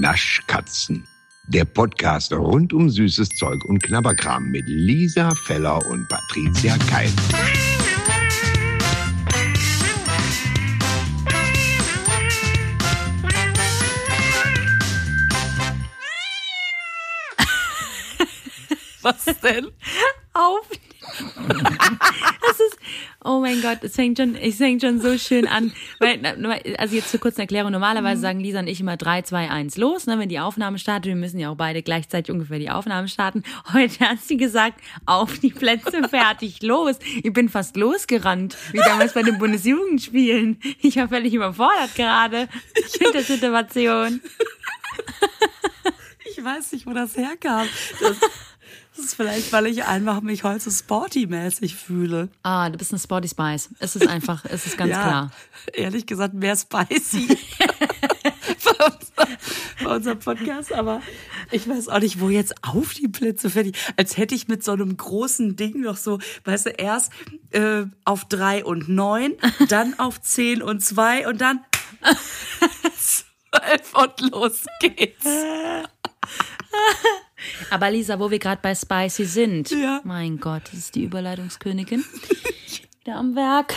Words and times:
Naschkatzen. 0.00 1.06
Der 1.48 1.64
Podcast 1.64 2.32
rund 2.32 2.72
um 2.72 2.90
süßes 2.90 3.28
Zeug 3.30 3.64
und 3.64 3.82
Knabberkram 3.82 4.50
mit 4.50 4.64
Lisa 4.66 5.34
Feller 5.34 5.84
und 5.86 6.08
Patricia 6.08 6.76
Keil. 6.88 7.10
Was 19.02 19.24
denn? 19.42 19.70
auf. 20.36 20.68
Das 22.40 22.60
ist, 22.60 22.78
oh 23.26 23.40
mein 23.40 23.60
Gott, 23.60 23.78
es 23.82 23.94
fängt 23.94 24.18
schon, 24.18 24.36
es 24.36 24.56
fängt 24.56 24.82
schon 24.82 25.00
so 25.00 25.18
schön 25.18 25.46
an. 25.46 25.72
Weil, 25.98 26.20
also 26.78 26.94
jetzt 26.94 27.10
zur 27.10 27.20
kurzen 27.20 27.40
Erklärung, 27.40 27.72
normalerweise 27.72 28.20
sagen 28.20 28.40
Lisa 28.40 28.60
und 28.60 28.68
ich 28.68 28.80
immer 28.80 28.96
3, 28.96 29.22
2, 29.22 29.50
1 29.50 29.76
los, 29.76 30.06
ne, 30.06 30.18
wenn 30.18 30.28
die 30.28 30.38
Aufnahme 30.38 30.78
startet. 30.78 31.06
Wir 31.06 31.16
müssen 31.16 31.38
ja 31.38 31.50
auch 31.50 31.56
beide 31.56 31.82
gleichzeitig 31.82 32.32
ungefähr 32.32 32.58
die 32.58 32.70
Aufnahme 32.70 33.08
starten. 33.08 33.42
Heute 33.72 34.08
hat 34.08 34.20
sie 34.20 34.36
gesagt, 34.36 34.80
auf 35.04 35.38
die 35.38 35.50
Plätze, 35.50 36.02
fertig, 36.08 36.62
los. 36.62 36.96
Ich 37.22 37.32
bin 37.32 37.48
fast 37.48 37.76
losgerannt, 37.76 38.56
wie 38.72 38.78
damals 38.78 39.14
bei 39.14 39.22
den 39.22 39.38
Bundesjugendspielen. 39.38 40.60
Ich 40.80 40.96
war 40.96 41.08
völlig 41.08 41.34
überfordert 41.34 41.94
gerade 41.94 42.48
mit 43.00 43.14
der 43.14 43.22
Situation. 43.22 44.20
Ich 46.30 46.44
weiß 46.44 46.72
nicht, 46.72 46.86
wo 46.86 46.92
das 46.92 47.16
herkam. 47.16 47.66
Das, 48.00 48.16
das 48.96 49.04
ist 49.04 49.14
vielleicht, 49.14 49.52
weil 49.52 49.66
ich 49.66 49.84
einfach 49.84 50.22
mich 50.22 50.42
heute 50.42 50.60
so 50.60 50.70
sporty-mäßig 50.70 51.74
fühle. 51.74 52.28
Ah, 52.42 52.70
du 52.70 52.78
bist 52.78 52.92
eine 52.92 53.00
Sporty 53.00 53.28
Spice. 53.28 53.68
Es 53.78 53.94
ist 53.94 54.08
einfach, 54.08 54.44
es 54.46 54.66
ist 54.66 54.78
ganz 54.78 54.90
ja, 54.90 55.02
klar. 55.02 55.30
Ehrlich 55.74 56.06
gesagt, 56.06 56.34
mehr 56.34 56.56
spicy. 56.56 57.26
bei, 58.64 58.72
unser, 58.86 59.36
bei 59.84 59.96
unserem 59.96 60.18
Podcast, 60.18 60.72
aber 60.72 61.02
ich 61.50 61.68
weiß 61.68 61.88
auch 61.88 62.00
nicht, 62.00 62.20
wo 62.20 62.30
jetzt 62.30 62.54
auf 62.62 62.94
die 62.94 63.08
Plätze 63.08 63.50
fertig. 63.50 63.76
Als 63.96 64.16
hätte 64.16 64.34
ich 64.34 64.48
mit 64.48 64.64
so 64.64 64.72
einem 64.72 64.96
großen 64.96 65.56
Ding 65.56 65.82
noch 65.82 65.96
so, 65.96 66.18
weißt 66.44 66.66
du, 66.66 66.70
erst 66.70 67.12
äh, 67.50 67.84
auf 68.04 68.24
drei 68.24 68.64
und 68.64 68.88
neun, 68.88 69.34
dann 69.68 69.98
auf 69.98 70.20
zehn 70.22 70.62
und 70.62 70.80
zwei 70.80 71.28
und 71.28 71.40
dann 71.40 71.64
zwölf 72.96 73.94
und 73.94 74.32
los 74.32 74.64
geht's. 74.80 75.26
Aber 77.70 77.90
Lisa, 77.90 78.18
wo 78.18 78.30
wir 78.30 78.38
gerade 78.38 78.60
bei 78.62 78.74
Spicy 78.74 79.24
sind, 79.24 79.70
Ja. 79.70 80.00
mein 80.04 80.38
Gott, 80.38 80.62
das 80.70 80.74
ist 80.80 80.94
die 80.94 81.04
Überleitungskönigin 81.04 82.04
wieder 83.04 83.16
am 83.16 83.34
Werk. 83.36 83.74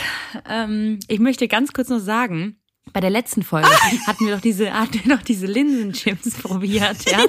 Ähm, 0.48 0.98
ich 1.08 1.18
möchte 1.20 1.46
ganz 1.48 1.72
kurz 1.72 1.88
noch 1.88 2.00
sagen, 2.00 2.56
bei 2.92 3.00
der 3.00 3.10
letzten 3.10 3.42
Folge 3.42 3.68
hatten 4.06 4.26
wir 4.26 4.34
doch 4.34 4.40
diese, 4.40 4.72
hatten 4.72 5.00
wir 5.04 5.16
doch 5.16 5.22
diese 5.22 5.46
Linsenchips 5.46 6.38
probiert, 6.42 7.08
ja? 7.10 7.24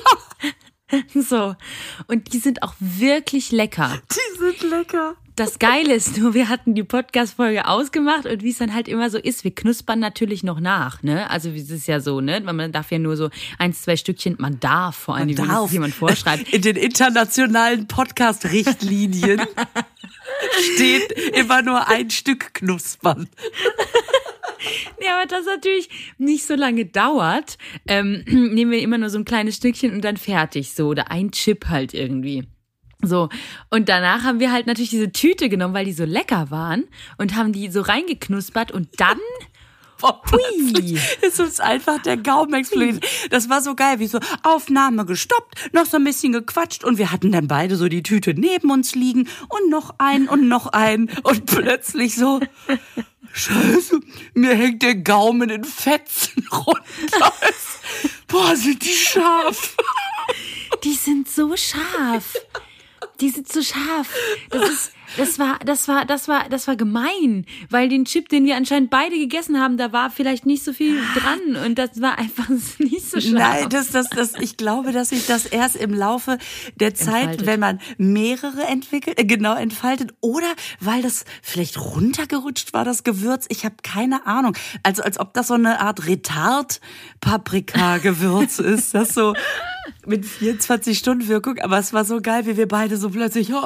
So. 1.14 1.56
Und 2.08 2.34
die 2.34 2.40
sind 2.40 2.64
auch 2.64 2.74
wirklich 2.80 3.52
lecker. 3.52 4.00
Die 4.12 4.40
sind 4.40 4.70
lecker. 4.70 5.16
Das 5.36 5.60
Geile 5.60 5.94
ist 5.94 6.18
nur, 6.18 6.34
wir 6.34 6.50
hatten 6.50 6.76
die 6.76 6.84
Podcast-Folge 6.84 7.66
ausgemacht 7.66 8.26
und 8.26 8.44
wie 8.44 8.50
es 8.50 8.58
dann 8.58 8.74
halt 8.74 8.88
immer 8.88 9.10
so 9.10 9.18
ist, 9.18 9.44
wir 9.44 9.56
knuspern 9.56 10.00
natürlich 10.00 10.44
noch 10.44 10.60
nach, 10.60 11.02
ne? 11.04 11.30
Also 11.30 11.50
es 11.50 11.70
ist 11.70 11.88
ja 11.88 12.02
so, 12.02 12.20
ne? 12.20 12.42
Man 12.42 12.72
darf 12.74 12.92
ja 12.92 13.00
nur 13.00 13.16
so 13.16 13.30
eins, 13.58 13.82
zwei 13.82 13.96
Stückchen, 13.96 14.36
man 14.40 14.60
darf 14.60 14.98
vor 14.98 15.16
allem, 15.16 15.36
wenn 15.38 15.50
es 15.50 15.72
jemand 15.72 15.94
vorschreibt. 15.94 16.54
In 16.54 16.62
den 16.62 16.76
internationalen 16.76 17.88
Podcast-Richtlinien 17.88 19.42
steht 20.76 21.12
immer 21.34 21.62
nur 21.62 21.88
ein 21.88 22.10
Stück 22.10 22.54
knuspern. 22.54 23.30
Ja, 25.04 25.18
aber 25.18 25.28
das 25.28 25.46
natürlich 25.46 25.90
nicht 26.18 26.46
so 26.46 26.56
lange 26.56 26.86
dauert, 26.86 27.58
ähm, 27.88 28.24
nehmen 28.28 28.72
wir 28.72 28.82
immer 28.82 28.98
nur 28.98 29.10
so 29.10 29.18
ein 29.18 29.26
kleines 29.26 29.58
Stückchen 29.58 29.94
und 29.94 30.04
dann 30.04 30.18
fertig, 30.18 30.74
so, 30.74 30.88
oder 30.88 31.12
ein 31.12 31.32
Chip 31.32 31.68
halt 31.68 31.94
irgendwie. 31.94 32.48
So, 33.04 33.30
und 33.72 33.90
danach 33.90 34.24
haben 34.24 34.40
wir 34.40 34.52
halt 34.52 34.68
natürlich 34.68 34.92
diese 34.92 35.12
Tüte 35.12 35.50
genommen, 35.50 35.74
weil 35.74 35.86
die 35.86 35.94
so 35.94 36.06
lecker 36.06 36.52
waren 36.52 36.84
und 37.18 37.36
haben 37.36 37.52
die 37.52 37.70
so 37.70 37.82
reingeknuspert 37.82 38.72
und 38.72 38.90
dann, 39.00 39.18
Boah, 40.02 40.22
plötzlich 40.24 41.00
ist 41.22 41.40
uns 41.40 41.60
einfach 41.60 42.02
der 42.02 42.18
Gaumen 42.18 42.54
explodiert. 42.56 43.06
Das 43.30 43.50
war 43.50 43.62
so 43.62 43.76
geil, 43.76 44.00
wie 44.00 44.08
so 44.08 44.20
Aufnahme 44.44 45.06
gestoppt, 45.06 45.74
noch 45.74 45.86
so 45.86 45.98
ein 45.98 46.04
bisschen 46.04 46.34
gequatscht 46.34 46.84
und 46.84 46.98
wir 46.98 47.12
hatten 47.12 47.32
dann 47.32 47.48
beide 47.48 47.76
so 47.76 47.88
die 47.88 48.04
Tüte 48.04 48.34
neben 48.34 48.72
uns 48.72 48.96
liegen 48.96 49.28
und 49.48 49.70
noch 49.70 49.96
einen 50.00 50.28
und 50.28 50.48
noch 50.48 50.68
einen 50.68 51.10
und 51.24 51.46
plötzlich 51.46 52.16
so, 52.16 52.40
Scheiße, 53.34 54.00
mir 54.34 54.56
hängt 54.56 54.82
der 54.82 54.96
Gaumen 54.96 55.50
in 55.50 55.64
Fetzen 55.64 56.48
runter. 56.52 57.34
Boah, 58.28 58.56
sind 58.56 58.84
die 58.84 58.94
scharf. 58.94 59.76
die 60.84 60.94
sind 60.94 61.30
so 61.30 61.56
scharf. 61.56 62.34
Die 63.22 63.30
sind 63.30 63.52
so 63.52 63.62
scharf. 63.62 64.10
Das 64.50 64.70
ist, 64.70 64.92
das 65.18 65.40
war, 65.40 65.60
das 65.60 65.88
war, 65.88 66.06
das 66.06 66.28
war, 66.28 66.50
das 66.50 66.68
war 66.68 66.76
gemein, 66.76 67.46
weil 67.70 67.90
den 67.90 68.06
Chip, 68.06 68.30
den 68.30 68.46
wir 68.46 68.56
anscheinend 68.56 68.90
beide 68.90 69.18
gegessen 69.18 69.60
haben, 69.60 69.78
da 69.78 69.92
war 69.92 70.10
vielleicht 70.10 70.46
nicht 70.46 70.64
so 70.64 70.72
viel 70.74 71.02
dran 71.16 71.58
und 71.66 71.78
das 71.78 72.02
war 72.02 72.18
einfach 72.18 72.48
nicht 72.80 73.10
so 73.10 73.20
scharf. 73.20 73.34
Nein, 73.34 73.70
das, 73.70 73.90
das, 73.90 74.10
das, 74.10 74.34
ich 74.40 74.58
glaube, 74.58 74.92
dass 74.92 75.10
sich 75.10 75.28
das 75.28 75.46
erst 75.46 75.76
im 75.76 75.94
Laufe 75.94 76.38
der 76.76 76.96
Zeit, 76.96 77.22
Entfaltet. 77.22 77.46
wenn 77.46 77.60
man 77.60 77.80
mehrere 77.98 78.64
entwickelt, 78.64 79.20
äh, 79.20 79.26
genau 79.26 79.56
entfaltet, 79.56 80.14
oder 80.22 80.48
weil 80.80 81.02
das 81.02 81.26
vielleicht 81.42 81.78
runtergerutscht 81.78 82.74
war, 82.74 82.86
das 82.86 83.04
Gewürz. 83.04 83.48
Ich 83.50 83.66
habe 83.66 83.76
keine 83.84 84.26
Ahnung. 84.26 84.56
Also 84.84 85.04
als 85.04 85.20
ob 85.20 85.34
das 85.34 85.48
so 85.48 85.56
eine 85.56 85.82
Art 85.82 86.08
Retard-Paprika-Gewürz 86.08 88.60
ist, 88.60 88.94
das 88.94 89.14
so 89.14 89.34
mit 90.06 90.26
24 90.26 90.98
Stunden 90.98 91.28
Wirkung. 91.28 91.60
Aber 91.60 91.78
es 91.80 91.94
war 91.94 92.06
so 92.06 92.22
geil, 92.22 92.46
wie 92.46 92.58
wir 92.58 92.68
beide 92.68 92.98
so 92.98 93.10
plötzlich, 93.10 93.50
oh, 93.54 93.62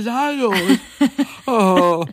da 0.00 0.30
los? 0.30 0.54
Oh. 1.46 2.04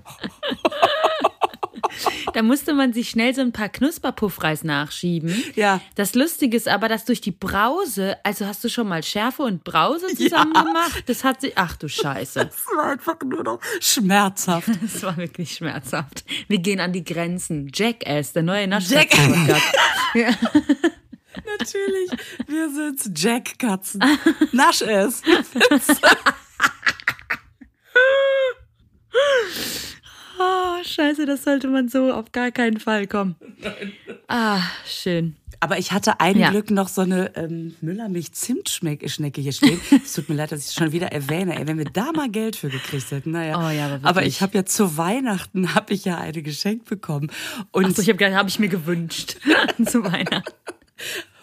Da 2.33 2.43
musste 2.43 2.73
man 2.73 2.93
sich 2.93 3.09
schnell 3.09 3.33
so 3.33 3.41
ein 3.41 3.51
paar 3.51 3.67
Knusperpuffreis 3.69 4.63
nachschieben. 4.63 5.43
Ja. 5.55 5.81
Das 5.95 6.13
Lustige 6.15 6.55
ist 6.55 6.67
aber, 6.67 6.87
dass 6.87 7.03
durch 7.05 7.19
die 7.19 7.31
Brause, 7.31 8.17
also 8.23 8.45
hast 8.45 8.63
du 8.63 8.69
schon 8.69 8.87
mal 8.87 9.03
Schärfe 9.03 9.41
und 9.43 9.63
Brause 9.63 10.07
zusammen 10.15 10.53
Ja. 10.55 10.61
gemacht? 10.63 11.03
Das 11.07 11.23
hat 11.23 11.41
sich, 11.41 11.53
ach 11.55 11.75
du 11.77 11.89
Scheiße. 11.89 12.45
Das 12.45 12.65
war 12.75 12.91
einfach 12.91 13.17
nur 13.25 13.43
noch 13.43 13.59
schmerzhaft. 13.81 14.69
Das 14.81 15.03
war 15.03 15.17
wirklich 15.17 15.55
schmerzhaft. 15.55 16.23
Wir 16.47 16.59
gehen 16.59 16.79
an 16.79 16.93
die 16.93 17.03
Grenzen. 17.03 17.69
Jackass, 17.73 18.33
der 18.33 18.43
neue 18.43 18.61
Jack- 18.61 18.69
Naschkatzenpodcast. 18.69 19.63
ja. 20.15 20.29
Natürlich, 21.59 22.09
wir 22.47 22.69
sind's 22.69 23.09
Jack-Katzen. 23.15 24.01
Nasch 24.51 24.81
es. 24.81 25.21
Oh, 30.41 30.83
scheiße, 30.83 31.25
das 31.25 31.43
sollte 31.43 31.67
man 31.67 31.89
so 31.89 32.13
auf 32.13 32.31
gar 32.31 32.51
keinen 32.51 32.79
Fall 32.79 33.07
kommen. 33.07 33.35
Ah, 34.29 34.61
schön. 34.85 35.35
Aber 35.59 35.77
ich 35.77 35.91
hatte 35.91 36.21
ein 36.21 36.37
Ja. 36.37 36.51
Glück 36.51 36.71
noch 36.71 36.87
so 36.87 37.01
eine 37.01 37.35
ähm, 37.35 37.75
Müllermilch-Zimtschnecke 37.81 39.41
hier 39.41 39.51
stehen. 39.51 39.81
Es 40.01 40.13
tut 40.13 40.29
mir 40.29 40.35
leid, 40.35 40.53
dass 40.53 40.61
ich 40.61 40.67
es 40.67 40.73
schon 40.73 40.93
wieder 40.93 41.11
erwähne. 41.11 41.59
Ey, 41.59 41.67
wenn 41.67 41.77
wir 41.77 41.83
da 41.85 42.13
mal 42.13 42.29
Geld 42.29 42.55
für 42.55 42.69
gekriegt 42.69 43.11
hätten, 43.11 43.31
naja. 43.31 43.57
Oh 43.59 43.69
ja, 43.69 43.87
aber 43.93 44.07
aber 44.07 44.25
ich 44.25 44.41
habe 44.41 44.57
ja 44.57 44.63
zu 44.63 44.95
Weihnachten 44.95 45.75
habe 45.75 45.93
ich 45.93 46.05
ja 46.05 46.17
eine 46.17 46.41
geschenkt 46.41 46.85
bekommen. 46.85 47.29
Und, 47.71 47.87
Achso, 47.87 48.01
ich 48.01 48.09
habe 48.09 48.33
hab 48.33 48.47
ich 48.47 48.59
mir 48.59 48.69
gewünscht. 48.69 49.35
Zu 49.85 50.05
Weihnachten. 50.05 50.53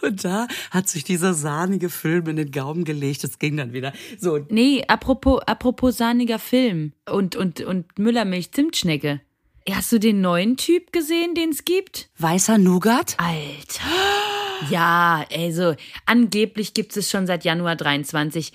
Und 0.06 0.24
da 0.24 0.46
hat 0.70 0.88
sich 0.88 1.04
dieser 1.04 1.34
sahnige 1.34 1.90
Film 1.90 2.26
in 2.28 2.36
den 2.36 2.50
Gaumen 2.50 2.84
gelegt. 2.84 3.24
Das 3.24 3.38
ging 3.38 3.56
dann 3.56 3.72
wieder. 3.72 3.92
So, 4.18 4.38
Nee, 4.48 4.84
apropos, 4.88 5.40
apropos 5.46 5.96
sahniger 5.96 6.38
Film 6.38 6.92
und, 7.10 7.36
und, 7.36 7.60
und 7.60 7.98
Müllermilch 7.98 8.52
Zimtschnecke. 8.52 9.20
Hast 9.68 9.90
du 9.90 9.98
den 9.98 10.20
neuen 10.20 10.56
Typ 10.56 10.92
gesehen, 10.92 11.34
den 11.34 11.50
es 11.50 11.64
gibt? 11.64 12.08
weißer 12.18 12.56
Nougat? 12.56 13.16
Alter. 13.18 14.70
Ja, 14.70 15.24
also 15.34 15.74
angeblich 16.06 16.72
gibt 16.72 16.96
es 16.96 17.10
schon 17.10 17.26
seit 17.26 17.44
Januar 17.44 17.76
23. 17.76 18.52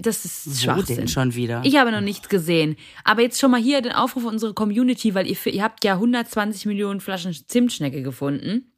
Das 0.00 0.24
ist 0.24 0.46
Wo 0.46 0.54
Schwachsinn. 0.54 0.96
denn 0.96 1.08
schon 1.08 1.34
wieder? 1.34 1.60
Ich 1.64 1.76
habe 1.76 1.90
noch 1.92 2.00
nichts 2.00 2.28
gesehen. 2.30 2.76
Aber 3.04 3.20
jetzt 3.22 3.38
schon 3.38 3.50
mal 3.50 3.60
hier 3.60 3.82
den 3.82 3.92
Aufruf 3.92 4.24
an 4.24 4.30
unsere 4.34 4.54
Community, 4.54 5.14
weil 5.14 5.26
ihr, 5.26 5.36
ihr 5.46 5.62
habt 5.62 5.84
ja 5.84 5.94
120 5.94 6.64
Millionen 6.66 7.00
Flaschen 7.00 7.34
Zimtschnecke 7.34 8.02
gefunden. 8.02 8.72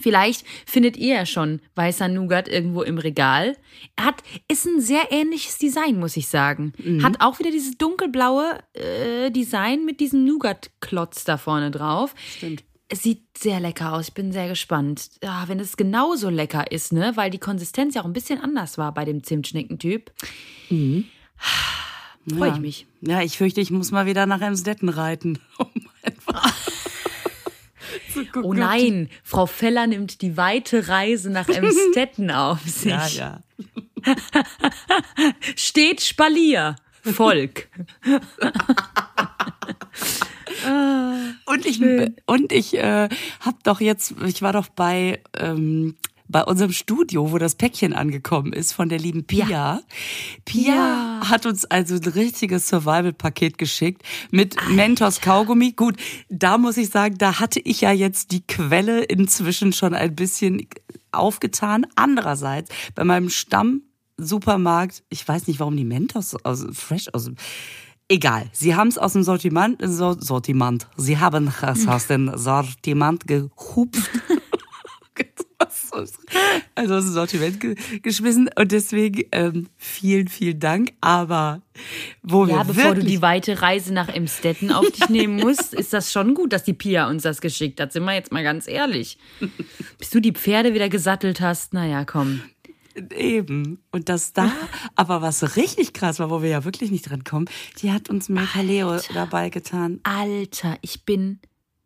Vielleicht 0.00 0.44
findet 0.66 0.96
ihr 0.96 1.14
ja 1.14 1.26
schon 1.26 1.60
weißer 1.74 2.08
Nougat 2.08 2.48
irgendwo 2.48 2.82
im 2.82 2.98
Regal. 2.98 3.56
Er 3.96 4.06
hat, 4.06 4.22
ist 4.48 4.66
ein 4.66 4.80
sehr 4.80 5.10
ähnliches 5.12 5.58
Design, 5.58 5.98
muss 5.98 6.16
ich 6.16 6.28
sagen. 6.28 6.72
Hat 7.02 7.20
auch 7.20 7.38
wieder 7.38 7.50
dieses 7.50 7.76
dunkelblaue 7.78 8.58
äh, 8.74 9.30
Design 9.30 9.84
mit 9.84 10.00
diesem 10.00 10.24
Nougat-Klotz 10.24 11.24
da 11.24 11.36
vorne 11.36 11.70
drauf. 11.70 12.14
Stimmt. 12.36 12.64
Es 12.92 13.04
sieht 13.04 13.22
sehr 13.38 13.60
lecker 13.60 13.92
aus. 13.92 14.08
Ich 14.08 14.14
bin 14.14 14.32
sehr 14.32 14.48
gespannt. 14.48 15.10
Ja, 15.22 15.44
wenn 15.46 15.60
es 15.60 15.76
genauso 15.76 16.28
lecker 16.28 16.72
ist, 16.72 16.92
ne? 16.92 17.12
Weil 17.14 17.30
die 17.30 17.38
Konsistenz 17.38 17.94
ja 17.94 18.00
auch 18.02 18.06
ein 18.06 18.12
bisschen 18.12 18.40
anders 18.40 18.78
war 18.78 18.92
bei 18.92 19.04
dem 19.04 19.22
Zimtschneckentyp. 19.22 20.10
Freue 20.68 21.04
Ja. 22.48 22.54
ich 22.54 22.60
mich. 22.60 22.86
Ja, 23.00 23.22
ich 23.22 23.38
fürchte, 23.38 23.60
ich 23.60 23.70
muss 23.70 23.92
mal 23.92 24.06
wieder 24.06 24.26
nach 24.26 24.40
Emsdetten 24.40 24.88
reiten. 24.88 25.38
Um 25.58 25.68
einfach 26.02 26.52
oh, 28.36 28.40
oh 28.42 28.52
nein, 28.52 29.08
Frau 29.22 29.46
Feller 29.46 29.86
nimmt 29.86 30.22
die 30.22 30.36
weite 30.36 30.88
Reise 30.88 31.30
nach 31.30 31.48
Emstetten 31.50 32.30
auf 32.30 32.60
sich. 32.66 32.90
Ja, 32.90 33.08
ja. 33.08 33.40
Steht 35.56 36.00
Spalier. 36.00 36.76
Volk. 37.02 37.68
und 41.46 41.66
ich 41.66 41.80
und 42.26 42.52
ich 42.52 42.76
äh, 42.76 43.08
habe 43.40 43.56
doch 43.62 43.80
jetzt, 43.80 44.14
ich 44.26 44.42
war 44.42 44.52
doch 44.52 44.68
bei 44.68 45.22
ähm, 45.38 45.96
bei 46.30 46.44
unserem 46.44 46.72
Studio, 46.72 47.32
wo 47.32 47.38
das 47.38 47.54
Päckchen 47.54 47.92
angekommen 47.92 48.52
ist 48.52 48.72
von 48.72 48.88
der 48.88 48.98
lieben 48.98 49.24
Pia. 49.24 49.48
Ja. 49.48 49.80
Pia 50.44 50.74
ja. 50.74 51.20
hat 51.28 51.46
uns 51.46 51.64
also 51.64 51.96
ein 51.96 52.12
richtiges 52.12 52.68
Survival-Paket 52.68 53.58
geschickt 53.58 54.02
mit 54.30 54.58
Alter. 54.58 54.72
Mentos 54.72 55.20
Kaugummi. 55.20 55.72
Gut, 55.72 55.96
da 56.28 56.58
muss 56.58 56.76
ich 56.76 56.90
sagen, 56.90 57.18
da 57.18 57.40
hatte 57.40 57.60
ich 57.60 57.80
ja 57.80 57.92
jetzt 57.92 58.32
die 58.32 58.46
Quelle 58.46 59.02
inzwischen 59.02 59.72
schon 59.72 59.94
ein 59.94 60.14
bisschen 60.14 60.66
aufgetan. 61.12 61.86
Andererseits, 61.96 62.70
bei 62.94 63.04
meinem 63.04 63.30
Stamm 63.30 63.82
Supermarkt, 64.16 65.02
ich 65.08 65.26
weiß 65.26 65.46
nicht, 65.46 65.60
warum 65.60 65.76
die 65.76 65.84
Mentos 65.84 66.36
aus, 66.44 66.66
fresh 66.72 67.08
aus 67.12 67.30
Egal, 68.12 68.50
sie 68.52 68.74
haben 68.74 68.88
es 68.88 68.98
aus 68.98 69.12
dem 69.12 69.22
Sortiment, 69.22 69.80
Sortiment. 69.80 70.88
Sie 70.96 71.18
haben 71.18 71.52
es 71.62 71.86
aus 71.86 72.08
dem 72.08 72.36
Sortiment 72.36 73.24
gehupft. 73.28 74.10
also 76.74 76.94
aus 76.94 77.04
dem 77.04 77.12
Sortiment 77.12 77.58
geschmissen 78.02 78.50
und 78.56 78.72
deswegen 78.72 79.24
ähm, 79.32 79.68
vielen, 79.76 80.28
vielen 80.28 80.60
Dank. 80.60 80.92
Aber 81.00 81.62
wo 82.22 82.46
ja, 82.46 82.58
wir 82.58 82.64
bevor 82.64 82.94
du 82.94 83.02
die 83.02 83.22
weite 83.22 83.62
Reise 83.62 83.92
nach 83.92 84.08
Emstetten 84.08 84.72
auf 84.72 84.90
dich 84.90 85.08
nehmen 85.08 85.36
musst, 85.36 85.74
ist 85.74 85.92
das 85.92 86.12
schon 86.12 86.34
gut, 86.34 86.52
dass 86.52 86.64
die 86.64 86.74
Pia 86.74 87.08
uns 87.08 87.22
das 87.22 87.40
geschickt 87.40 87.80
hat. 87.80 87.92
Sind 87.92 88.04
wir 88.04 88.14
jetzt 88.14 88.32
mal 88.32 88.42
ganz 88.42 88.68
ehrlich. 88.68 89.18
Bis 89.98 90.10
du 90.10 90.20
die 90.20 90.32
Pferde 90.32 90.74
wieder 90.74 90.88
gesattelt 90.88 91.40
hast, 91.40 91.72
naja, 91.72 92.04
komm. 92.04 92.42
Eben. 93.16 93.78
Und 93.92 94.08
das 94.08 94.32
da, 94.32 94.52
aber 94.96 95.22
was 95.22 95.56
richtig 95.56 95.92
krass 95.92 96.18
war, 96.18 96.30
wo 96.30 96.42
wir 96.42 96.50
ja 96.50 96.64
wirklich 96.64 96.90
nicht 96.90 97.08
dran 97.08 97.24
kommen, 97.24 97.46
die 97.80 97.92
hat 97.92 98.10
uns 98.10 98.28
Metaleo 98.28 98.98
dabei 99.14 99.48
getan. 99.48 100.00
Alter, 100.02 100.76
ich 100.82 101.04
bin 101.04 101.38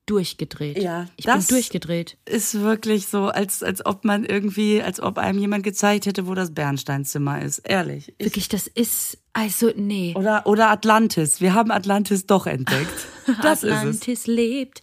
durchgedreht. 0.07 0.79
Ja, 0.79 1.09
ich 1.17 1.25
bin 1.25 1.47
durchgedreht. 1.47 2.19
Ist 2.27 2.61
wirklich 2.61 3.07
so, 3.07 3.27
als, 3.27 3.63
als 3.63 3.85
ob 3.85 4.05
man 4.05 4.25
irgendwie, 4.25 4.83
als 4.83 5.01
ob 5.01 5.19
einem 5.19 5.39
jemand 5.39 5.65
gezeigt 5.65 6.07
hätte, 6.07 6.27
wo 6.27 6.35
das 6.35 6.53
Bernsteinzimmer 6.53 7.43
ist. 7.43 7.59
Ehrlich. 7.61 8.13
Ich, 8.19 8.27
wirklich, 8.27 8.49
das 8.49 8.67
ist, 8.67 9.19
also, 9.33 9.73
nee. 9.77 10.15
Oder, 10.17 10.47
oder 10.47 10.71
Atlantis. 10.71 11.41
Wir 11.41 11.55
haben 11.55 11.71
Atlantis 11.71 12.27
doch 12.27 12.47
entdeckt. 12.47 13.07
Das 13.41 13.65
Atlantis 13.65 14.07
ist 14.07 14.09
es. 14.09 14.27
lebt. 14.27 14.83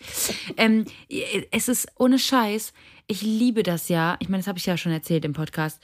Ähm, 0.58 0.86
es 1.52 1.68
ist 1.68 1.90
ohne 2.00 2.18
Scheiß. 2.18 2.74
Ich 3.06 3.22
liebe 3.22 3.62
das 3.62 3.88
ja. 3.88 4.18
Ich 4.20 4.30
meine, 4.30 4.42
das 4.42 4.48
habe 4.48 4.58
ich 4.58 4.66
ja 4.66 4.78
schon 4.78 4.92
erzählt 4.92 5.26
im 5.26 5.34
Podcast. 5.34 5.80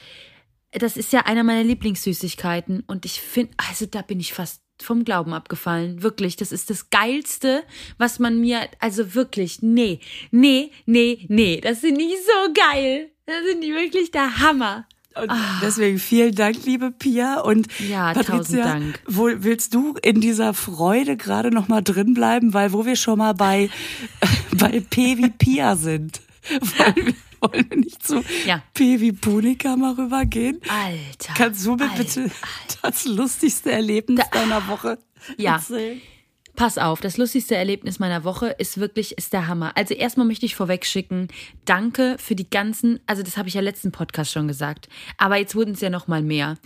Das 0.72 0.98
ist 0.98 1.14
ja 1.14 1.28
einer 1.28 1.44
meiner 1.44 1.64
Lieblingssüßigkeiten 1.64 2.82
und 2.88 3.06
ich 3.06 3.22
finde, 3.22 3.54
also 3.58 3.86
da 3.86 4.02
bin 4.02 4.20
ich 4.20 4.34
fast 4.34 4.64
vom 4.84 5.04
Glauben 5.04 5.34
abgefallen. 5.34 6.04
Wirklich, 6.04 6.36
das 6.36 6.52
ist 6.52 6.70
das 6.70 6.90
Geilste, 6.90 7.64
was 7.98 8.20
man 8.20 8.40
mir, 8.40 8.68
also 8.80 9.14
wirklich, 9.16 9.62
nee, 9.62 10.00
nee, 10.32 10.72
nee, 10.86 11.26
nee, 11.30 11.62
das 11.62 11.82
sind 11.82 11.98
nicht 11.98 12.18
so 12.18 12.54
geil. 12.54 13.10
Das 13.26 13.46
sind 13.46 13.62
die 13.62 13.74
wirklich 13.74 14.12
der 14.12 14.40
Hammer. 14.40 14.86
Und 15.22 15.32
ah. 15.32 15.60
deswegen 15.62 16.00
vielen 16.00 16.36
Dank, 16.36 16.66
liebe 16.66 16.92
Pia. 16.92 17.40
Und 17.40 17.68
ja, 17.80 18.14
Patricia, 18.14 18.64
Dank. 18.64 19.00
Wo 19.08 19.30
willst 19.34 19.74
du 19.74 19.96
in 20.02 20.22
dieser 20.22 20.54
Freude 20.54 21.18
gerade 21.18 21.52
noch 21.52 21.68
mal 21.68 21.82
drin 21.82 22.14
bleiben, 22.14 22.54
weil 22.54 22.72
wo 22.72 22.86
wir 22.86 22.96
schon 22.96 23.18
mal 23.18 23.34
bei 23.34 23.70
bei 24.58 24.80
P 24.80 25.18
wie 25.18 25.30
Pia 25.30 25.76
sind, 25.76 26.22
wollen 26.50 27.08
wir, 27.08 27.14
wollen 27.42 27.66
wir 27.70 27.78
nicht 27.78 28.06
zu 28.06 28.24
ja. 28.46 28.62
P 28.74 29.00
wie 29.00 29.12
Punika 29.12 29.76
mal 29.76 29.94
rübergehen? 29.94 30.60
Alter. 30.68 31.34
Kannst 31.36 31.66
du 31.66 31.76
mir 31.76 31.90
Alter, 31.90 31.98
bitte 31.98 32.32
das 32.82 33.06
lustigste 33.06 33.72
Erlebnis 33.72 34.20
da, 34.32 34.40
deiner 34.40 34.68
Woche 34.68 34.98
ja. 35.38 35.56
erzählen? 35.56 36.02
Pass 36.58 36.80
auf, 36.80 37.02
das 37.02 37.18
lustigste 37.18 37.56
Erlebnis 37.56 38.00
meiner 38.00 38.24
Woche 38.24 38.48
ist 38.48 38.80
wirklich, 38.80 39.16
ist 39.16 39.32
der 39.32 39.46
Hammer. 39.46 39.74
Also 39.76 39.94
erstmal 39.94 40.26
möchte 40.26 40.48
ich 40.48 40.56
vorweg 40.56 40.88
schicken, 40.88 41.28
danke 41.66 42.16
für 42.18 42.34
die 42.34 42.50
ganzen, 42.50 43.00
also 43.06 43.22
das 43.22 43.38
habe 43.38 43.48
ich 43.48 43.54
ja 43.54 43.62
letzten 43.62 43.92
Podcast 43.92 44.32
schon 44.32 44.48
gesagt, 44.48 44.90
aber 45.20 45.38
jetzt 45.38 45.54
wurden 45.54 45.74
es 45.74 45.82
ja 45.82 45.92
noch 45.92 46.08
mal 46.08 46.24
mehr. 46.24 46.58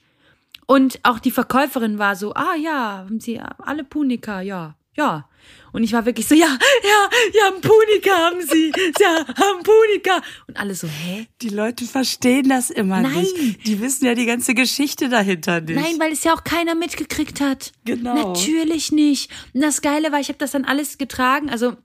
und 0.66 1.00
auch 1.02 1.18
die 1.18 1.30
Verkäuferin 1.30 1.98
war 1.98 2.16
so, 2.16 2.34
ah 2.34 2.54
ja, 2.56 2.98
haben 2.98 3.20
Sie 3.20 3.40
alle 3.58 3.84
Punika, 3.84 4.40
ja, 4.40 4.76
ja. 4.96 5.28
Und 5.72 5.82
ich 5.82 5.92
war 5.92 6.06
wirklich 6.06 6.26
so, 6.26 6.34
ja, 6.34 6.46
ja, 6.46 7.10
ja, 7.34 7.50
Punika 7.50 8.16
haben 8.16 8.40
Sie, 8.42 8.72
ja, 9.00 9.26
haben 9.26 9.62
Punika. 9.62 10.22
Und 10.46 10.56
alle 10.56 10.74
so, 10.74 10.86
hä? 10.86 11.26
Die 11.40 11.48
Leute 11.48 11.84
verstehen 11.84 12.48
das 12.48 12.70
immer 12.70 13.00
Nein. 13.00 13.20
nicht. 13.20 13.66
Die 13.66 13.80
wissen 13.80 14.04
ja 14.06 14.14
die 14.14 14.26
ganze 14.26 14.54
Geschichte 14.54 15.08
dahinter 15.08 15.60
nicht. 15.60 15.80
Nein, 15.80 15.98
weil 15.98 16.12
es 16.12 16.24
ja 16.24 16.34
auch 16.34 16.44
keiner 16.44 16.74
mitgekriegt 16.74 17.40
hat. 17.40 17.72
Genau. 17.84 18.14
Natürlich 18.14 18.92
nicht. 18.92 19.30
Und 19.54 19.62
das 19.62 19.82
Geile 19.82 20.12
war, 20.12 20.20
ich 20.20 20.28
habe 20.28 20.38
das 20.38 20.52
dann 20.52 20.64
alles 20.64 20.98
getragen, 20.98 21.50
also 21.50 21.76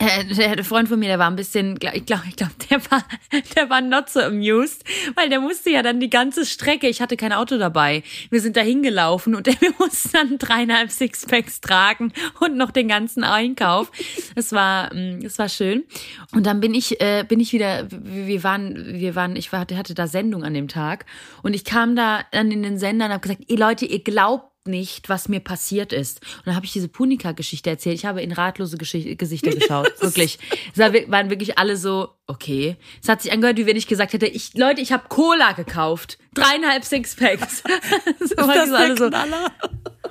der 0.00 0.64
Freund 0.64 0.88
von 0.88 0.98
mir, 0.98 1.08
der 1.08 1.18
war 1.18 1.30
ein 1.30 1.36
bisschen, 1.36 1.78
ich 1.92 2.06
glaube, 2.06 2.24
ich 2.28 2.36
glaube, 2.36 2.52
der 2.70 2.90
war, 2.90 3.04
der 3.56 3.70
war 3.70 3.80
not 3.80 4.08
so 4.08 4.20
amused, 4.20 4.84
weil 5.14 5.28
der 5.28 5.40
musste 5.40 5.70
ja 5.70 5.82
dann 5.82 6.00
die 6.00 6.10
ganze 6.10 6.46
Strecke, 6.46 6.88
ich 6.88 7.00
hatte 7.00 7.16
kein 7.16 7.32
Auto 7.32 7.58
dabei. 7.58 8.02
Wir 8.30 8.40
sind 8.40 8.56
da 8.56 8.60
hingelaufen 8.60 9.34
und 9.34 9.46
wir 9.60 9.72
mussten 9.78 10.10
dann 10.12 10.38
dreieinhalb 10.38 10.90
Sixpacks 10.90 11.60
tragen 11.60 12.12
und 12.40 12.56
noch 12.56 12.70
den 12.70 12.88
ganzen 12.88 13.24
Einkauf. 13.24 13.90
Es 14.34 14.52
war, 14.52 14.92
mm, 14.94 15.20
es 15.24 15.38
war 15.38 15.48
schön. 15.48 15.84
Und 16.32 16.46
dann 16.46 16.60
bin 16.60 16.74
ich, 16.74 17.00
äh, 17.00 17.24
bin 17.26 17.40
ich 17.40 17.52
wieder, 17.52 17.86
wir 17.90 18.44
waren, 18.44 18.94
wir 18.94 19.14
waren, 19.14 19.36
ich 19.36 19.52
hatte 19.52 19.94
da 19.94 20.06
Sendung 20.06 20.44
an 20.44 20.54
dem 20.54 20.68
Tag 20.68 21.06
und 21.42 21.54
ich 21.54 21.64
kam 21.64 21.96
da 21.96 22.20
dann 22.32 22.50
in 22.50 22.62
den 22.62 22.78
Sender 22.78 23.06
und 23.06 23.12
habe 23.12 23.20
gesagt, 23.20 23.44
ihr 23.48 23.58
Leute, 23.58 23.86
ihr 23.86 24.02
glaubt 24.02 24.57
nicht, 24.68 25.08
was 25.08 25.28
mir 25.28 25.40
passiert 25.40 25.92
ist. 25.92 26.20
Und 26.38 26.46
dann 26.46 26.56
habe 26.56 26.66
ich 26.66 26.72
diese 26.72 26.88
Punika-Geschichte 26.88 27.70
erzählt. 27.70 27.96
Ich 27.96 28.06
habe 28.06 28.22
in 28.22 28.32
ratlose 28.32 28.78
Geschichte, 28.78 29.16
Gesichter 29.16 29.50
geschaut. 29.50 29.92
wirklich. 30.00 30.38
Es 30.72 30.78
waren 30.78 31.30
wirklich 31.30 31.58
alle 31.58 31.76
so, 31.76 32.10
okay. 32.26 32.76
Es 33.02 33.08
hat 33.08 33.22
sich 33.22 33.32
angehört, 33.32 33.56
wie 33.56 33.66
wenn 33.66 33.76
ich 33.76 33.86
gesagt 33.86 34.12
hätte, 34.12 34.26
ich, 34.26 34.54
Leute, 34.54 34.80
ich 34.80 34.92
habe 34.92 35.08
Cola 35.08 35.52
gekauft. 35.52 36.18
Dreieinhalb 36.34 36.84
Sixpacks. 36.84 37.62
so 38.20 38.24
ist 38.24 38.36
das 38.36 38.72
alle 38.72 38.96
so. 38.96 39.10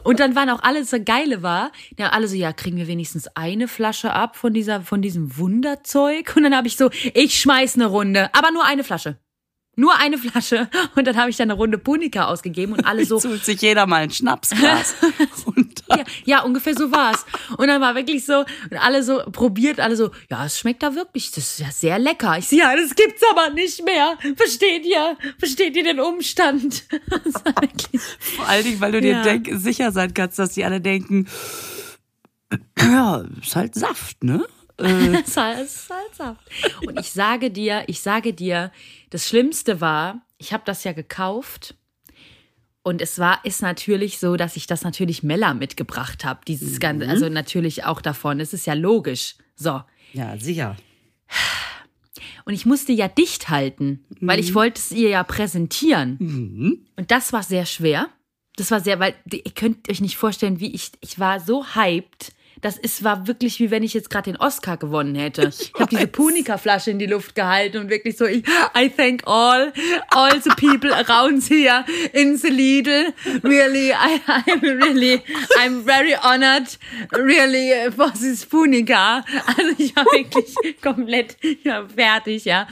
Und 0.03 0.19
dann 0.19 0.35
waren 0.35 0.49
auch 0.49 0.63
alle 0.63 0.83
so 0.85 0.97
geile 1.03 1.43
war, 1.43 1.71
ja, 1.97 2.09
alle 2.09 2.27
so, 2.27 2.35
ja, 2.35 2.53
kriegen 2.53 2.77
wir 2.77 2.87
wenigstens 2.87 3.27
eine 3.35 3.67
Flasche 3.67 4.13
ab 4.13 4.35
von 4.35 4.53
dieser, 4.53 4.81
von 4.81 5.01
diesem 5.01 5.37
Wunderzeug? 5.37 6.33
Und 6.35 6.43
dann 6.43 6.55
habe 6.55 6.67
ich 6.67 6.77
so, 6.77 6.89
ich 7.13 7.39
schmeiß 7.39 7.75
eine 7.75 7.87
Runde, 7.87 8.29
aber 8.33 8.51
nur 8.51 8.65
eine 8.65 8.83
Flasche. 8.83 9.17
Nur 9.79 9.95
eine 9.95 10.17
Flasche. 10.17 10.67
Und 10.95 11.05
dann 11.05 11.15
habe 11.17 11.29
ich 11.29 11.37
dann 11.37 11.51
eine 11.51 11.57
Runde 11.57 11.77
Punika 11.77 12.25
ausgegeben 12.25 12.73
und 12.73 12.83
alle 12.83 13.05
so. 13.05 13.19
Tut 13.19 13.45
sich 13.45 13.61
jeder 13.61 13.85
mal 13.85 14.01
ein 14.01 14.09
Schnapsglas. 14.09 14.95
ja, 15.89 16.03
ja, 16.25 16.41
ungefähr 16.41 16.75
so 16.75 16.91
war's. 16.91 17.27
Und 17.57 17.67
dann 17.67 17.79
war 17.79 17.93
wirklich 17.93 18.25
so, 18.25 18.39
und 18.39 18.77
alle 18.83 19.03
so 19.03 19.21
probiert, 19.31 19.79
alle 19.79 19.95
so, 19.95 20.09
ja, 20.31 20.45
es 20.45 20.57
schmeckt 20.57 20.81
da 20.81 20.95
wirklich, 20.95 21.29
das 21.29 21.51
ist 21.51 21.59
ja 21.59 21.69
sehr 21.69 21.99
lecker. 21.99 22.39
Ich 22.39 22.47
so, 22.47 22.55
ja, 22.55 22.75
das 22.75 22.95
gibt's 22.95 23.21
aber 23.31 23.51
nicht 23.51 23.85
mehr. 23.85 24.17
Versteht 24.35 24.83
ihr? 24.83 25.15
Versteht 25.37 25.77
ihr 25.77 25.83
den 25.83 25.99
Umstand? 25.99 26.83
Vor 28.35 28.47
allen 28.47 28.63
Dingen, 28.63 28.81
weil 28.81 28.93
du 28.93 29.07
ja. 29.07 29.21
dir 29.21 29.23
denk, 29.23 29.47
sicher 29.61 29.91
sein 29.91 30.11
kannst, 30.15 30.39
dass 30.39 30.53
die 30.53 30.65
alle 30.65 30.81
denken, 30.81 31.27
ja, 32.79 33.23
ist 33.39 33.55
halt 33.55 33.75
Saft, 33.75 34.23
ne? 34.23 34.43
Äh. 34.77 35.23
Salz, 35.25 35.87
Salzsaft. 35.87 36.41
Und 36.85 36.99
ich 36.99 37.11
sage 37.11 37.51
dir, 37.51 37.83
ich 37.87 38.01
sage 38.01 38.33
dir, 38.33 38.71
das 39.09 39.27
Schlimmste 39.27 39.81
war, 39.81 40.21
ich 40.37 40.53
habe 40.53 40.63
das 40.65 40.83
ja 40.83 40.93
gekauft 40.93 41.75
und 42.87 43.01
es 43.01 43.19
war, 43.19 43.43
ist 43.43 43.61
natürlich 43.61 44.17
so, 44.17 44.37
dass 44.37 44.55
ich 44.55 44.65
das 44.65 44.83
natürlich 44.83 45.21
Mella 45.21 45.53
mitgebracht 45.53 46.23
habe. 46.23 46.39
Dieses 46.47 46.75
mhm. 46.75 46.79
ganze, 46.79 47.09
also 47.09 47.27
natürlich 47.27 47.83
auch 47.83 47.99
davon. 47.99 48.39
Es 48.39 48.53
ist 48.53 48.65
ja 48.65 48.75
logisch. 48.75 49.35
So. 49.57 49.81
Ja, 50.13 50.37
sicher. 50.37 50.77
Und 52.45 52.53
ich 52.53 52.65
musste 52.65 52.93
ja 52.93 53.09
dicht 53.09 53.49
halten, 53.49 54.05
mhm. 54.07 54.27
weil 54.27 54.39
ich 54.39 54.51
mhm. 54.51 54.55
wollte 54.55 54.79
es 54.79 54.91
ihr 54.93 55.09
ja 55.09 55.23
präsentieren. 55.25 56.15
Mhm. 56.19 56.87
Und 56.95 57.11
das 57.11 57.33
war 57.33 57.43
sehr 57.43 57.65
schwer. 57.65 58.07
Das 58.55 58.71
war 58.71 58.79
sehr, 58.79 59.01
weil 59.01 59.15
ihr 59.29 59.51
könnt 59.53 59.89
euch 59.89 59.99
nicht 59.99 60.15
vorstellen, 60.15 60.61
wie 60.61 60.73
ich, 60.73 60.91
ich 61.01 61.19
war 61.19 61.41
so 61.41 61.65
hyped 61.75 62.31
das 62.61 62.77
ist, 62.77 63.03
war 63.03 63.27
wirklich 63.27 63.59
wie 63.59 63.71
wenn 63.71 63.83
ich 63.83 63.93
jetzt 63.93 64.09
gerade 64.09 64.31
den 64.31 64.37
Oscar 64.37 64.77
gewonnen 64.77 65.15
hätte. 65.15 65.51
Ich, 65.57 65.71
ich 65.73 65.73
habe 65.79 65.89
diese 65.89 66.07
Punika-Flasche 66.07 66.91
in 66.91 66.99
die 66.99 67.05
Luft 67.05 67.35
gehalten 67.35 67.77
und 67.77 67.89
wirklich 67.89 68.17
so, 68.17 68.25
ich, 68.25 68.43
I 68.77 68.89
thank 68.89 69.23
all, 69.25 69.73
all 70.09 70.41
the 70.41 70.49
people 70.51 70.93
around 70.93 71.43
here 71.43 71.83
in 72.13 72.37
the 72.37 72.49
Lidl. 72.49 73.13
Really, 73.43 73.91
I, 73.91 74.19
I'm 74.27 74.61
really, 74.61 75.21
I'm 75.57 75.83
very 75.83 76.15
honored, 76.15 76.77
really, 77.13 77.91
for 77.91 78.11
this 78.11 78.45
Punika. 78.45 79.23
Also 79.45 79.71
ich 79.77 79.95
war 79.95 80.05
wirklich 80.05 80.81
komplett 80.81 81.37
ja, 81.63 81.87
fertig, 81.87 82.45
ja. 82.45 82.67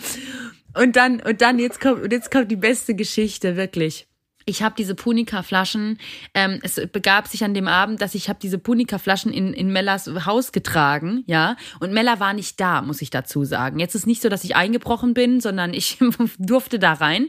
Und 0.73 0.95
dann, 0.95 1.21
und 1.21 1.41
dann, 1.41 1.57
jetzt 1.59 1.79
kommt, 1.79 2.11
jetzt 2.11 2.31
kommt 2.31 2.51
die 2.51 2.57
beste 2.57 2.95
Geschichte, 2.95 3.55
wirklich 3.55 4.07
ich 4.45 4.61
habe 4.61 4.75
diese 4.77 4.93
Punika-Flaschen, 4.93 5.97
ähm, 6.33 6.59
es 6.61 6.79
begab 6.91 7.27
sich 7.27 7.43
an 7.43 7.53
dem 7.53 7.67
Abend, 7.67 8.01
dass 8.01 8.13
ich 8.13 8.29
habe 8.29 8.39
diese 8.41 8.59
Punika-Flaschen 8.59 9.33
in, 9.33 9.53
in 9.53 9.71
Mellas 9.71 10.07
Haus 10.25 10.51
getragen, 10.51 11.23
ja, 11.25 11.57
und 11.79 11.91
Mella 11.93 12.19
war 12.19 12.33
nicht 12.33 12.59
da, 12.59 12.81
muss 12.81 13.01
ich 13.01 13.09
dazu 13.09 13.43
sagen. 13.43 13.79
Jetzt 13.79 13.95
ist 13.95 14.05
nicht 14.05 14.21
so, 14.21 14.29
dass 14.29 14.43
ich 14.43 14.55
eingebrochen 14.55 15.13
bin, 15.13 15.41
sondern 15.41 15.73
ich 15.73 15.97
durfte 16.37 16.77
da 16.77 16.93
rein 16.93 17.27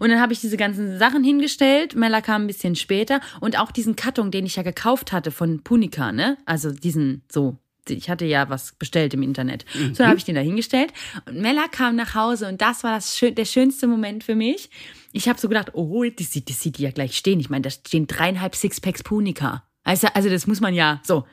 und 0.00 0.10
dann 0.10 0.20
habe 0.20 0.32
ich 0.32 0.40
diese 0.40 0.56
ganzen 0.56 0.98
Sachen 0.98 1.22
hingestellt, 1.22 1.94
Mella 1.94 2.20
kam 2.20 2.42
ein 2.42 2.46
bisschen 2.48 2.74
später 2.74 3.20
und 3.40 3.58
auch 3.58 3.70
diesen 3.70 3.94
Karton, 3.94 4.30
den 4.30 4.44
ich 4.44 4.56
ja 4.56 4.62
gekauft 4.62 5.12
hatte 5.12 5.30
von 5.30 5.62
Punika, 5.62 6.10
ne, 6.10 6.36
also 6.46 6.72
diesen 6.72 7.22
so 7.30 7.58
ich 7.88 8.10
hatte 8.10 8.24
ja 8.24 8.48
was 8.48 8.72
bestellt 8.72 9.14
im 9.14 9.22
Internet. 9.22 9.64
Mhm. 9.74 9.94
So, 9.94 9.98
dann 9.98 10.08
habe 10.08 10.18
ich 10.18 10.24
den 10.24 10.34
da 10.34 10.40
hingestellt. 10.40 10.92
Und 11.26 11.40
Mella 11.40 11.68
kam 11.68 11.94
nach 11.94 12.16
Hause 12.16 12.48
und 12.48 12.60
das 12.60 12.82
war 12.82 12.96
das 12.96 13.16
schön, 13.16 13.36
der 13.36 13.44
schönste 13.44 13.86
Moment 13.86 14.24
für 14.24 14.34
mich 14.34 14.70
ich 15.16 15.28
habe 15.28 15.40
so 15.40 15.48
gedacht, 15.48 15.70
oh, 15.72 16.04
das 16.04 16.30
sieht, 16.32 16.50
das 16.50 16.60
sieht 16.60 16.76
die 16.76 16.82
ja 16.82 16.90
gleich 16.90 17.16
stehen. 17.16 17.40
Ich 17.40 17.48
meine, 17.48 17.62
da 17.62 17.70
stehen 17.70 18.06
dreieinhalb 18.06 18.54
Sixpacks 18.54 19.02
Punika. 19.02 19.64
Also, 19.82 20.08
also 20.12 20.28
das 20.28 20.46
muss 20.46 20.60
man 20.60 20.74
ja 20.74 21.00
so. 21.04 21.26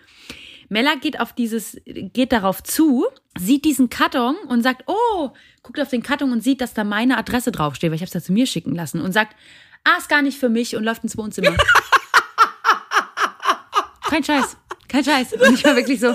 Mella 0.69 0.95
geht 0.95 1.19
auf 1.19 1.33
dieses, 1.33 1.77
geht 1.85 2.31
darauf 2.31 2.63
zu, 2.63 3.05
sieht 3.37 3.65
diesen 3.65 3.89
Karton 3.89 4.37
und 4.47 4.63
sagt, 4.63 4.85
oh, 4.87 5.31
guckt 5.61 5.81
auf 5.81 5.89
den 5.89 6.01
Karton 6.01 6.31
und 6.31 6.41
sieht, 6.41 6.61
dass 6.61 6.73
da 6.73 6.85
meine 6.85 7.17
Adresse 7.17 7.51
draufsteht, 7.51 7.91
weil 7.91 7.95
ich 7.95 8.01
habe 8.01 8.07
es 8.07 8.13
ja 8.13 8.21
zu 8.21 8.31
mir 8.31 8.47
schicken 8.47 8.73
lassen 8.73 9.01
und 9.01 9.11
sagt, 9.11 9.35
ah, 9.83 9.97
ist 9.97 10.07
gar 10.07 10.21
nicht 10.21 10.39
für 10.39 10.49
mich 10.49 10.77
und 10.77 10.83
läuft 10.83 11.03
ins 11.03 11.17
Wohnzimmer. 11.17 11.55
Kein 14.09 14.23
Scheiß, 14.23 14.57
kein 14.87 15.03
Scheiß. 15.03 15.33
Und 15.33 15.55
ich 15.55 15.65
war 15.65 15.75
wirklich 15.75 15.99
so, 15.99 16.13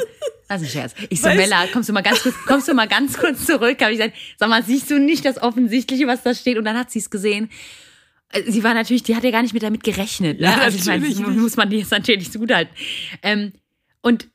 das 0.49 0.63
ist 0.63 0.69
ein 0.69 0.71
Scherz. 0.73 0.95
Ich 1.11 1.21
so, 1.21 1.29
Mella, 1.29 1.67
kommst 1.73 1.91
du 1.91 1.93
mal 1.93 2.01
ganz 2.01 2.23
kurz, 2.23 2.35
kommst 2.47 2.69
du 2.69 2.75
mal 2.75 2.89
ganz 2.89 3.19
kurz 3.19 3.45
zurück? 3.45 3.81
Habe 3.83 3.93
ich 3.93 3.99
gesagt, 3.99 4.17
sag 4.39 4.49
mal, 4.49 4.63
siehst 4.63 4.91
du 4.91 4.99
nicht 4.99 5.25
das 5.25 5.41
Offensichtliche, 5.41 6.07
was 6.07 6.23
da 6.23 6.35
steht? 6.35 6.57
Und 6.57 6.65
dann 6.65 6.77
hat 6.77 6.91
sie 6.91 7.01
es 7.01 7.11
gesehen. 7.11 7.51
Äh, 8.31 8.51
sie 8.51 8.65
war 8.65 8.73
natürlich, 8.73 9.03
die 9.03 9.15
hat 9.15 9.25
ja 9.25 9.31
gar 9.31 9.43
nicht 9.43 9.53
mit 9.53 9.63
damit 9.63 9.85
gerechnet. 9.85 10.41
Ne? 10.41 10.47
Ja, 10.47 10.59
also 10.59 10.79
ich 10.79 10.87
meine, 10.87 11.07
muss 11.07 11.57
man 11.57 11.69
die 11.69 11.77
jetzt 11.77 11.91
natürlich 11.91 12.33
so 12.33 12.39
gut 12.39 12.53
halten. 12.53 12.75
Ähm, 13.23 13.53
und, 14.01 14.29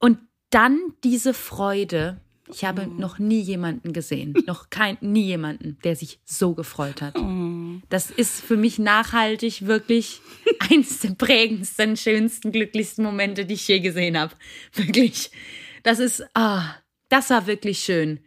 und 0.00 0.18
dann 0.50 0.80
diese 1.04 1.32
Freude. 1.32 2.20
Ich 2.48 2.64
habe 2.64 2.88
oh. 2.88 3.00
noch 3.00 3.18
nie 3.18 3.40
jemanden 3.40 3.92
gesehen, 3.92 4.34
noch 4.46 4.70
kein, 4.70 4.98
nie 5.00 5.24
jemanden, 5.24 5.78
der 5.84 5.96
sich 5.96 6.20
so 6.24 6.54
gefreut 6.54 7.00
hat. 7.02 7.16
Oh. 7.16 7.80
Das 7.88 8.10
ist 8.10 8.40
für 8.40 8.56
mich 8.56 8.78
nachhaltig 8.78 9.66
wirklich 9.66 10.20
eines 10.70 11.00
der 11.00 11.10
prägendsten, 11.10 11.96
schönsten, 11.96 12.52
glücklichsten 12.52 13.04
Momente, 13.04 13.44
die 13.44 13.54
ich 13.54 13.68
je 13.68 13.80
gesehen 13.80 14.18
habe. 14.18 14.34
Wirklich. 14.74 15.30
Das 15.82 15.98
ist, 15.98 16.24
ah, 16.34 16.76
das 17.08 17.30
war 17.30 17.46
wirklich 17.46 17.80
schön. 17.80 18.20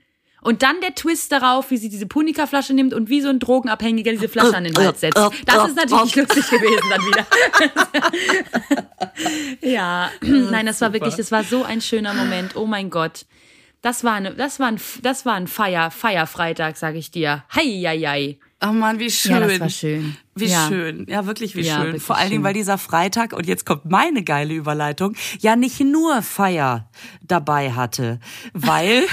Und 0.46 0.62
dann 0.62 0.80
der 0.80 0.94
Twist 0.94 1.32
darauf, 1.32 1.72
wie 1.72 1.78
sie 1.78 1.90
diese 1.90 2.06
Punika-Flasche 2.06 2.76
nimmt 2.76 2.94
und 2.94 3.10
wie 3.10 3.20
so 3.20 3.30
ein 3.30 3.40
Drogenabhängiger 3.40 4.12
diese 4.12 4.30
Flasche 4.30 4.56
an 4.56 4.64
den 4.64 4.78
Hals 4.78 5.02
setzt. 5.02 5.18
Das 5.18 5.68
ist 5.68 5.76
natürlich 5.76 6.16
lustig 6.16 6.48
gewesen 6.52 6.84
dann 6.88 7.02
wieder. 7.02 7.26
ja, 9.62 10.12
nein, 10.22 10.68
das 10.68 10.82
war 10.82 10.94
wirklich, 10.94 11.16
das 11.16 11.32
war 11.32 11.44
so 11.44 11.64
ein 11.64 11.82
schöner 11.82 12.14
Moment. 12.14 12.56
Oh 12.56 12.68
mein 12.68 12.92
Gott. 12.92 13.26
Das 13.86 14.04
war, 14.04 14.14
eine, 14.14 14.34
das 14.34 14.60
war 14.60 14.70
ein, 14.70 14.82
das 15.04 15.28
war 15.28 15.36
ein 15.36 15.46
Feier, 15.46 15.92
Feierfreitag, 15.92 16.76
sag 16.76 16.96
ich 16.96 17.12
dir. 17.12 17.44
Hei, 17.54 17.84
hei, 17.86 18.00
hei. 18.00 18.40
Oh 18.64 18.72
Mann, 18.74 18.98
wie 18.98 19.12
schön. 19.12 19.34
Ja, 19.34 19.40
das 19.42 19.60
war 19.60 19.70
schön. 19.70 20.18
Wie 20.34 20.48
ja. 20.48 20.68
schön. 20.68 21.06
Ja, 21.08 21.28
wirklich 21.28 21.56
wie 21.56 21.62
ja, 21.62 21.76
schön. 21.76 21.86
Wirklich 21.86 22.02
Vor 22.02 22.18
allen 22.18 22.32
Dingen, 22.32 22.44
weil 22.44 22.56
dieser 22.56 22.80
Freitag, 22.80 23.32
und 23.34 23.46
jetzt 23.46 23.64
kommt 23.64 23.86
meine 23.86 24.24
geile 24.24 24.56
Überleitung, 24.56 25.16
ja 25.40 25.56
nicht 25.56 25.82
nur 25.82 26.24
Feier 26.24 26.90
dabei 27.22 27.74
hatte, 27.74 28.20
weil 28.54 29.04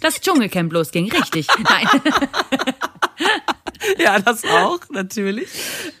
das 0.00 0.22
Dschungelcamp 0.22 0.72
losging. 0.72 1.12
Richtig. 1.12 1.46
Nein. 1.62 1.86
Ja, 4.02 4.18
das 4.18 4.44
auch, 4.44 4.80
natürlich. 4.90 5.48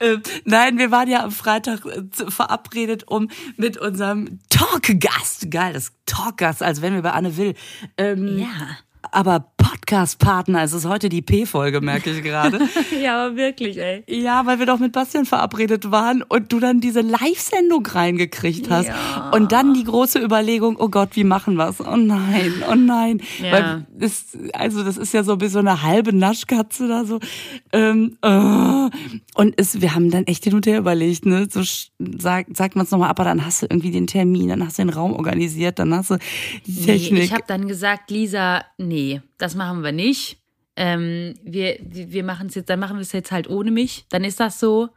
Ähm, 0.00 0.22
nein, 0.44 0.78
wir 0.78 0.90
waren 0.90 1.08
ja 1.08 1.24
am 1.24 1.30
Freitag 1.30 1.84
äh, 1.86 2.02
verabredet, 2.30 3.04
um 3.06 3.28
mit 3.56 3.76
unserem 3.76 4.40
Talkgast, 4.48 5.50
geil, 5.50 5.72
das 5.72 5.92
Talkgast, 6.06 6.62
als 6.62 6.82
wenn 6.82 6.94
wir 6.94 7.02
bei 7.02 7.12
Anne 7.12 7.36
Will. 7.36 7.54
Ähm, 7.96 8.38
ja 8.38 8.76
aber 9.10 9.52
Podcast-Partner. 9.56 10.62
Es 10.62 10.72
ist 10.72 10.86
heute 10.86 11.08
die 11.08 11.22
P-Folge, 11.22 11.80
merke 11.80 12.10
ich 12.10 12.22
gerade. 12.22 12.60
ja, 13.02 13.26
aber 13.26 13.36
wirklich, 13.36 13.78
ey. 13.78 14.04
Ja, 14.08 14.46
weil 14.46 14.58
wir 14.58 14.66
doch 14.66 14.78
mit 14.78 14.92
Bastian 14.92 15.24
verabredet 15.24 15.90
waren 15.90 16.22
und 16.22 16.52
du 16.52 16.60
dann 16.60 16.80
diese 16.80 17.00
Live-Sendung 17.00 17.84
reingekriegt 17.86 18.70
hast. 18.70 18.88
Ja. 18.88 19.30
Und 19.34 19.52
dann 19.52 19.74
die 19.74 19.84
große 19.84 20.18
Überlegung, 20.18 20.76
oh 20.78 20.88
Gott, 20.88 21.10
wie 21.14 21.24
machen 21.24 21.56
wir's? 21.56 21.80
Oh 21.80 21.96
nein, 21.96 22.52
oh 22.70 22.74
nein. 22.74 23.20
Ja. 23.42 23.52
Weil 23.52 23.86
das, 23.94 24.36
also 24.52 24.84
das 24.84 24.96
ist 24.96 25.12
ja 25.14 25.24
so 25.24 25.40
wie 25.40 25.48
so 25.48 25.58
eine 25.58 25.82
halbe 25.82 26.14
Naschkatze 26.14 26.88
da 26.88 27.04
so. 27.04 27.18
Ähm, 27.72 28.16
oh. 28.22 28.88
Und 29.34 29.54
es, 29.56 29.80
wir 29.80 29.94
haben 29.94 30.10
dann 30.10 30.24
echt 30.24 30.44
hin 30.44 30.54
und 30.54 30.66
her 30.66 30.78
überlegt, 30.78 31.26
ne? 31.26 31.48
So 31.50 31.62
sagt, 31.98 32.56
sagt 32.56 32.76
man 32.76 32.84
es 32.84 32.90
nochmal, 32.90 33.10
aber 33.10 33.24
dann 33.24 33.44
hast 33.44 33.62
du 33.62 33.66
irgendwie 33.66 33.90
den 33.90 34.06
Termin, 34.06 34.48
dann 34.48 34.64
hast 34.64 34.78
du 34.78 34.82
den 34.82 34.90
Raum 34.90 35.12
organisiert, 35.12 35.78
dann 35.78 35.94
hast 35.94 36.10
du 36.10 36.18
die 36.66 36.86
Technik. 36.86 37.12
Nee, 37.12 37.24
ich 37.24 37.32
habe 37.32 37.44
dann 37.46 37.68
gesagt, 37.68 38.10
Lisa, 38.10 38.64
nee, 38.78 38.91
das 39.38 39.54
machen 39.54 39.82
wir 39.82 39.92
nicht. 39.92 40.38
Ähm, 40.76 41.34
wir 41.44 41.78
wir 41.82 42.24
machen 42.24 42.46
es 42.46 42.54
jetzt, 42.54 42.70
dann 42.70 42.80
machen 42.80 42.96
wir 42.96 43.02
es 43.02 43.12
jetzt 43.12 43.32
halt 43.32 43.48
ohne 43.48 43.70
mich. 43.70 44.06
Dann 44.08 44.24
ist 44.24 44.40
das 44.40 44.58
so. 44.60 44.88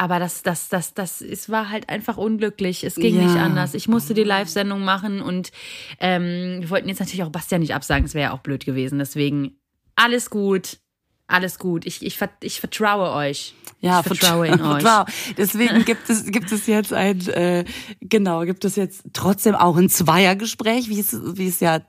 Aber 0.00 0.18
das, 0.18 0.42
das, 0.42 0.70
das, 0.70 0.94
das, 0.94 1.20
es 1.20 1.50
war 1.50 1.68
halt 1.68 1.90
einfach 1.90 2.16
unglücklich. 2.16 2.84
Es 2.84 2.94
ging 2.94 3.16
ja. 3.16 3.22
nicht 3.22 3.36
anders. 3.36 3.74
Ich 3.74 3.86
musste 3.86 4.14
die 4.14 4.24
Live-Sendung 4.24 4.82
machen 4.82 5.20
und 5.20 5.52
ähm, 5.98 6.56
wir 6.60 6.70
wollten 6.70 6.88
jetzt 6.88 7.00
natürlich 7.00 7.22
auch 7.22 7.28
Bastian 7.28 7.60
nicht 7.60 7.74
absagen. 7.74 8.04
Das 8.04 8.14
wäre 8.14 8.30
ja 8.30 8.32
auch 8.32 8.38
blöd 8.38 8.64
gewesen. 8.64 8.98
Deswegen 8.98 9.58
alles 9.96 10.30
gut. 10.30 10.78
Alles 11.26 11.58
gut. 11.58 11.84
Ich, 11.84 12.02
ich, 12.02 12.18
ich 12.42 12.60
vertraue 12.60 13.12
euch. 13.12 13.54
Ja, 13.80 14.00
ich 14.00 14.06
vertraue 14.06 14.48
in 14.48 14.60
euch. 14.62 14.82
Wow. 14.82 15.04
Deswegen 15.36 15.84
gibt 15.84 16.08
es, 16.08 16.24
gibt 16.24 16.50
es 16.50 16.66
jetzt 16.66 16.94
ein, 16.94 17.20
äh, 17.28 17.64
genau, 18.00 18.40
gibt 18.46 18.64
es 18.64 18.76
jetzt 18.76 19.04
trotzdem 19.12 19.54
auch 19.54 19.76
ein 19.76 19.90
Zweiergespräch, 19.90 20.88
wie 20.88 21.00
es, 21.00 21.14
wie 21.36 21.46
es 21.46 21.60
ja 21.60 21.82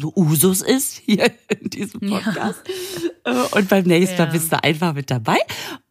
so 0.00 0.12
Usus 0.16 0.62
ist 0.62 0.94
hier 0.94 1.30
in 1.48 1.70
diesem 1.70 2.00
Podcast. 2.00 2.62
Ja. 3.26 3.44
Äh, 3.44 3.58
und 3.58 3.68
beim 3.68 3.84
nächsten 3.84 4.18
Mal 4.18 4.26
bist 4.26 4.52
du 4.52 4.62
einfach 4.62 4.94
mit 4.94 5.10
dabei. 5.10 5.38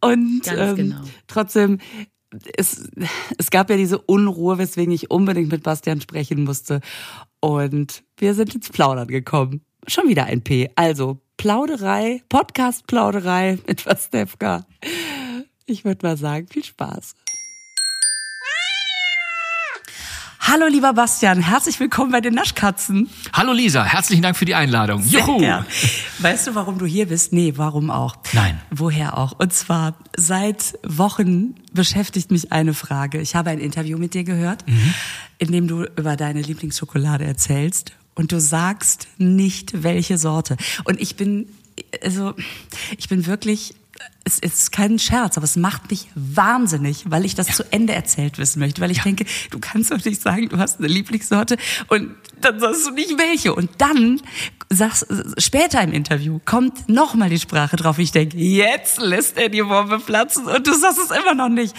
Und 0.00 0.42
ähm, 0.48 0.76
genau. 0.76 1.00
trotzdem, 1.26 1.78
es, 2.56 2.88
es 3.38 3.50
gab 3.50 3.70
ja 3.70 3.76
diese 3.76 3.98
Unruhe, 3.98 4.58
weswegen 4.58 4.92
ich 4.92 5.10
unbedingt 5.10 5.50
mit 5.50 5.62
Bastian 5.62 6.00
sprechen 6.00 6.44
musste. 6.44 6.80
Und 7.40 8.02
wir 8.16 8.34
sind 8.34 8.54
ins 8.54 8.68
Plaudern 8.68 9.08
gekommen. 9.08 9.62
Schon 9.86 10.08
wieder 10.08 10.24
ein 10.24 10.42
P. 10.42 10.70
Also 10.76 11.20
Plauderei, 11.36 12.22
Podcast-Plauderei 12.28 13.58
mit 13.66 13.84
Pastewka. 13.84 14.66
Ich 15.66 15.84
würde 15.84 16.06
mal 16.06 16.16
sagen, 16.16 16.46
viel 16.48 16.64
Spaß. 16.64 17.14
Hallo 20.42 20.66
lieber 20.68 20.94
Bastian, 20.94 21.40
herzlich 21.40 21.78
willkommen 21.80 22.10
bei 22.12 22.22
den 22.22 22.32
Naschkatzen. 22.34 23.10
Hallo 23.34 23.52
Lisa, 23.52 23.84
herzlichen 23.84 24.22
Dank 24.22 24.38
für 24.38 24.46
die 24.46 24.54
Einladung. 24.54 25.04
Juhu. 25.06 25.36
Gern. 25.38 25.66
Weißt 26.18 26.46
du, 26.46 26.54
warum 26.54 26.78
du 26.78 26.86
hier 26.86 27.06
bist? 27.06 27.34
Nee, 27.34 27.52
warum 27.56 27.90
auch? 27.90 28.16
Nein. 28.32 28.58
Woher 28.70 29.18
auch? 29.18 29.38
Und 29.38 29.52
zwar 29.52 29.96
seit 30.16 30.78
Wochen 30.82 31.56
beschäftigt 31.72 32.30
mich 32.30 32.52
eine 32.52 32.72
Frage. 32.72 33.20
Ich 33.20 33.36
habe 33.36 33.50
ein 33.50 33.58
Interview 33.58 33.98
mit 33.98 34.14
dir 34.14 34.24
gehört, 34.24 34.66
mhm. 34.66 34.94
in 35.38 35.52
dem 35.52 35.68
du 35.68 35.84
über 35.84 36.16
deine 36.16 36.40
Lieblingsschokolade 36.40 37.24
erzählst 37.24 37.92
und 38.14 38.32
du 38.32 38.40
sagst 38.40 39.08
nicht 39.18 39.82
welche 39.82 40.16
Sorte. 40.16 40.56
Und 40.84 41.00
ich 41.00 41.16
bin 41.16 41.48
also 42.02 42.34
ich 42.96 43.08
bin 43.08 43.26
wirklich 43.26 43.74
es 44.24 44.38
ist 44.38 44.72
kein 44.72 44.98
Scherz, 44.98 45.36
aber 45.36 45.44
es 45.44 45.56
macht 45.56 45.90
mich 45.90 46.08
wahnsinnig, 46.14 47.04
weil 47.06 47.24
ich 47.24 47.34
das 47.34 47.48
ja. 47.48 47.54
zu 47.54 47.72
Ende 47.72 47.94
erzählt 47.94 48.38
wissen 48.38 48.60
möchte, 48.60 48.80
weil 48.80 48.90
ich 48.90 48.98
ja. 48.98 49.04
denke, 49.04 49.24
du 49.50 49.58
kannst 49.58 49.90
doch 49.90 50.04
nicht 50.04 50.20
sagen, 50.20 50.48
du 50.48 50.58
hast 50.58 50.78
eine 50.78 50.88
Lieblingssorte 50.88 51.56
und 51.88 52.14
dann 52.40 52.60
sagst 52.60 52.86
du 52.86 52.90
nicht 52.92 53.18
welche 53.18 53.54
und 53.54 53.70
dann 53.78 54.20
sagst 54.68 55.06
später 55.38 55.82
im 55.82 55.92
Interview 55.92 56.38
kommt 56.44 56.88
noch 56.88 57.14
mal 57.14 57.28
die 57.28 57.40
Sprache 57.40 57.76
drauf. 57.76 57.98
Ich 57.98 58.12
denke, 58.12 58.36
jetzt 58.36 59.00
lässt 59.00 59.36
er 59.36 59.48
die 59.48 59.62
Bombe 59.62 59.98
platzen 59.98 60.46
und 60.46 60.66
du 60.66 60.74
sagst 60.74 60.98
es 60.98 61.10
immer 61.10 61.34
noch 61.34 61.48
nicht. 61.48 61.74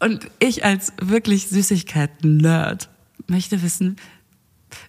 Und 0.00 0.28
ich 0.38 0.64
als 0.64 0.92
wirklich 1.00 1.48
Süßigkeiten-Nerd 1.48 2.88
möchte 3.26 3.62
wissen, 3.62 3.96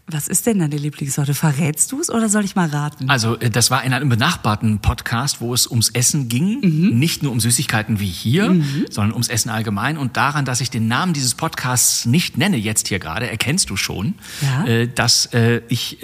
was 0.07 0.27
ist 0.27 0.45
denn 0.45 0.59
deine 0.59 0.77
Lieblingssorte? 0.77 1.33
Verrätst 1.33 1.91
du 1.91 1.99
es 1.99 2.09
oder 2.09 2.29
soll 2.29 2.43
ich 2.45 2.55
mal 2.55 2.67
raten? 2.67 3.09
Also, 3.09 3.37
äh, 3.39 3.49
das 3.49 3.71
war 3.71 3.83
in 3.83 3.93
einem 3.93 4.09
benachbarten 4.09 4.79
Podcast, 4.79 5.41
wo 5.41 5.53
es 5.53 5.67
ums 5.67 5.89
Essen 5.89 6.29
ging. 6.29 6.61
Mhm. 6.61 6.99
Nicht 6.99 7.23
nur 7.23 7.31
um 7.31 7.39
Süßigkeiten 7.39 7.99
wie 7.99 8.07
hier, 8.07 8.49
mhm. 8.49 8.85
sondern 8.89 9.13
ums 9.13 9.27
Essen 9.27 9.49
allgemein. 9.49 9.97
Und 9.97 10.17
daran, 10.17 10.45
dass 10.45 10.61
ich 10.61 10.69
den 10.69 10.87
Namen 10.87 11.13
dieses 11.13 11.35
Podcasts 11.35 12.05
nicht 12.05 12.37
nenne 12.37 12.57
jetzt 12.57 12.87
hier 12.87 12.99
gerade, 12.99 13.29
erkennst 13.29 13.69
du 13.69 13.77
schon, 13.77 14.15
ja? 14.41 14.65
Äh, 14.65 14.87
dass 14.87 15.27
äh, 15.27 15.61
ich 15.69 16.03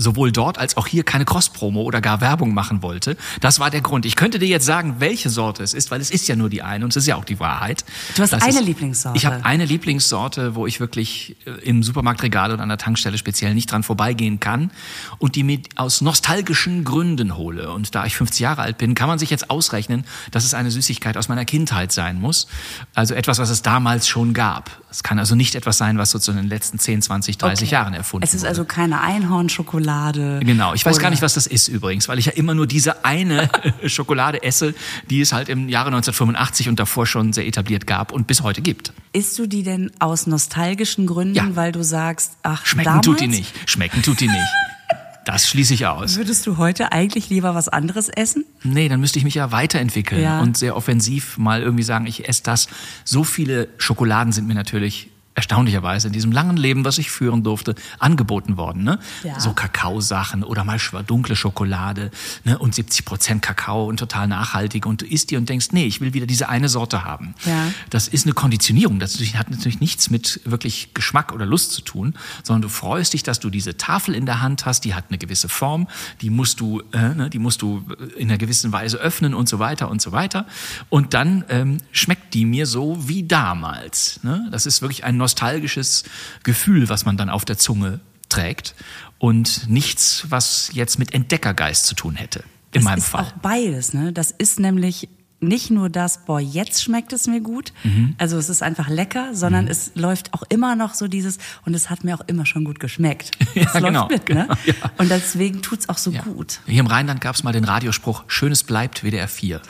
sowohl 0.00 0.32
dort 0.32 0.58
als 0.58 0.76
auch 0.76 0.86
hier 0.86 1.04
keine 1.04 1.24
Cross-Promo 1.24 1.82
oder 1.82 2.00
gar 2.00 2.20
Werbung 2.20 2.54
machen 2.54 2.82
wollte. 2.82 3.16
Das 3.40 3.60
war 3.60 3.70
der 3.70 3.82
Grund. 3.82 4.06
Ich 4.06 4.16
könnte 4.16 4.38
dir 4.38 4.48
jetzt 4.48 4.64
sagen, 4.64 4.96
welche 4.98 5.28
Sorte 5.28 5.62
es 5.62 5.74
ist, 5.74 5.90
weil 5.90 6.00
es 6.00 6.10
ist 6.10 6.26
ja 6.26 6.36
nur 6.36 6.48
die 6.48 6.62
eine 6.62 6.84
und 6.84 6.90
es 6.90 6.96
ist 6.96 7.06
ja 7.06 7.16
auch 7.16 7.24
die 7.24 7.38
Wahrheit. 7.38 7.84
Du 8.16 8.22
hast 8.22 8.32
das 8.32 8.42
eine 8.42 8.60
ist, 8.60 8.64
Lieblingssorte. 8.64 9.16
Ich 9.18 9.26
habe 9.26 9.44
eine 9.44 9.66
Lieblingssorte, 9.66 10.54
wo 10.54 10.66
ich 10.66 10.80
wirklich 10.80 11.36
äh, 11.44 11.50
im 11.62 11.82
Supermarktregal 11.82 12.52
oder 12.52 12.62
an 12.62 12.68
der 12.68 12.78
Tankstelle 12.78 13.18
speziell 13.18 13.54
nicht 13.54 13.70
dran 13.70 13.82
vorbeigehen 13.82 14.40
kann 14.40 14.70
und 15.18 15.36
die 15.36 15.42
mir 15.42 15.60
aus 15.76 16.00
nostalgischen 16.00 16.84
Gründen 16.84 17.36
hole. 17.36 17.70
Und 17.70 17.94
da 17.94 18.06
ich 18.06 18.16
50 18.16 18.40
Jahre 18.40 18.62
alt 18.62 18.78
bin, 18.78 18.94
kann 18.94 19.08
man 19.08 19.18
sich 19.18 19.28
jetzt 19.28 19.50
ausrechnen, 19.50 20.04
dass 20.30 20.44
es 20.44 20.54
eine 20.54 20.70
Süßigkeit 20.70 21.16
aus 21.18 21.28
meiner 21.28 21.44
Kindheit 21.44 21.92
sein 21.92 22.20
muss. 22.20 22.46
Also 22.94 23.14
etwas, 23.14 23.38
was 23.38 23.50
es 23.50 23.60
damals 23.62 24.08
schon 24.08 24.32
gab. 24.32 24.70
Es 24.90 25.02
kann 25.02 25.18
also 25.18 25.34
nicht 25.34 25.54
etwas 25.54 25.76
sein, 25.78 25.98
was 25.98 26.10
so 26.10 26.18
zu 26.18 26.32
den 26.32 26.48
letzten 26.48 26.78
10, 26.78 27.02
20, 27.02 27.38
30 27.38 27.68
okay. 27.68 27.72
Jahren 27.74 27.94
erfunden 27.94 28.22
wurde. 28.22 28.28
Es 28.28 28.34
ist 28.34 28.44
also 28.44 28.64
keine 28.64 29.00
Einhornschokolade 29.02 29.89
Schokolade. 29.90 30.40
Genau, 30.44 30.74
ich 30.74 30.84
weiß 30.84 30.98
gar 30.98 31.10
nicht, 31.10 31.22
was 31.22 31.34
das 31.34 31.46
ist 31.46 31.68
übrigens, 31.68 32.08
weil 32.08 32.18
ich 32.18 32.26
ja 32.26 32.32
immer 32.32 32.54
nur 32.54 32.66
diese 32.66 33.04
eine 33.04 33.48
Schokolade 33.86 34.42
esse, 34.42 34.74
die 35.08 35.20
es 35.20 35.32
halt 35.32 35.48
im 35.48 35.68
Jahre 35.68 35.88
1985 35.88 36.68
und 36.68 36.78
davor 36.78 37.06
schon 37.06 37.32
sehr 37.32 37.46
etabliert 37.46 37.86
gab 37.86 38.12
und 38.12 38.26
bis 38.26 38.42
heute 38.42 38.62
gibt. 38.62 38.92
Isst 39.12 39.38
du 39.38 39.46
die 39.46 39.62
denn 39.62 39.90
aus 39.98 40.26
nostalgischen 40.26 41.06
Gründen, 41.06 41.34
ja. 41.34 41.56
weil 41.56 41.72
du 41.72 41.82
sagst, 41.82 42.36
ach, 42.42 42.64
Schmecken 42.64 42.84
damals? 42.86 43.06
tut 43.06 43.20
die 43.20 43.28
nicht. 43.28 43.52
Schmecken 43.68 44.02
tut 44.02 44.20
die 44.20 44.28
nicht. 44.28 44.48
Das 45.26 45.48
schließe 45.48 45.74
ich 45.74 45.86
aus. 45.86 46.16
Würdest 46.16 46.46
du 46.46 46.56
heute 46.56 46.92
eigentlich 46.92 47.28
lieber 47.28 47.54
was 47.54 47.68
anderes 47.68 48.08
essen? 48.08 48.44
Nee, 48.62 48.88
dann 48.88 49.00
müsste 49.00 49.18
ich 49.18 49.24
mich 49.24 49.34
ja 49.34 49.52
weiterentwickeln 49.52 50.22
ja. 50.22 50.40
und 50.40 50.56
sehr 50.56 50.76
offensiv 50.76 51.36
mal 51.36 51.62
irgendwie 51.62 51.82
sagen, 51.82 52.06
ich 52.06 52.28
esse 52.28 52.42
das. 52.42 52.68
So 53.04 53.22
viele 53.22 53.68
Schokoladen 53.76 54.32
sind 54.32 54.48
mir 54.48 54.54
natürlich 54.54 55.10
erstaunlicherweise 55.40 56.08
in 56.08 56.12
diesem 56.12 56.32
langen 56.32 56.58
Leben, 56.58 56.84
was 56.84 56.98
ich 56.98 57.10
führen 57.10 57.42
durfte, 57.42 57.74
angeboten 57.98 58.58
worden. 58.58 58.84
Ne? 58.84 58.98
Ja. 59.24 59.40
So 59.40 59.54
Kakaosachen 59.54 60.44
oder 60.44 60.64
mal 60.64 60.78
dunkle 61.06 61.34
Schokolade 61.34 62.10
ne? 62.44 62.58
und 62.58 62.74
70 62.74 63.06
Prozent 63.06 63.40
Kakao 63.40 63.86
und 63.86 63.96
total 63.96 64.28
nachhaltig. 64.28 64.84
Und 64.84 65.00
du 65.00 65.06
isst 65.06 65.30
die 65.30 65.36
und 65.36 65.48
denkst, 65.48 65.68
nee, 65.72 65.86
ich 65.86 66.02
will 66.02 66.12
wieder 66.12 66.26
diese 66.26 66.50
eine 66.50 66.68
Sorte 66.68 67.04
haben. 67.04 67.34
Ja. 67.46 67.72
Das 67.88 68.06
ist 68.06 68.26
eine 68.26 68.34
Konditionierung. 68.34 68.98
Das 68.98 69.18
hat 69.32 69.50
natürlich 69.50 69.80
nichts 69.80 70.10
mit 70.10 70.42
wirklich 70.44 70.92
Geschmack 70.92 71.32
oder 71.32 71.46
Lust 71.46 71.72
zu 71.72 71.80
tun, 71.80 72.14
sondern 72.42 72.60
du 72.60 72.68
freust 72.68 73.14
dich, 73.14 73.22
dass 73.22 73.40
du 73.40 73.48
diese 73.48 73.78
Tafel 73.78 74.14
in 74.14 74.26
der 74.26 74.42
Hand 74.42 74.66
hast. 74.66 74.84
Die 74.84 74.92
hat 74.92 75.06
eine 75.08 75.16
gewisse 75.16 75.48
Form. 75.48 75.88
Die 76.20 76.28
musst 76.28 76.60
du, 76.60 76.82
äh, 76.92 77.14
ne? 77.14 77.30
die 77.30 77.38
musst 77.38 77.62
du 77.62 77.82
in 78.18 78.28
einer 78.28 78.36
gewissen 78.36 78.72
Weise 78.72 78.98
öffnen 78.98 79.32
und 79.32 79.48
so 79.48 79.58
weiter 79.58 79.90
und 79.90 80.02
so 80.02 80.12
weiter. 80.12 80.44
Und 80.90 81.14
dann 81.14 81.44
ähm, 81.48 81.78
schmeckt 81.92 82.34
die 82.34 82.44
mir 82.44 82.66
so 82.66 83.08
wie 83.08 83.22
damals. 83.22 84.20
Ne? 84.22 84.46
Das 84.50 84.66
ist 84.66 84.82
wirklich 84.82 85.04
ein 85.04 85.16
nostalgisches 85.30 86.04
Gefühl, 86.42 86.88
was 86.88 87.04
man 87.04 87.16
dann 87.16 87.30
auf 87.30 87.44
der 87.44 87.56
Zunge 87.56 88.00
trägt 88.28 88.74
und 89.18 89.68
nichts, 89.68 90.26
was 90.28 90.70
jetzt 90.72 90.98
mit 90.98 91.14
Entdeckergeist 91.14 91.86
zu 91.86 91.94
tun 91.94 92.16
hätte. 92.16 92.40
In 92.40 92.46
das 92.72 92.84
meinem 92.84 92.98
ist 92.98 93.08
Fall. 93.08 93.24
Auch 93.24 93.32
beides, 93.32 93.94
ne? 93.94 94.12
Das 94.12 94.30
ist 94.30 94.58
nämlich 94.60 95.08
nicht 95.42 95.70
nur 95.70 95.88
das, 95.88 96.26
boah, 96.26 96.38
jetzt 96.38 96.82
schmeckt 96.82 97.14
es 97.14 97.26
mir 97.26 97.40
gut, 97.40 97.72
mhm. 97.82 98.14
also 98.18 98.36
es 98.36 98.50
ist 98.50 98.62
einfach 98.62 98.90
lecker, 98.90 99.34
sondern 99.34 99.64
mhm. 99.64 99.70
es 99.70 99.92
läuft 99.94 100.34
auch 100.34 100.42
immer 100.50 100.76
noch 100.76 100.92
so 100.92 101.08
dieses, 101.08 101.38
und 101.64 101.72
es 101.72 101.88
hat 101.88 102.04
mir 102.04 102.14
auch 102.14 102.20
immer 102.26 102.44
schon 102.44 102.64
gut 102.64 102.78
geschmeckt. 102.78 103.30
ja, 103.54 103.62
läuft 103.62 103.84
genau, 103.84 104.08
mit, 104.08 104.28
ne? 104.28 104.46
Genau, 104.48 104.54
ja. 104.66 104.90
Und 104.98 105.10
deswegen 105.10 105.62
tut's 105.62 105.88
auch 105.88 105.96
so 105.96 106.10
ja. 106.10 106.20
gut. 106.22 106.60
Hier 106.66 106.80
im 106.80 106.86
Rheinland 106.86 107.22
gab's 107.22 107.42
mal 107.42 107.52
den 107.52 107.64
Radiospruch, 107.64 108.24
Schönes 108.26 108.64
bleibt 108.64 109.02
WDR 109.02 109.28
4. 109.28 109.62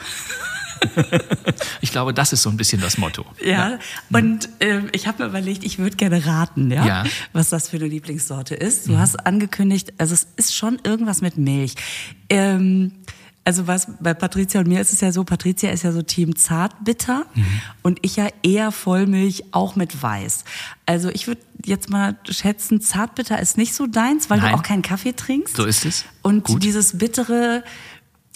ich 1.81 1.91
glaube, 1.91 2.13
das 2.13 2.33
ist 2.33 2.41
so 2.41 2.49
ein 2.49 2.57
bisschen 2.57 2.81
das 2.81 2.97
Motto. 2.97 3.25
Ja, 3.43 3.71
ja. 3.71 3.79
und 4.11 4.49
äh, 4.59 4.81
ich 4.91 5.07
habe 5.07 5.23
mir 5.23 5.29
überlegt, 5.29 5.63
ich 5.63 5.79
würde 5.79 5.95
gerne 5.95 6.25
raten, 6.25 6.71
ja? 6.71 6.85
ja, 6.85 7.03
was 7.33 7.49
das 7.49 7.69
für 7.69 7.77
eine 7.77 7.87
Lieblingssorte 7.87 8.55
ist. 8.55 8.87
Du 8.87 8.93
mhm. 8.93 8.99
hast 8.99 9.25
angekündigt, 9.25 9.93
also 9.97 10.13
es 10.13 10.27
ist 10.35 10.55
schon 10.55 10.79
irgendwas 10.83 11.21
mit 11.21 11.37
Milch. 11.37 11.75
Ähm, 12.29 12.93
also 13.43 13.65
was 13.65 13.87
bei 13.99 14.13
Patricia 14.13 14.59
und 14.59 14.67
mir 14.67 14.79
ist 14.81 14.93
es 14.93 15.01
ja 15.01 15.11
so, 15.11 15.23
Patricia 15.23 15.71
ist 15.71 15.83
ja 15.83 15.91
so 15.91 16.03
Team 16.03 16.35
Zartbitter 16.35 17.25
mhm. 17.33 17.61
und 17.81 17.99
ich 18.03 18.15
ja 18.15 18.27
eher 18.43 18.71
Vollmilch, 18.71 19.45
auch 19.51 19.75
mit 19.75 20.01
Weiß. 20.01 20.43
Also 20.85 21.09
ich 21.09 21.25
würde 21.27 21.41
jetzt 21.65 21.89
mal 21.89 22.17
schätzen, 22.29 22.81
Zartbitter 22.81 23.39
ist 23.39 23.57
nicht 23.57 23.73
so 23.73 23.87
deins, 23.87 24.29
weil 24.29 24.39
Nein. 24.39 24.51
du 24.51 24.57
auch 24.57 24.63
keinen 24.63 24.83
Kaffee 24.83 25.13
trinkst. 25.13 25.55
So 25.55 25.65
ist 25.65 25.85
es. 25.85 26.05
Und 26.21 26.43
Gut. 26.43 26.63
dieses 26.63 26.99
bittere, 26.99 27.63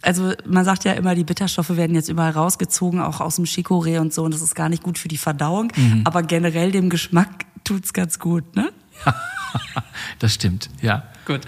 also 0.01 0.33
man 0.45 0.65
sagt 0.65 0.83
ja 0.83 0.93
immer, 0.93 1.15
die 1.15 1.23
Bitterstoffe 1.23 1.75
werden 1.75 1.95
jetzt 1.95 2.09
überall 2.09 2.31
rausgezogen, 2.31 3.01
auch 3.01 3.21
aus 3.21 3.37
dem 3.37 3.45
Chicorée 3.45 3.99
und 3.99 4.13
so, 4.13 4.23
und 4.23 4.33
das 4.33 4.41
ist 4.41 4.55
gar 4.55 4.69
nicht 4.69 4.83
gut 4.83 4.97
für 4.97 5.07
die 5.07 5.17
Verdauung. 5.17 5.71
Mhm. 5.75 6.01
Aber 6.03 6.23
generell 6.23 6.71
dem 6.71 6.89
Geschmack 6.89 7.45
tut's 7.63 7.93
ganz 7.93 8.19
gut, 8.19 8.55
ne? 8.55 8.71
das 10.19 10.33
stimmt, 10.33 10.69
ja. 10.81 11.03
Gut. 11.25 11.41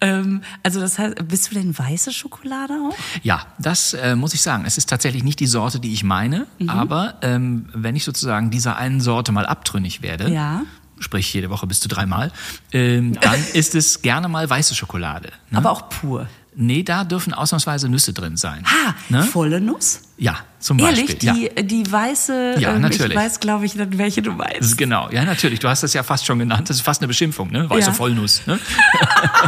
Ähm, 0.00 0.42
also 0.64 0.80
das 0.80 0.98
heißt, 0.98 1.28
bist 1.28 1.50
du 1.50 1.54
denn 1.54 1.78
weiße 1.78 2.12
Schokolade 2.12 2.74
auch? 2.74 2.96
Ja, 3.22 3.46
das 3.60 3.94
äh, 3.94 4.16
muss 4.16 4.34
ich 4.34 4.42
sagen. 4.42 4.64
Es 4.66 4.76
ist 4.76 4.88
tatsächlich 4.88 5.22
nicht 5.22 5.38
die 5.38 5.46
Sorte, 5.46 5.78
die 5.78 5.92
ich 5.92 6.02
meine, 6.02 6.48
mhm. 6.58 6.68
aber 6.68 7.14
ähm, 7.22 7.68
wenn 7.72 7.94
ich 7.94 8.02
sozusagen 8.02 8.50
dieser 8.50 8.76
einen 8.76 9.00
Sorte 9.00 9.30
mal 9.30 9.46
abtrünnig 9.46 10.02
werde, 10.02 10.28
ja 10.32 10.62
sprich 11.02 11.32
jede 11.34 11.50
Woche 11.50 11.66
bis 11.66 11.80
zu 11.80 11.88
dreimal, 11.88 12.32
ähm, 12.72 13.18
dann 13.20 13.42
ist 13.54 13.74
es 13.74 14.02
gerne 14.02 14.28
mal 14.28 14.48
weiße 14.48 14.74
Schokolade. 14.74 15.30
Ne? 15.50 15.58
Aber 15.58 15.70
auch 15.70 15.88
pur. 15.88 16.28
Nee, 16.54 16.82
da 16.82 17.04
dürfen 17.04 17.32
ausnahmsweise 17.32 17.88
Nüsse 17.88 18.12
drin 18.12 18.36
sein. 18.36 18.64
Ha, 18.66 18.94
ne? 19.08 19.22
volle 19.22 19.60
Nuss? 19.60 20.02
Ja, 20.18 20.36
zum 20.58 20.78
Ehrlich, 20.78 21.18
Beispiel. 21.18 21.32
Die, 21.32 21.50
ja. 21.56 21.62
die 21.62 21.90
weiße, 21.90 22.56
ja, 22.58 22.74
ähm, 22.74 22.82
natürlich. 22.82 23.12
ich 23.12 23.16
weiß, 23.16 23.40
glaube 23.40 23.64
ich, 23.64 23.74
welche 23.76 24.20
du 24.20 24.32
meinst. 24.32 24.76
Genau, 24.76 25.08
ja, 25.10 25.24
natürlich. 25.24 25.60
Du 25.60 25.68
hast 25.68 25.82
das 25.82 25.94
ja 25.94 26.02
fast 26.02 26.26
schon 26.26 26.38
genannt. 26.38 26.68
Das 26.68 26.76
ist 26.76 26.82
fast 26.82 27.00
eine 27.00 27.08
Beschimpfung, 27.08 27.50
ne? 27.50 27.68
Weiße 27.70 27.88
ja. 27.88 27.92
Vollnuss. 27.94 28.46
Ne? 28.46 28.58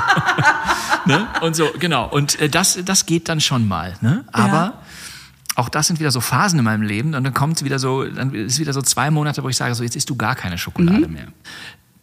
ne? 1.04 1.28
Und 1.42 1.54
so, 1.54 1.68
genau. 1.78 2.08
Und 2.08 2.40
äh, 2.40 2.48
das, 2.48 2.78
das 2.84 3.04
geht 3.04 3.28
dann 3.28 3.40
schon 3.40 3.68
mal. 3.68 3.94
Ne? 4.00 4.24
Aber 4.32 4.52
ja. 4.52 4.82
auch 5.56 5.68
das 5.68 5.88
sind 5.88 6.00
wieder 6.00 6.10
so 6.10 6.22
Phasen 6.22 6.58
in 6.58 6.64
meinem 6.64 6.82
Leben. 6.82 7.14
Und 7.14 7.22
dann 7.22 7.34
kommt 7.34 7.62
wieder 7.62 7.78
so, 7.78 8.04
dann 8.04 8.34
ist 8.34 8.58
wieder 8.58 8.72
so 8.72 8.80
zwei 8.80 9.10
Monate, 9.10 9.42
wo 9.42 9.50
ich 9.50 9.56
sage, 9.56 9.74
so 9.74 9.82
jetzt 9.82 9.96
isst 9.96 10.08
du 10.08 10.16
gar 10.16 10.34
keine 10.34 10.56
Schokolade 10.56 11.06
mhm. 11.06 11.12
mehr 11.12 11.26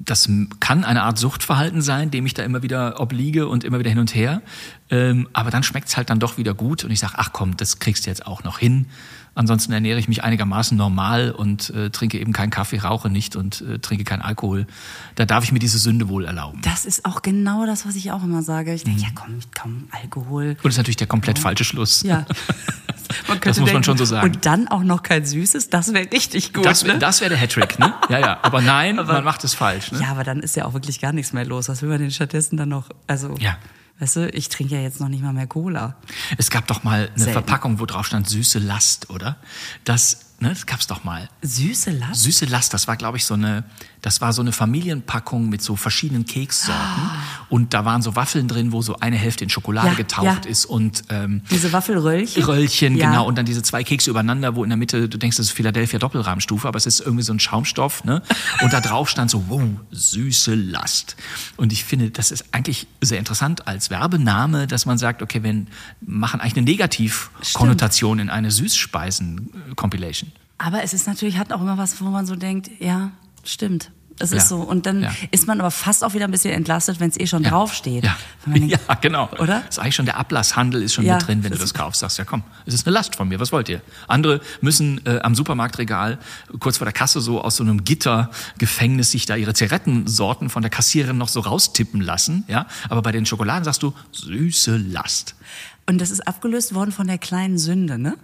das 0.05 0.29
kann 0.59 0.83
eine 0.83 1.03
Art 1.03 1.17
Suchtverhalten 1.17 1.81
sein, 1.81 2.11
dem 2.11 2.25
ich 2.25 2.33
da 2.33 2.43
immer 2.43 2.63
wieder 2.63 2.99
obliege 2.99 3.47
und 3.47 3.63
immer 3.63 3.79
wieder 3.79 3.89
hin 3.89 3.99
und 3.99 4.15
her. 4.15 4.41
Ähm, 4.89 5.27
aber 5.33 5.51
dann 5.51 5.63
schmeckt's 5.63 5.95
halt 5.97 6.09
dann 6.09 6.19
doch 6.19 6.37
wieder 6.37 6.53
gut 6.53 6.83
und 6.83 6.91
ich 6.91 6.99
sage, 6.99 7.13
ach 7.17 7.31
komm, 7.31 7.57
das 7.57 7.79
kriegst 7.79 8.05
du 8.05 8.09
jetzt 8.09 8.25
auch 8.25 8.43
noch 8.43 8.59
hin. 8.59 8.87
Ansonsten 9.33 9.71
ernähre 9.71 9.97
ich 9.97 10.09
mich 10.09 10.25
einigermaßen 10.25 10.77
normal 10.77 11.31
und 11.31 11.69
äh, 11.69 11.89
trinke 11.89 12.19
eben 12.19 12.33
keinen 12.33 12.49
Kaffee, 12.49 12.79
rauche 12.79 13.09
nicht 13.09 13.37
und 13.37 13.61
äh, 13.61 13.79
trinke 13.79 14.03
keinen 14.03 14.21
Alkohol. 14.21 14.67
Da 15.15 15.25
darf 15.25 15.45
ich 15.45 15.53
mir 15.53 15.59
diese 15.59 15.77
Sünde 15.77 16.09
wohl 16.09 16.25
erlauben. 16.25 16.59
Das 16.63 16.83
ist 16.83 17.05
auch 17.05 17.21
genau 17.21 17.65
das, 17.65 17.85
was 17.85 17.95
ich 17.95 18.11
auch 18.11 18.23
immer 18.23 18.43
sage. 18.43 18.73
Ich 18.73 18.83
denke, 18.83 18.99
mhm. 18.99 19.05
ja 19.05 19.11
komm, 19.15 19.39
komm, 19.57 19.87
Alkohol. 19.91 20.49
Und 20.49 20.65
das 20.65 20.73
ist 20.73 20.77
natürlich 20.77 20.97
der 20.97 21.07
komplett 21.07 21.37
ja. 21.37 21.43
falsche 21.43 21.63
Schluss. 21.63 22.03
Ja. 22.03 22.25
das 23.27 23.45
muss 23.45 23.55
denken, 23.55 23.73
man 23.73 23.83
schon 23.83 23.97
so 23.97 24.05
sagen. 24.05 24.27
Und 24.27 24.45
dann 24.45 24.67
auch 24.67 24.83
noch 24.83 25.03
kein 25.03 25.25
Süßes, 25.25 25.69
das 25.69 25.93
wäre 25.93 26.11
richtig 26.11 26.53
gut. 26.53 26.65
Das, 26.65 26.83
ne? 26.83 26.99
das 26.99 27.21
wäre 27.21 27.29
der 27.29 27.39
Hattrick, 27.39 27.79
ne? 27.79 27.93
Ja, 28.09 28.19
ja. 28.19 28.39
Aber 28.41 28.61
nein, 28.61 28.99
aber, 28.99 29.13
man 29.13 29.23
macht 29.23 29.43
es 29.43 29.53
falsch. 29.53 29.91
Ne? 29.91 30.01
Ja, 30.01 30.09
aber 30.09 30.23
dann 30.23 30.39
ist 30.41 30.55
ja 30.55 30.65
auch 30.65 30.73
wirklich 30.73 30.99
gar 30.99 31.13
nichts 31.13 31.33
mehr 31.33 31.45
los. 31.45 31.69
Was 31.69 31.81
will 31.81 31.89
man 31.89 31.99
denn 31.99 32.11
stattdessen 32.11 32.57
dann 32.57 32.69
noch? 32.69 32.89
Also. 33.07 33.35
Ja. 33.39 33.57
Weißt 34.01 34.15
du, 34.15 34.29
ich 34.29 34.49
trinke 34.49 34.73
ja 34.73 34.81
jetzt 34.81 34.99
noch 34.99 35.09
nicht 35.09 35.21
mal 35.21 35.31
mehr 35.31 35.45
Cola. 35.45 35.95
Es 36.39 36.49
gab 36.49 36.65
doch 36.65 36.83
mal 36.83 37.09
eine 37.09 37.09
Selten. 37.15 37.33
Verpackung, 37.33 37.79
wo 37.79 37.85
drauf 37.85 38.07
stand 38.07 38.27
süße 38.27 38.57
Last, 38.57 39.11
oder? 39.11 39.37
Das, 39.83 40.31
ne, 40.39 40.49
das 40.49 40.65
gab's 40.65 40.87
doch 40.87 41.03
mal. 41.03 41.29
Süße 41.43 41.91
Last? 41.91 42.23
Süße 42.23 42.45
Last, 42.45 42.73
das 42.73 42.87
war, 42.87 42.97
glaube 42.97 43.17
ich, 43.17 43.25
so 43.25 43.35
eine 43.35 43.63
Das 44.01 44.19
war 44.19 44.33
so 44.33 44.41
eine 44.41 44.51
Familienpackung 44.51 45.47
mit 45.49 45.61
so 45.61 45.75
verschiedenen 45.75 46.25
Kekssorten. 46.25 47.03
Und 47.49 47.73
da 47.75 47.85
waren 47.85 48.01
so 48.01 48.15
Waffeln 48.15 48.47
drin, 48.47 48.71
wo 48.71 48.81
so 48.81 48.95
eine 48.99 49.15
Hälfte 49.15 49.43
in 49.43 49.49
Schokolade 49.51 49.89
Ja, 49.89 49.93
getaucht 49.93 50.45
ja. 50.45 50.49
ist 50.51 50.65
und 50.65 51.03
ähm, 51.09 51.41
Diese 51.51 51.71
Waffelröllchen. 51.71 52.43
Röllchen, 52.43 52.95
Ja. 52.97 53.09
genau. 53.11 53.27
Und 53.27 53.37
dann 53.37 53.45
diese 53.45 53.61
zwei 53.61 53.83
Kekse 53.83 54.09
übereinander, 54.09 54.55
wo 54.55 54.63
in 54.63 54.69
der 54.71 54.77
Mitte, 54.77 55.07
du 55.07 55.17
denkst, 55.19 55.37
das 55.37 55.47
ist 55.47 55.51
Philadelphia 55.51 55.99
Doppelrahmstufe, 55.99 56.67
aber 56.67 56.77
es 56.77 56.87
ist 56.87 56.99
irgendwie 57.01 57.23
so 57.23 57.31
ein 57.33 57.39
Schaumstoff, 57.39 58.03
ne? 58.03 58.23
Und 58.63 58.73
da 58.73 58.81
drauf 58.81 59.07
stand 59.09 59.29
so, 59.29 59.45
wow, 59.49 59.61
süße 59.91 60.55
Last. 60.55 61.15
Und 61.57 61.71
ich 61.71 61.83
finde, 61.83 62.09
das 62.09 62.31
ist 62.31 62.45
eigentlich 62.53 62.87
sehr 63.01 63.19
interessant 63.19 63.67
als 63.67 63.89
Werbename, 63.91 64.65
dass 64.65 64.85
man 64.87 64.97
sagt, 64.97 65.21
okay, 65.21 65.43
wir 65.43 65.65
machen 66.01 66.39
eigentlich 66.41 66.55
eine 66.57 66.65
Negativkonnotation 66.65 68.17
in 68.19 68.29
eine 68.31 68.49
Süßspeisen-Compilation. 68.49 70.31
Aber 70.57 70.83
es 70.83 70.93
ist 70.93 71.07
natürlich, 71.07 71.37
hat 71.37 71.51
auch 71.53 71.61
immer 71.61 71.77
was, 71.77 71.99
wo 72.01 72.05
man 72.05 72.25
so 72.25 72.35
denkt, 72.35 72.69
ja, 72.79 73.11
stimmt. 73.45 73.91
Es 74.19 74.29
Ja. 74.29 74.37
ist 74.37 74.49
so. 74.49 74.57
Und 74.57 74.85
dann 74.85 75.01
Ja. 75.01 75.11
ist 75.31 75.47
man 75.47 75.59
aber 75.59 75.71
fast 75.71 76.03
auch 76.03 76.13
wieder 76.13 76.25
ein 76.25 76.31
bisschen 76.31 76.53
entlastet, 76.53 76.99
wenn 76.99 77.09
es 77.09 77.19
eh 77.19 77.25
schon 77.25 77.41
draufsteht. 77.41 78.03
Ja. 78.03 78.15
Wenn 78.45 78.51
man 78.59 78.69
denkt, 78.69 78.85
ja, 78.89 78.93
genau. 78.95 79.29
Oder? 79.39 79.63
Ist 79.67 79.79
eigentlich 79.79 79.95
schon 79.95 80.05
der 80.05 80.17
Ablasshandel 80.17 80.83
ist 80.83 80.93
schon 80.93 81.05
Ja, 81.05 81.15
mit 81.15 81.27
drin, 81.27 81.43
wenn 81.43 81.51
du 81.51 81.57
das- 81.57 81.71
das 81.71 81.73
kaufst. 81.73 82.01
Sagst 82.01 82.19
ja, 82.19 82.23
komm, 82.25 82.43
es 82.67 82.75
ist 82.75 82.85
eine 82.85 82.93
Last 82.93 83.15
von 83.15 83.27
mir. 83.29 83.39
Was 83.39 83.51
wollt 83.51 83.67
ihr? 83.69 83.81
Andere 84.07 84.41
müssen 84.59 85.03
äh, 85.07 85.19
am 85.23 85.33
Supermarktregal 85.33 86.19
kurz 86.59 86.77
vor 86.77 86.85
der 86.85 86.93
Kasse 86.93 87.19
so 87.19 87.41
aus 87.41 87.55
so 87.55 87.63
einem 87.63 87.83
Gittergefängnis 87.83 89.09
sich 89.09 89.25
da 89.25 89.35
ihre 89.35 89.55
Zigarettensorten 89.55 90.49
von 90.51 90.61
der 90.61 90.69
Kassiererin 90.69 91.17
noch 91.17 91.29
so 91.29 91.39
raustippen 91.39 92.01
lassen. 92.01 92.43
Ja, 92.47 92.67
aber 92.89 93.01
bei 93.01 93.11
den 93.11 93.25
Schokoladen 93.25 93.63
sagst 93.63 93.81
du 93.81 93.93
süße 94.11 94.77
Last. 94.77 95.33
Und 95.87 95.99
das 95.99 96.11
ist 96.11 96.27
abgelöst 96.27 96.75
worden 96.75 96.91
von 96.91 97.07
der 97.07 97.17
kleinen 97.17 97.57
Sünde, 97.57 97.97
ne? 97.97 98.17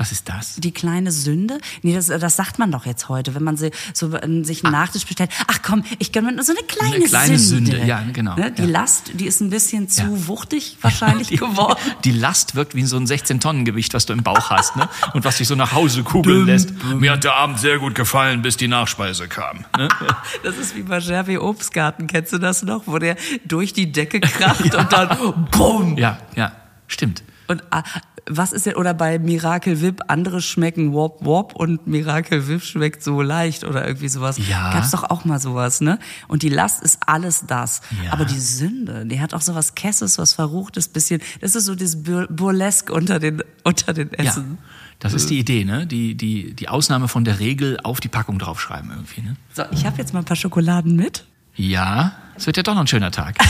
Was 0.00 0.12
ist 0.12 0.30
das? 0.30 0.54
Die 0.56 0.72
kleine 0.72 1.12
Sünde? 1.12 1.58
Nee, 1.82 1.94
das, 1.94 2.06
das 2.06 2.34
sagt 2.34 2.58
man 2.58 2.72
doch 2.72 2.86
jetzt 2.86 3.10
heute, 3.10 3.34
wenn 3.34 3.44
man 3.44 3.58
sie, 3.58 3.70
so, 3.92 4.16
ähm, 4.22 4.44
sich 4.44 4.64
einen 4.64 4.72
Nachtisch 4.72 5.04
bestellt. 5.04 5.28
Ach 5.46 5.58
komm, 5.62 5.84
ich 5.98 6.10
gönne 6.10 6.28
mir 6.28 6.36
nur 6.36 6.42
so 6.42 6.52
eine 6.56 6.66
kleine, 6.66 6.94
Eine 6.94 7.04
kleine 7.04 7.38
Sünde. 7.38 7.72
Sünde, 7.72 7.86
ja, 7.86 8.02
genau, 8.10 8.34
Ne? 8.34 8.50
Die 8.50 8.62
ja. 8.62 8.68
Last, 8.68 9.10
die 9.12 9.26
ist 9.26 9.42
ein 9.42 9.50
bisschen 9.50 9.90
zu 9.90 10.00
Ja. 10.04 10.26
wuchtig 10.26 10.78
wahrscheinlich 10.80 11.28
Die, 11.28 11.36
geworden. 11.36 11.78
die 12.04 12.12
Last 12.12 12.54
wirkt 12.54 12.74
wie 12.74 12.86
so 12.86 12.96
ein 12.96 13.06
16-Tonnen-Gewicht, 13.06 13.92
was 13.92 14.06
du 14.06 14.14
im 14.14 14.22
Bauch 14.22 14.48
hast, 14.48 14.74
ne? 14.76 14.88
Und 15.12 15.26
was 15.26 15.36
dich 15.36 15.46
so 15.48 15.54
nach 15.54 15.72
Hause 15.72 16.02
kugeln 16.02 16.46
lässt. 16.46 16.72
Mir 16.98 17.12
hat 17.12 17.24
der 17.24 17.34
Abend 17.34 17.58
sehr 17.58 17.78
gut 17.78 17.94
gefallen, 17.94 18.40
bis 18.40 18.56
die 18.56 18.68
Nachspeise 18.68 19.28
kam. 19.28 19.66
Ne? 19.76 19.88
Das 20.42 20.56
ist 20.56 20.74
wie 20.76 20.82
bei 20.82 20.98
Jerry 20.98 21.36
Obstgarten, 21.36 22.06
kennst 22.06 22.32
du 22.32 22.38
das 22.38 22.62
noch? 22.62 22.84
Wo 22.86 22.98
der 22.98 23.16
durch 23.44 23.74
die 23.74 23.92
Decke 23.92 24.20
kracht 24.20 24.74
und 24.74 24.90
dann 24.94 25.34
BUM! 25.50 25.98
Ja, 25.98 26.16
ja, 26.36 26.52
stimmt. 26.86 27.22
Und 27.50 27.64
ah, 27.72 27.82
was 28.26 28.52
ist 28.52 28.66
denn, 28.66 28.76
oder 28.76 28.94
bei 28.94 29.18
Miracle 29.18 29.80
Whip, 29.80 30.02
andere 30.06 30.40
schmecken 30.40 30.92
Wop 30.92 31.24
Wop 31.24 31.56
und 31.56 31.84
Miracle 31.88 32.46
Whip 32.46 32.62
schmeckt 32.62 33.02
so 33.02 33.22
leicht 33.22 33.64
oder 33.64 33.84
irgendwie 33.84 34.08
sowas. 34.08 34.38
Ja. 34.48 34.72
Gab's 34.72 34.92
doch 34.92 35.02
auch 35.02 35.24
mal 35.24 35.40
sowas, 35.40 35.80
ne? 35.80 35.98
Und 36.28 36.44
die 36.44 36.48
Last 36.48 36.80
ist 36.80 37.00
alles 37.06 37.44
das. 37.48 37.80
Ja. 38.04 38.12
Aber 38.12 38.24
die 38.24 38.38
Sünde, 38.38 39.04
die 39.04 39.20
hat 39.20 39.34
auch 39.34 39.40
so 39.40 39.56
was 39.56 39.74
Kesses, 39.74 40.16
was 40.16 40.32
Verruchtes, 40.32 40.86
bisschen, 40.86 41.20
das 41.40 41.56
ist 41.56 41.64
so 41.64 41.74
das 41.74 42.04
Bur 42.04 42.28
Burlesque 42.30 42.92
unter 42.92 43.18
den, 43.18 43.42
unter 43.64 43.92
den 43.94 44.10
Ja, 44.16 44.26
Essen. 44.26 44.58
das 45.00 45.12
ist 45.12 45.28
die 45.28 45.40
Idee, 45.40 45.64
ne? 45.64 45.88
Die, 45.88 46.14
die, 46.14 46.54
die 46.54 46.68
Ausnahme 46.68 47.08
von 47.08 47.24
der 47.24 47.40
Regel 47.40 47.80
auf 47.82 47.98
die 47.98 48.08
Packung 48.08 48.38
draufschreiben 48.38 48.90
irgendwie, 48.92 49.22
ne? 49.22 49.34
So, 49.54 49.64
ich 49.72 49.84
habe 49.84 49.98
jetzt 49.98 50.12
mal 50.14 50.20
ein 50.20 50.24
paar 50.24 50.36
Schokoladen 50.36 50.94
mit. 50.94 51.24
Ja, 51.56 52.12
es 52.36 52.46
wird 52.46 52.56
ja 52.58 52.62
doch 52.62 52.74
noch 52.74 52.82
ein 52.82 52.86
schöner 52.86 53.10
Tag. 53.10 53.36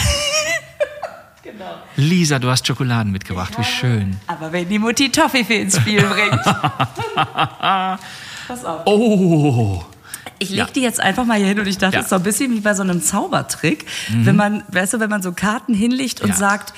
Genau. 1.42 1.74
Lisa, 1.96 2.38
du 2.38 2.48
hast 2.50 2.66
Schokoladen 2.66 3.12
mitgebracht, 3.12 3.55
wie 3.59 3.64
schön. 3.64 4.16
Aber 4.26 4.53
wenn 4.53 4.68
die 4.68 4.79
Mutti 4.79 5.11
Toffifee 5.11 5.62
ins 5.62 5.76
Spiel 5.76 6.03
bringt. 6.03 6.40
Pass 8.46 8.64
auf. 8.64 8.83
Oh, 8.87 9.83
Ich 10.38 10.50
leg 10.50 10.59
Ja. 10.59 10.66
die 10.66 10.81
jetzt 10.81 11.00
einfach 11.00 11.24
mal 11.24 11.38
hier 11.38 11.46
hin 11.46 11.61
und 11.61 11.66
ich 11.66 11.79
dachte, 11.79 11.94
Ja. 11.96 12.00
das 12.00 12.07
ist 12.07 12.11
so 12.11 12.16
ein 12.16 12.22
bisschen 12.22 12.53
wie 12.55 12.61
bei 12.61 12.74
so 12.74 12.83
einem 12.83 13.00
Zaubertrick, 13.03 13.87
wenn 14.09 14.37
man, 14.37 14.64
weißt 14.68 14.94
du, 14.94 15.00
wenn 15.00 15.11
man 15.11 15.22
so 15.22 15.33
Karten 15.33 15.72
hinlegt 15.74 16.20
und 16.20 16.31
Ja. 16.31 16.35
sagt, 16.37 16.74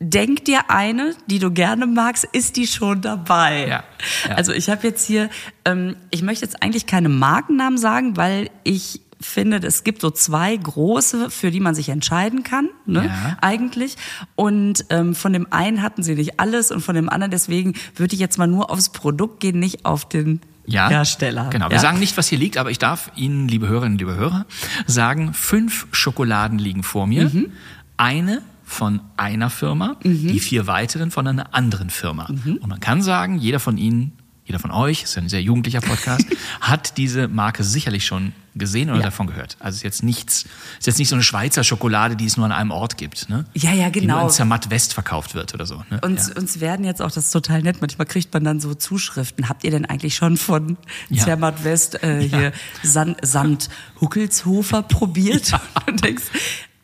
denk 0.00 0.44
dir 0.44 0.68
eine, 0.70 1.14
die 1.26 1.38
du 1.38 1.50
gerne 1.50 1.86
magst, 1.86 2.24
ist 2.24 2.56
die 2.56 2.66
schon 2.66 3.00
dabei. 3.00 3.66
Ja, 3.68 3.84
ja. 4.28 4.34
Also 4.36 4.52
ich 4.52 4.68
habe 4.68 4.86
jetzt 4.86 5.06
hier, 5.06 5.30
ähm, 5.64 5.96
ich 6.10 6.22
möchte 6.22 6.44
jetzt 6.44 6.62
eigentlich 6.62 6.86
keine 6.86 7.08
Markennamen 7.08 7.78
sagen, 7.78 8.16
weil 8.16 8.50
ich 8.64 9.00
finde, 9.20 9.58
es 9.58 9.84
gibt 9.84 10.00
so 10.02 10.10
zwei 10.10 10.56
große, 10.56 11.30
für 11.30 11.50
die 11.50 11.60
man 11.60 11.74
sich 11.74 11.88
entscheiden 11.88 12.42
kann, 12.42 12.68
ne, 12.84 13.06
Ja. 13.06 13.38
eigentlich. 13.40 13.96
Und 14.34 14.84
ähm, 14.90 15.14
von 15.14 15.32
dem 15.32 15.46
einen 15.52 15.82
hatten 15.82 16.02
sie 16.02 16.14
nicht 16.14 16.38
alles 16.38 16.70
und 16.70 16.80
von 16.80 16.94
dem 16.94 17.08
anderen, 17.08 17.30
deswegen 17.30 17.74
würde 17.94 18.14
ich 18.14 18.20
jetzt 18.20 18.38
mal 18.38 18.46
nur 18.46 18.70
aufs 18.70 18.90
Produkt 18.90 19.40
gehen, 19.40 19.58
nicht 19.58 19.84
auf 19.84 20.08
den 20.08 20.40
ja. 20.66 20.88
Hersteller. 20.88 21.48
Genau, 21.50 21.68
wir 21.68 21.76
ja? 21.76 21.80
sagen 21.80 21.98
nicht, 21.98 22.16
was 22.16 22.28
hier 22.28 22.38
liegt, 22.38 22.56
aber 22.58 22.70
ich 22.70 22.78
darf 22.78 23.10
Ihnen, 23.16 23.48
liebe 23.48 23.68
Hörerinnen, 23.68 23.98
liebe 23.98 24.16
Hörer, 24.16 24.46
sagen, 24.86 25.32
fünf 25.32 25.86
Schokoladen 25.92 26.58
liegen 26.58 26.82
vor 26.82 27.06
mir. 27.06 27.28
Mhm. 27.28 27.52
Eine 27.96 28.42
von 28.64 29.00
einer 29.16 29.48
Firma, 29.48 29.96
die 30.02 30.40
vier 30.40 30.66
weiteren 30.66 31.12
von 31.12 31.26
einer 31.26 31.54
anderen 31.54 31.88
Firma. 31.88 32.28
Mhm. 32.28 32.56
Und 32.56 32.68
man 32.68 32.80
kann 32.80 33.00
sagen, 33.00 33.38
jeder 33.38 33.60
von 33.60 33.78
Ihnen, 33.78 34.12
jeder 34.46 34.58
von 34.58 34.70
euch, 34.70 35.02
ist 35.02 35.14
ja 35.16 35.22
ein 35.22 35.28
sehr 35.28 35.42
jugendlicher 35.42 35.80
Podcast, 35.80 36.24
hat 36.60 36.96
diese 36.96 37.28
Marke 37.28 37.64
sicherlich 37.64 38.06
schon 38.06 38.32
gesehen 38.54 38.88
oder 38.88 39.00
Ja. 39.00 39.04
davon 39.06 39.26
gehört. 39.26 39.56
Also 39.60 39.76
ist 39.76 39.82
jetzt 39.82 40.02
nichts, 40.02 40.46
ist 40.78 40.86
jetzt 40.86 40.98
nicht 40.98 41.08
so 41.10 41.14
eine 41.16 41.22
Schweizer 41.22 41.62
Schokolade, 41.62 42.16
die 42.16 42.24
es 42.24 42.38
nur 42.38 42.46
an 42.46 42.52
einem 42.52 42.70
Ort 42.70 42.96
gibt, 42.96 43.28
ne? 43.28 43.44
Ja, 43.52 43.72
ja, 43.74 43.90
Die 43.90 44.00
nur 44.00 44.14
genau. 44.16 44.24
in 44.28 44.30
Zermatt 44.32 44.70
West 44.70 44.94
verkauft 44.94 45.34
wird 45.34 45.52
oder 45.52 45.66
so. 45.66 45.82
Ne? 45.90 46.00
Uns, 46.00 46.28
ja. 46.28 46.36
uns 46.36 46.58
werden 46.60 46.86
jetzt 46.86 47.02
auch, 47.02 47.10
das 47.10 47.26
ist 47.26 47.30
total 47.32 47.60
nett, 47.62 47.82
manchmal 47.82 48.06
kriegt 48.06 48.32
man 48.32 48.44
dann 48.44 48.58
so 48.60 48.72
Zuschriften. 48.72 49.50
Habt 49.50 49.62
ihr 49.64 49.72
denn 49.72 49.84
eigentlich 49.84 50.14
schon 50.16 50.38
von 50.38 50.78
Ja. 51.10 51.24
Zermatt 51.24 51.64
West 51.64 52.02
äh, 52.02 52.22
hier 52.26 52.52
Sand, 52.82 53.18
Sand 53.20 53.68
Huckelshofer 54.00 54.82
probiert? 54.84 55.52
Und 55.86 56.02
denkst, 56.02 56.24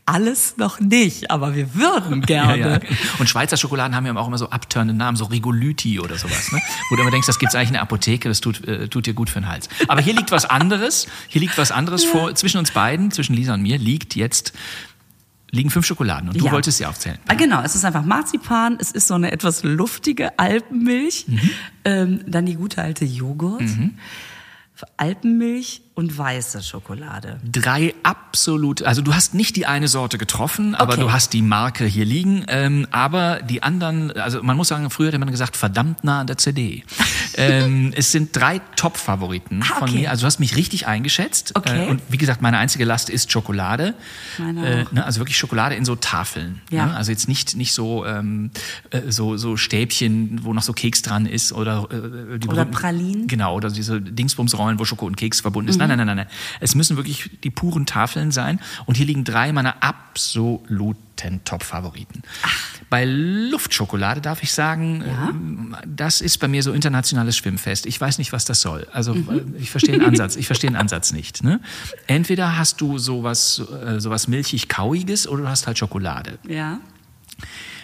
alles 0.05 0.57
noch 0.57 0.81
nicht, 0.81 1.31
aber 1.31 1.55
wir 1.55 1.75
würden 1.75 2.25
Ja, 2.29 2.55
gerne. 2.57 2.81
ja. 2.85 2.97
Und 3.21 3.29
Schweizer 3.29 3.57
Schokoladen 3.57 3.95
haben 3.95 4.05
ja 4.05 4.15
auch 4.17 4.27
immer 4.27 4.39
so 4.39 4.51
abturnende 4.51 4.95
Namen, 4.95 5.17
so 5.17 5.27
Rigolyti 5.27 6.01
oder 6.01 6.19
sowas, 6.19 6.51
ne? 6.53 6.61
Wo 6.91 6.97
du 6.97 7.03
immer 7.03 7.11
denkst, 7.13 7.27
das 7.29 7.39
gibt's 7.39 7.55
eigentlich 7.55 7.69
in 7.69 7.75
der 7.75 7.83
Apotheke, 7.83 8.29
das 8.29 8.41
tut, 8.41 8.67
äh, 8.67 8.89
tut 8.89 9.07
dir 9.07 9.15
gut 9.15 9.31
für 9.31 9.41
den 9.41 9.49
Hals. 9.49 9.69
Aber 9.89 10.01
hier 10.01 10.15
liegt 10.15 10.33
was 10.33 10.45
anderes. 10.45 11.07
Hier 11.29 11.41
liegt 11.41 11.57
was 11.57 11.71
anderes 11.71 12.05
vor. 12.05 12.35
Zwischen 12.35 12.59
uns 12.59 12.73
beiden, 12.73 13.11
zwischen 13.13 13.35
Lisa 13.35 13.55
und 13.55 13.63
mir, 13.63 13.79
liegt 13.79 14.17
jetzt 14.17 14.53
liegen 15.55 15.69
fünf 15.69 15.85
Schokoladen 15.87 16.31
und 16.31 16.41
du 16.41 16.47
Ja. 16.47 16.53
wolltest 16.53 16.79
sie 16.79 16.87
aufzählen. 16.87 17.19
Ah, 17.29 17.35
genau, 17.35 17.61
es 17.63 17.75
ist 17.75 17.85
einfach 17.85 18.05
Marzipan, 18.07 18.79
es 18.81 18.91
ist 18.91 19.07
so 19.07 19.15
eine 19.15 19.33
etwas 19.33 19.63
luftige 19.63 20.39
Alpenmilch, 20.39 21.27
Mhm. 21.29 21.51
ähm, 21.85 22.21
dann 22.27 22.47
die 22.47 22.55
gute 22.55 22.81
alte 22.81 23.05
Joghurt, 23.05 23.61
Alpenmilch 24.97 25.83
und 25.95 26.17
weiße 26.17 26.63
Schokolade. 26.63 27.39
Drei 27.45 27.95
absolut, 28.03 28.83
also 28.83 29.03
du 29.03 29.15
hast 29.15 29.35
nicht 29.35 29.57
die 29.57 29.67
eine 29.67 29.89
Sorte 29.89 30.17
getroffen, 30.17 30.75
aber 30.75 30.95
Okay. 30.95 31.03
du 31.03 31.13
hast 31.13 31.33
die 31.35 31.43
Marke 31.43 31.85
hier 31.85 32.07
liegen. 32.07 32.45
Ähm, 32.49 32.87
aber 32.91 33.41
die 33.43 33.63
anderen, 33.63 34.11
also 34.13 34.43
man 34.43 34.57
muss 34.57 34.69
sagen, 34.69 34.89
früher 34.89 35.09
hätte 35.09 35.19
man 35.19 35.31
gesagt, 35.31 35.55
verdammt 35.57 36.03
nah 36.03 36.21
an 36.21 36.27
der 36.27 36.39
CD. 36.39 36.85
ähm, 37.37 37.93
es 37.95 38.11
sind 38.11 38.35
drei 38.35 38.61
Top-Favoriten 38.77 39.63
Ah, 39.63 39.75
von 39.81 39.89
okay. 39.91 39.99
mir. 40.01 40.11
Also 40.11 40.23
du 40.23 40.27
hast 40.27 40.41
mich 40.41 40.57
richtig 40.57 40.87
eingeschätzt. 40.87 41.53
Okay. 41.57 41.87
Äh, 41.87 41.91
und 41.91 42.01
wie 42.09 42.17
gesagt, 42.17 42.41
meine 42.41 42.57
einzige 42.59 42.85
Last 42.87 43.11
ist 43.11 43.31
Schokolade. 43.31 43.95
Meine 44.39 44.67
Äh, 44.81 44.85
auch. 44.85 44.93
ne, 44.93 45.05
also 45.05 45.21
wirklich 45.21 45.37
Schokolade 45.37 45.75
in 45.75 45.85
so 45.85 45.95
Tafeln. 45.97 46.63
Ja. 46.71 46.87
Ne? 46.87 46.97
Also 46.97 47.11
jetzt 47.11 47.29
nicht, 47.29 47.55
nicht 47.57 47.75
so, 47.75 48.07
ähm, 48.07 48.51
äh, 48.91 49.11
so, 49.11 49.37
so 49.37 49.59
Stäbchen, 49.59 50.41
wo 50.43 50.55
noch 50.55 50.63
so 50.63 50.73
Keks 50.73 51.03
dran 51.03 51.27
ist 51.27 51.53
oder 51.53 51.87
äh, 51.91 52.39
die 52.39 52.49
Oder 52.49 52.65
Pralinen. 52.65 53.29
Genau, 53.29 53.55
oder 53.57 53.69
diese 53.71 54.01
Dingsbumsrollen, 54.01 54.79
wo 54.79 54.87
Schoko 54.87 55.05
und 55.07 55.17
Keks 55.19 55.41
verbunden 55.43 55.69
ist. 55.69 55.82
Nein, 55.89 55.99
nein, 55.99 56.07
nein, 56.07 56.17
nein, 56.17 56.27
nein. 56.29 56.37
Es 56.61 56.75
müssen 56.75 56.97
wirklich 56.97 57.31
die 57.43 57.51
puren 57.51 57.87
Tafeln 57.87 58.31
sein. 58.31 58.61
Und 58.87 58.97
hier 58.97 59.07
liegen 59.07 59.25
drei 59.25 59.53
meiner 59.53 59.83
absoluten 59.83 61.45
Top-Favoriten. 61.45 62.23
Bei 62.91 63.05
Luftschokolade 63.05 64.21
darf 64.21 64.43
ich 64.43 64.53
sagen, 64.53 65.05
ähm, 65.07 65.77
das 65.87 66.21
ist 66.21 66.39
bei 66.39 66.49
mir 66.49 66.63
so 66.63 66.73
internationales 66.73 67.37
Schwimmfest. 67.37 67.87
Ich 67.87 68.01
weiß 68.01 68.19
nicht, 68.19 68.33
was 68.33 68.45
das 68.45 68.61
soll. 68.61 68.87
Also 68.93 69.15
äh, 69.15 69.45
ich 69.59 69.71
verstehe 69.71 69.99
den 69.99 70.05
Ansatz. 70.05 70.37
Ich 70.37 70.47
verstehe 70.47 70.71
den 70.71 70.77
Ansatz 70.77 71.13
nicht. 71.13 71.43
Ne? 71.43 71.61
Entweder 72.07 72.59
hast 72.59 72.81
du 72.81 72.99
sowas, 72.99 73.63
äh, 73.87 74.01
sowas 74.01 74.29
milchig-kauiges 74.29 75.29
oder 75.29 75.43
du 75.43 75.49
hast 75.49 75.67
halt 75.67 75.79
Schokolade. 75.79 76.39
Ja. 76.47 76.81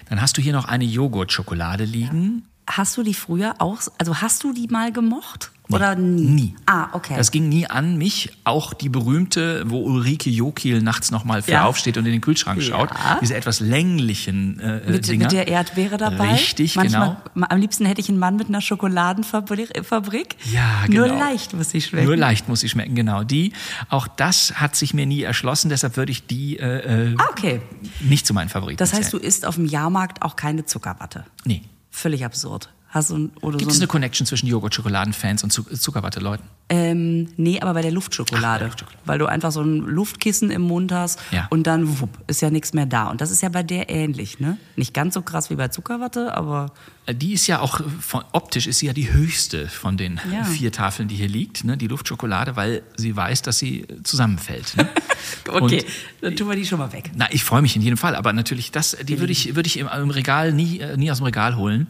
Dann 0.08 0.20
hast 0.20 0.36
du 0.36 0.42
hier 0.42 0.52
noch 0.52 0.66
eine 0.66 0.84
Joghurtschokolade 0.84 1.84
liegen. 1.84 2.44
Hast 2.68 2.96
du 2.96 3.02
die 3.02 3.14
früher 3.14 3.56
auch, 3.58 3.80
also 3.98 4.20
hast 4.20 4.44
du 4.44 4.52
die 4.52 4.68
mal 4.68 4.92
gemocht? 4.92 5.52
Oder 5.70 5.94
nie? 5.96 6.22
Nie. 6.22 6.54
Ah, 6.66 6.88
okay. 6.92 7.14
Das 7.16 7.30
ging 7.30 7.48
nie 7.48 7.66
an 7.68 7.96
mich. 7.98 8.32
Auch 8.44 8.72
die 8.72 8.88
berühmte, 8.88 9.64
wo 9.66 9.82
Ulrike 9.82 10.30
Jokiel 10.30 10.80
nachts 10.82 11.10
nochmal 11.10 11.42
für 11.42 11.50
Ja. 11.52 11.64
aufsteht 11.66 11.98
und 11.98 12.06
in 12.06 12.12
den 12.12 12.20
Kühlschrank 12.22 12.60
Ja. 12.62 12.68
schaut. 12.68 12.90
Diese 13.20 13.36
etwas 13.36 13.60
länglichen 13.60 14.58
äh, 14.60 14.90
mit, 14.90 15.06
Dinger. 15.06 15.24
mit 15.24 15.32
der 15.32 15.48
Erdbeere 15.48 15.98
dabei. 15.98 16.32
Richtig, 16.32 16.76
Manchmal, 16.76 17.18
genau. 17.34 17.46
Am 17.48 17.58
liebsten 17.60 17.84
hätte 17.84 18.00
ich 18.00 18.08
einen 18.08 18.18
Mann 18.18 18.36
mit 18.36 18.48
einer 18.48 18.60
Schokoladenfabrik. 18.62 19.84
Fabrik. 19.84 20.36
Ja, 20.50 20.84
genau. 20.86 21.06
Nur 21.06 21.16
leicht 21.18 21.52
muss 21.54 21.70
sie 21.70 21.80
schmecken. 21.82 22.06
Nur 22.06 22.16
leicht 22.16 22.48
muss 22.48 22.60
sie 22.60 22.68
schmecken, 22.68 22.94
genau. 22.94 23.24
Die, 23.24 23.52
auch 23.90 24.08
das 24.08 24.54
hat 24.60 24.74
sich 24.74 24.94
mir 24.94 25.04
nie 25.06 25.22
erschlossen, 25.22 25.68
deshalb 25.68 25.96
würde 25.96 26.12
ich 26.12 26.26
die 26.26 26.58
äh, 26.58 27.10
äh, 27.10 27.14
Ah, 27.18 27.26
okay. 27.30 27.60
nicht 28.00 28.26
zu 28.26 28.32
meinen 28.34 28.48
Favoriten 28.48 28.78
Das 28.78 28.92
heißt, 28.94 29.12
du 29.12 29.18
zählen. 29.18 29.28
isst 29.28 29.46
auf 29.46 29.56
dem 29.56 29.66
Jahrmarkt 29.66 30.22
auch 30.22 30.36
keine 30.36 30.64
Zuckerwatte. 30.64 31.24
Nee. 31.44 31.62
Völlig 31.90 32.24
absurd. 32.24 32.70
Hast 32.90 33.10
du, 33.10 33.30
oder 33.42 33.58
Gibt 33.58 33.70
so 33.70 33.76
es 33.76 33.80
eine 33.80 33.86
Connection 33.86 34.26
zwischen 34.26 34.46
Joghurt-Schokoladen-Fans 34.46 35.44
und 35.44 35.50
Zuckerwatte-Leuten? 35.52 36.44
Ähm, 36.70 37.28
nee, 37.36 37.60
aber 37.60 37.74
bei 37.74 37.82
der 37.82 37.90
Luftschokolade. 37.90 38.64
Ach, 38.64 38.68
Luftschokolade. 38.68 39.02
Weil 39.06 39.18
du 39.18 39.26
einfach 39.26 39.52
so 39.52 39.60
ein 39.60 39.80
Luftkissen 39.80 40.50
im 40.50 40.62
Mund 40.62 40.90
hast 40.90 41.20
ja. 41.30 41.46
und 41.50 41.66
dann 41.66 42.00
wupp, 42.00 42.10
ist 42.28 42.40
ja 42.40 42.48
nichts 42.48 42.72
mehr 42.72 42.86
da. 42.86 43.08
Und 43.08 43.20
das 43.20 43.30
ist 43.30 43.42
ja 43.42 43.50
bei 43.50 43.62
der 43.62 43.90
ähnlich, 43.90 44.40
ne? 44.40 44.56
Nicht 44.76 44.94
ganz 44.94 45.14
so 45.14 45.22
krass 45.22 45.50
wie 45.50 45.56
bei 45.56 45.68
Zuckerwatte, 45.68 46.34
aber. 46.34 46.72
Äh, 47.04 47.14
die 47.14 47.34
ist 47.34 47.46
ja 47.46 47.60
auch, 47.60 47.80
von, 48.00 48.24
optisch 48.32 48.66
ist 48.66 48.78
sie 48.78 48.86
ja 48.86 48.94
die 48.94 49.12
höchste 49.12 49.68
von 49.68 49.98
den 49.98 50.18
ja. 50.32 50.44
vier 50.44 50.72
Tafeln, 50.72 51.08
die 51.08 51.16
hier 51.16 51.28
liegt, 51.28 51.64
ne? 51.64 51.76
Die 51.76 51.88
Luftschokolade, 51.88 52.56
weil 52.56 52.82
sie 52.96 53.14
weiß, 53.14 53.42
dass 53.42 53.58
sie 53.58 53.86
zusammenfällt. 54.02 54.76
Ne? 54.78 54.88
okay, 55.48 55.84
und, 55.84 55.84
dann 56.22 56.36
tun 56.36 56.48
wir 56.48 56.56
die 56.56 56.64
schon 56.64 56.78
mal 56.78 56.92
weg. 56.92 57.10
Na, 57.14 57.26
ich 57.30 57.44
freue 57.44 57.60
mich 57.60 57.76
in 57.76 57.82
jedem 57.82 57.98
Fall, 57.98 58.14
aber 58.14 58.32
natürlich, 58.32 58.72
das, 58.72 58.96
die 59.02 59.20
würde 59.20 59.32
ich, 59.32 59.54
würde 59.56 59.66
ich 59.66 59.78
im, 59.78 59.88
im 59.88 60.10
Regal 60.10 60.52
nie, 60.52 60.80
äh, 60.80 60.96
nie 60.96 61.10
aus 61.10 61.18
dem 61.18 61.24
Regal 61.24 61.56
holen. 61.56 61.88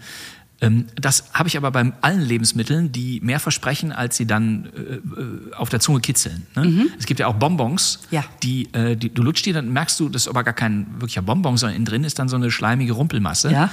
Ähm, 0.60 0.86
das 0.96 1.24
habe 1.34 1.48
ich 1.48 1.56
aber 1.56 1.70
bei 1.70 1.92
allen 2.00 2.20
Lebensmitteln, 2.20 2.90
die 2.90 3.20
mehr 3.22 3.38
versprechen, 3.38 3.92
als 3.92 4.16
sie 4.16 4.26
dann 4.26 4.68
äh, 4.76 4.94
äh, 4.94 5.54
auf 5.54 5.68
der 5.68 5.78
Zunge 5.78 6.00
kitzeln. 6.00 6.46
Ne? 6.56 6.64
Mhm. 6.64 6.90
Es 6.98 7.06
gibt 7.06 7.20
ja 7.20 7.28
auch 7.28 7.34
Bonbons, 7.34 8.00
ja. 8.10 8.24
Die, 8.42 8.72
äh, 8.72 8.96
die, 8.96 9.12
du 9.12 9.22
lutschst 9.22 9.46
die, 9.46 9.52
dann 9.52 9.72
merkst 9.72 10.00
du, 10.00 10.08
das 10.08 10.22
ist 10.22 10.28
aber 10.28 10.42
gar 10.42 10.54
kein 10.54 10.86
wirklicher 10.94 11.22
Bonbon, 11.22 11.56
sondern 11.56 11.76
innen 11.76 11.84
drin 11.84 12.04
ist 12.04 12.18
dann 12.18 12.28
so 12.28 12.36
eine 12.36 12.50
schleimige 12.50 12.92
Rumpelmasse. 12.92 13.52
Ja. 13.52 13.70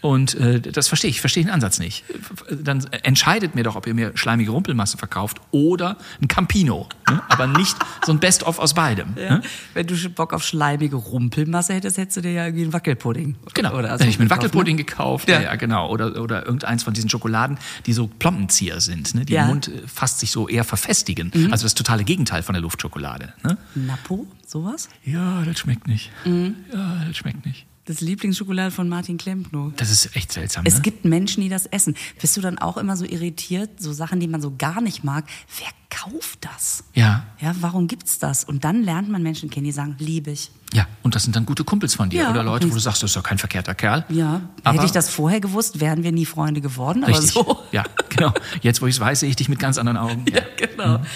Und 0.00 0.34
äh, 0.34 0.60
das 0.60 0.88
verstehe 0.88 1.10
ich, 1.10 1.20
verstehe 1.20 1.44
den 1.44 1.52
Ansatz 1.52 1.78
nicht. 1.78 2.04
Dann 2.50 2.84
entscheidet 3.02 3.54
mir 3.54 3.64
doch, 3.64 3.76
ob 3.76 3.86
ihr 3.86 3.94
mir 3.94 4.16
schleimige 4.16 4.50
Rumpelmasse 4.50 4.96
verkauft 4.96 5.40
oder 5.50 5.96
ein 6.20 6.28
Campino. 6.28 6.88
Ne? 7.08 7.22
Aber 7.28 7.46
nicht 7.46 7.76
so 8.04 8.12
ein 8.12 8.20
Best-of 8.20 8.58
aus 8.58 8.74
beidem. 8.74 9.14
Ja. 9.16 9.38
Ne? 9.38 9.42
Wenn 9.74 9.86
du 9.86 9.96
Bock 10.10 10.32
auf 10.32 10.44
schleimige 10.44 10.96
Rumpelmasse 10.96 11.74
hättest, 11.74 11.98
hättest 11.98 12.18
du 12.18 12.20
dir 12.22 12.32
ja 12.32 12.44
irgendwie 12.46 12.64
einen 12.64 12.72
Wackelpudding. 12.72 13.36
Genau, 13.54 13.74
oder 13.74 13.88
so 13.88 14.00
hätte 14.00 14.10
ich 14.10 14.18
mir 14.18 14.24
einen 14.24 14.30
Wackelpudding 14.30 14.76
ne? 14.76 14.84
gekauft. 14.84 15.28
Ja. 15.28 15.40
ja, 15.40 15.56
genau. 15.56 15.90
Oder, 15.90 16.20
oder 16.20 16.44
irgendeins 16.44 16.82
von 16.82 16.94
diesen 16.94 17.10
Schokoladen, 17.10 17.58
die 17.86 17.92
so 17.92 18.06
Plombenzieher 18.06 18.80
sind, 18.80 19.14
ne? 19.14 19.24
die 19.24 19.32
ja. 19.32 19.42
im 19.42 19.48
Mund 19.48 19.68
äh, 19.68 19.82
fast 19.86 20.20
sich 20.20 20.30
so 20.30 20.48
eher 20.48 20.64
verfestigen. 20.64 21.32
Mhm. 21.34 21.52
Also 21.52 21.64
das 21.64 21.74
totale 21.74 22.04
Gegenteil 22.04 22.42
von 22.42 22.54
der 22.54 22.62
Luftschokolade. 22.62 23.32
Ne? 23.42 23.56
Napo, 23.74 24.26
sowas? 24.46 24.88
Ja, 25.04 25.42
das 25.42 25.58
schmeckt 25.58 25.88
nicht. 25.88 26.10
Mhm. 26.24 26.56
Ja, 26.72 27.04
das 27.06 27.16
schmeckt 27.16 27.44
nicht. 27.46 27.67
Das 27.88 28.02
Lieblingsschokolade 28.02 28.70
von 28.70 28.86
Martin 28.86 29.16
Klempno. 29.16 29.72
Das 29.78 29.90
ist 29.90 30.14
echt 30.14 30.30
seltsam. 30.30 30.64
Es 30.66 30.74
ne? 30.74 30.80
gibt 30.82 31.06
Menschen, 31.06 31.42
die 31.42 31.48
das 31.48 31.64
essen. 31.64 31.96
Bist 32.20 32.36
du 32.36 32.42
dann 32.42 32.58
auch 32.58 32.76
immer 32.76 32.98
so 32.98 33.06
irritiert, 33.06 33.80
so 33.80 33.94
Sachen, 33.94 34.20
die 34.20 34.28
man 34.28 34.42
so 34.42 34.52
gar 34.58 34.82
nicht 34.82 35.04
mag? 35.04 35.24
Wer 35.58 35.68
kauft 35.88 36.44
das? 36.44 36.84
Ja. 36.92 37.24
Ja, 37.40 37.54
warum 37.60 37.88
gibt's 37.88 38.18
das? 38.18 38.44
Und 38.44 38.64
dann 38.64 38.82
lernt 38.82 39.08
man 39.08 39.22
Menschen 39.22 39.48
kennen, 39.48 39.64
die 39.64 39.72
sagen, 39.72 39.96
liebe 39.98 40.32
ich. 40.32 40.50
Ja, 40.74 40.86
und 41.02 41.14
das 41.14 41.22
sind 41.22 41.34
dann 41.34 41.46
gute 41.46 41.64
Kumpels 41.64 41.94
von 41.94 42.10
dir 42.10 42.24
ja, 42.24 42.30
oder 42.30 42.42
Leute, 42.42 42.70
wo 42.70 42.74
du 42.74 42.78
sagst, 42.78 43.02
das 43.02 43.08
ist 43.08 43.16
doch 43.16 43.22
kein 43.22 43.38
verkehrter 43.38 43.74
Kerl. 43.74 44.04
Ja, 44.10 44.42
aber 44.64 44.74
hätte 44.74 44.84
ich 44.84 44.92
das 44.92 45.08
vorher 45.08 45.40
gewusst, 45.40 45.80
wären 45.80 46.02
wir 46.02 46.12
nie 46.12 46.26
Freunde 46.26 46.60
geworden. 46.60 47.04
Richtig. 47.04 47.30
So. 47.30 47.58
Ja, 47.72 47.84
genau. 48.10 48.34
Jetzt, 48.60 48.82
wo 48.82 48.86
ich 48.86 48.96
es 48.96 49.00
weiß, 49.00 49.20
sehe 49.20 49.30
ich 49.30 49.36
dich 49.36 49.48
mit 49.48 49.58
ganz 49.58 49.78
anderen 49.78 49.96
Augen. 49.96 50.26
Ja, 50.30 50.42
genau. 50.58 50.98
Mhm. 50.98 51.06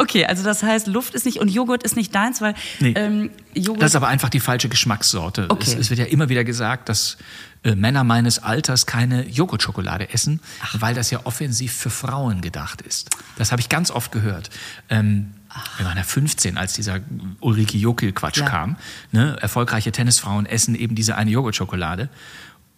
Okay, 0.00 0.24
also 0.24 0.42
das 0.42 0.62
heißt, 0.62 0.86
Luft 0.86 1.14
ist 1.14 1.26
nicht 1.26 1.40
und 1.40 1.48
Joghurt 1.48 1.82
ist 1.82 1.94
nicht 1.94 2.14
deins, 2.14 2.40
weil 2.40 2.54
nee. 2.78 2.94
ähm, 2.96 3.30
Joghurt. 3.54 3.82
Das 3.82 3.90
ist 3.90 3.96
aber 3.96 4.08
einfach 4.08 4.30
die 4.30 4.40
falsche 4.40 4.70
Geschmackssorte. 4.70 5.46
Okay. 5.50 5.64
Es, 5.66 5.74
es 5.74 5.90
wird 5.90 6.00
ja 6.00 6.06
immer 6.06 6.30
wieder 6.30 6.42
gesagt, 6.42 6.88
dass 6.88 7.18
äh, 7.64 7.74
Männer 7.74 8.02
meines 8.02 8.38
Alters 8.42 8.86
keine 8.86 9.28
Joghurtschokolade 9.28 10.10
essen, 10.14 10.40
Ach. 10.62 10.76
weil 10.80 10.94
das 10.94 11.10
ja 11.10 11.20
offensiv 11.24 11.74
für 11.74 11.90
Frauen 11.90 12.40
gedacht 12.40 12.80
ist. 12.80 13.10
Das 13.36 13.52
habe 13.52 13.60
ich 13.60 13.68
ganz 13.68 13.90
oft 13.90 14.10
gehört. 14.10 14.48
Ähm, 14.88 15.32
wir 15.76 15.84
waren 15.84 15.98
ja 15.98 16.04
15, 16.04 16.56
als 16.56 16.72
dieser 16.72 17.00
Ulrike 17.40 17.76
Jokil-Quatsch 17.76 18.38
ja. 18.38 18.46
kam. 18.46 18.76
Ne? 19.12 19.36
Erfolgreiche 19.40 19.92
Tennisfrauen 19.92 20.46
essen 20.46 20.74
eben 20.74 20.94
diese 20.94 21.16
eine 21.16 21.30
Joghurtschokolade. 21.30 22.08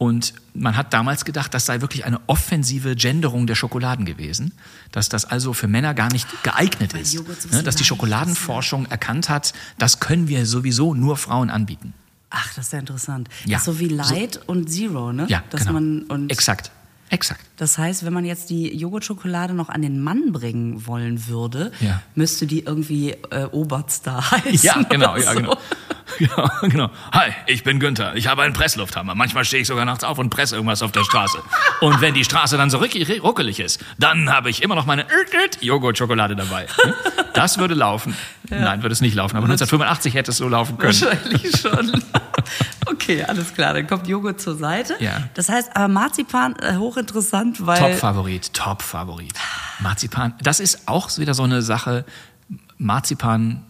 Und 0.03 0.35
man 0.53 0.77
hat 0.77 0.93
damals 0.93 1.25
gedacht, 1.25 1.55
das 1.55 1.65
sei 1.65 1.81
wirklich 1.81 2.05
eine 2.05 2.21
offensive 2.27 2.97
Genderung 2.97 3.47
der 3.47 3.55
Schokoladen 3.55 4.05
gewesen, 4.05 4.53
dass 4.91 5.09
das 5.09 5.25
also 5.25 5.53
für 5.53 5.69
Männer 5.69 5.95
gar 5.95 6.11
nicht 6.13 6.27
geeignet 6.43 6.93
ist, 6.95 7.15
ne? 7.53 7.63
dass 7.63 7.77
die 7.77 7.85
Schokoladenforschung 7.85 8.87
erkannt 8.87 9.29
hat, 9.29 9.53
das 9.79 10.01
können 10.01 10.27
wir 10.27 10.45
sowieso 10.45 10.95
nur 10.95 11.17
Frauen 11.17 11.51
anbieten. 11.51 11.95
Ach, 12.31 12.53
das 12.55 12.67
ist 12.67 12.73
ja 12.73 12.81
interessant. 12.81 13.29
Ja. 13.45 13.61
so 13.61 13.79
wie 13.79 13.87
Light 13.87 14.35
so. 14.35 14.41
und 14.47 14.69
Zero, 14.69 15.13
ne? 15.13 15.27
Ja, 15.29 15.45
dass 15.51 15.61
genau. 15.61 15.75
man 15.75 16.03
und 16.09 16.33
exakt. 16.33 16.73
Exakt. 17.11 17.43
Das 17.57 17.79
heißt, 17.79 18.05
wenn 18.05 18.13
man 18.13 18.25
jetzt 18.25 18.51
die 18.51 18.77
Joghurtschokolade 18.77 19.55
noch 19.55 19.69
an 19.69 19.83
den 19.83 20.03
Mann 20.03 20.33
bringen 20.33 20.85
wollen 20.85 21.29
würde, 21.29 21.71
ja. 21.79 22.03
müsste 22.17 22.49
die 22.49 22.65
irgendwie 22.65 23.11
äh, 23.31 23.45
Oberstar 23.53 24.31
heißen. 24.33 24.67
Ja, 24.67 24.83
genau, 24.83 25.17
ja, 25.17 25.33
genau. 25.35 25.57
Genau, 26.19 26.49
genau. 26.63 26.91
Hi, 27.13 27.33
ich 27.47 27.65
bin 27.65 27.81
Günther. 27.81 28.15
Ich 28.15 28.27
habe 28.29 28.43
einen 28.43 28.55
Presslufthammer. 28.55 29.15
Manchmal 29.15 29.45
stehe 29.45 29.63
ich 29.63 29.69
sogar 29.69 29.85
nachts 29.85 30.05
auf 30.05 30.19
und 30.19 30.31
presse 30.31 30.55
irgendwas 30.55 30.83
auf 30.83 30.93
der 30.93 31.05
Straße. 31.05 31.39
Und 31.81 32.01
wenn 32.01 32.15
die 32.15 32.25
Straße 32.25 32.57
dann 32.57 32.71
so 32.71 32.79
ruckelig 32.79 33.61
ist, 33.61 33.85
dann 33.99 34.31
habe 34.31 34.51
ich 34.51 34.63
immer 34.63 34.75
noch 34.75 34.87
meine 34.87 35.07
Joghurtschokolade 35.61 36.37
dabei. 36.37 36.67
Das 37.35 37.59
würde 37.59 37.75
laufen. 37.75 38.17
Ja. 38.51 38.61
Nein, 38.61 38.83
würde 38.83 38.93
es 38.93 39.01
nicht 39.01 39.15
laufen. 39.15 39.37
Aber 39.37 39.47
1985 39.47 40.15
hätte 40.15 40.31
es 40.31 40.37
so 40.37 40.49
laufen 40.49 40.79
können. 40.79 41.01
Wahrscheinlich 41.01 41.57
schon. 41.61 42.03
Okay, 42.87 43.25
alles 43.25 43.55
klar. 43.55 43.75
Dann 43.75 43.87
kommt 43.87 44.07
Joghurt 44.07 44.41
zur 44.41 44.57
Seite. 44.57 44.95
Ja. 45.01 45.29
Das 45.35 45.49
heißt, 45.49 45.75
aber 45.75 45.89
Marzipan 45.89 46.57
äh, 46.57 46.77
hochinteressant, 46.77 47.67
weil. 47.67 47.79
Top-Favorit, 47.79 48.53
Top-Favorit. 48.53 49.35
Marzipan, 49.81 50.35
das 50.43 50.61
ist 50.61 50.87
auch 50.87 51.17
wieder 51.19 51.35
so 51.35 51.43
eine 51.43 51.63
Sache. 51.63 52.05
Marzipan 52.79 53.65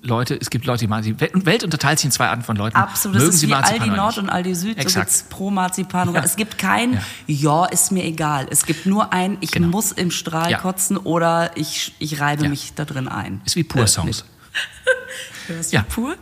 Leute, 0.00 0.38
es 0.40 0.50
gibt 0.50 0.64
Leute, 0.64 0.86
die 0.86 1.20
Welt 1.20 1.64
unterteilt 1.64 1.98
sich 1.98 2.06
in 2.06 2.12
zwei 2.12 2.28
Arten 2.28 2.42
von 2.42 2.56
Leuten. 2.56 2.76
Absolut, 2.76 3.16
Mögen 3.16 3.26
das 3.26 3.34
ist 3.34 3.40
Sie 3.40 3.48
wie 3.48 3.50
Marzipan 3.50 3.90
Aldi 3.90 3.96
Nord 3.96 4.18
und 4.18 4.30
Aldi 4.30 4.54
Süd, 4.54 4.78
Exakt. 4.78 5.10
so 5.10 5.24
pro 5.28 5.50
Marzipan. 5.50 6.14
Ja. 6.14 6.22
Es 6.22 6.36
gibt 6.36 6.56
kein, 6.56 6.94
ja. 6.94 7.00
ja. 7.26 7.64
ist 7.66 7.92
mir 7.92 8.04
egal. 8.04 8.46
Es 8.50 8.64
gibt 8.64 8.86
nur 8.86 9.12
ein, 9.12 9.36
ich 9.40 9.50
genau. 9.50 9.68
muss 9.68 9.92
im 9.92 10.10
Strahl 10.10 10.50
ja. 10.50 10.58
kotzen 10.58 10.96
oder 10.96 11.50
ich, 11.56 11.94
ich 11.98 12.20
reibe 12.20 12.48
mich 12.48 12.74
da 12.74 12.84
drin 12.84 13.08
ein. 13.08 13.42
Ist 13.44 13.56
wie 13.56 13.64
Pur-Songs. 13.64 14.24
Äh, 15.48 15.62
ja. 15.70 15.82
Pur? 15.82 16.16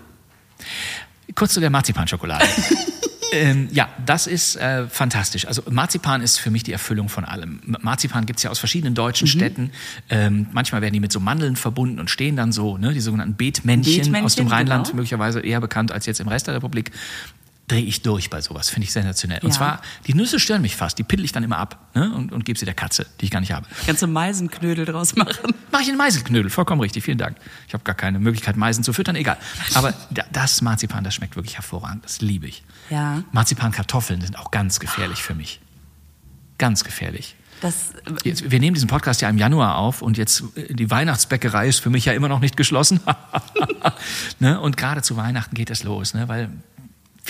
Kurz 1.34 1.54
zu 1.54 1.60
der 1.60 1.70
Marzipanschokolade. 1.70 2.46
ähm, 3.32 3.68
ja, 3.72 3.88
das 4.04 4.26
ist 4.26 4.56
äh, 4.56 4.86
fantastisch. 4.88 5.46
Also 5.46 5.62
Marzipan 5.70 6.22
ist 6.22 6.38
für 6.38 6.50
mich 6.50 6.62
die 6.62 6.72
Erfüllung 6.72 7.08
von 7.08 7.24
allem. 7.24 7.60
Marzipan 7.64 8.26
gibt 8.26 8.38
es 8.38 8.42
ja 8.42 8.50
aus 8.50 8.58
verschiedenen 8.58 8.94
deutschen 8.94 9.26
mhm. 9.26 9.30
Städten. 9.30 9.70
Ähm, 10.08 10.46
manchmal 10.52 10.82
werden 10.82 10.94
die 10.94 11.00
mit 11.00 11.12
so 11.12 11.20
Mandeln 11.20 11.56
verbunden 11.56 12.00
und 12.00 12.10
stehen 12.10 12.36
dann 12.36 12.52
so, 12.52 12.78
ne, 12.78 12.92
die 12.92 13.00
sogenannten 13.00 13.34
Beetmännchen, 13.34 13.94
Beetmännchen 13.94 14.24
aus 14.24 14.34
dem 14.36 14.46
Rheinland, 14.46 14.86
genau. 14.86 14.96
möglicherweise 14.96 15.40
eher 15.40 15.60
bekannt 15.60 15.92
als 15.92 16.06
jetzt 16.06 16.20
im 16.20 16.28
Rest 16.28 16.46
der 16.46 16.54
Republik 16.54 16.92
drehe 17.70 17.84
ich 17.84 18.02
durch 18.02 18.30
bei 18.30 18.40
sowas. 18.40 18.68
Finde 18.68 18.84
ich 18.86 18.92
sensationell. 18.92 19.38
Ja. 19.38 19.44
Und 19.44 19.52
zwar, 19.52 19.80
die 20.06 20.14
Nüsse 20.14 20.40
stören 20.40 20.62
mich 20.62 20.74
fast. 20.76 20.98
Die 20.98 21.04
piddel 21.04 21.24
ich 21.24 21.32
dann 21.32 21.44
immer 21.44 21.58
ab 21.58 21.78
ne? 21.94 22.12
und, 22.14 22.32
und 22.32 22.44
gebe 22.44 22.58
sie 22.58 22.64
der 22.64 22.74
Katze, 22.74 23.06
die 23.20 23.26
ich 23.26 23.30
gar 23.30 23.40
nicht 23.40 23.52
habe. 23.52 23.66
Kannst 23.86 24.02
du 24.02 24.06
Meisenknödel 24.08 24.84
draus 24.84 25.14
machen? 25.14 25.54
Mache 25.70 25.82
ich 25.82 25.88
einen 25.88 25.98
Meisenknödel, 25.98 26.50
vollkommen 26.50 26.80
richtig. 26.80 27.04
Vielen 27.04 27.18
Dank. 27.18 27.36
Ich 27.68 27.74
habe 27.74 27.84
gar 27.84 27.94
keine 27.94 28.18
Möglichkeit, 28.18 28.56
Meisen 28.56 28.82
zu 28.82 28.92
füttern, 28.92 29.14
egal. 29.14 29.36
Aber 29.74 29.94
das 30.32 30.62
Marzipan, 30.62 31.04
das 31.04 31.14
schmeckt 31.14 31.36
wirklich 31.36 31.56
hervorragend. 31.56 32.04
Das 32.04 32.20
liebe 32.20 32.48
ich. 32.48 32.64
Ja. 32.90 33.22
Marzipankartoffeln 33.32 34.20
sind 34.20 34.38
auch 34.38 34.50
ganz 34.50 34.80
gefährlich 34.80 35.22
für 35.22 35.34
mich. 35.34 35.60
Ganz 36.58 36.84
gefährlich. 36.84 37.36
Das, 37.60 37.92
jetzt, 38.24 38.50
wir 38.50 38.58
nehmen 38.58 38.74
diesen 38.74 38.88
Podcast 38.88 39.20
ja 39.20 39.28
im 39.28 39.36
Januar 39.36 39.76
auf 39.76 40.00
und 40.02 40.16
jetzt 40.16 40.44
äh, 40.56 40.72
die 40.72 40.90
Weihnachtsbäckerei 40.90 41.68
ist 41.68 41.78
für 41.78 41.90
mich 41.90 42.06
ja 42.06 42.12
immer 42.14 42.28
noch 42.28 42.40
nicht 42.40 42.56
geschlossen. 42.56 43.00
ne? 44.38 44.60
Und 44.60 44.76
gerade 44.76 45.02
zu 45.02 45.16
Weihnachten 45.16 45.54
geht 45.54 45.70
es 45.70 45.84
los, 45.84 46.14
ne? 46.14 46.26
weil 46.28 46.50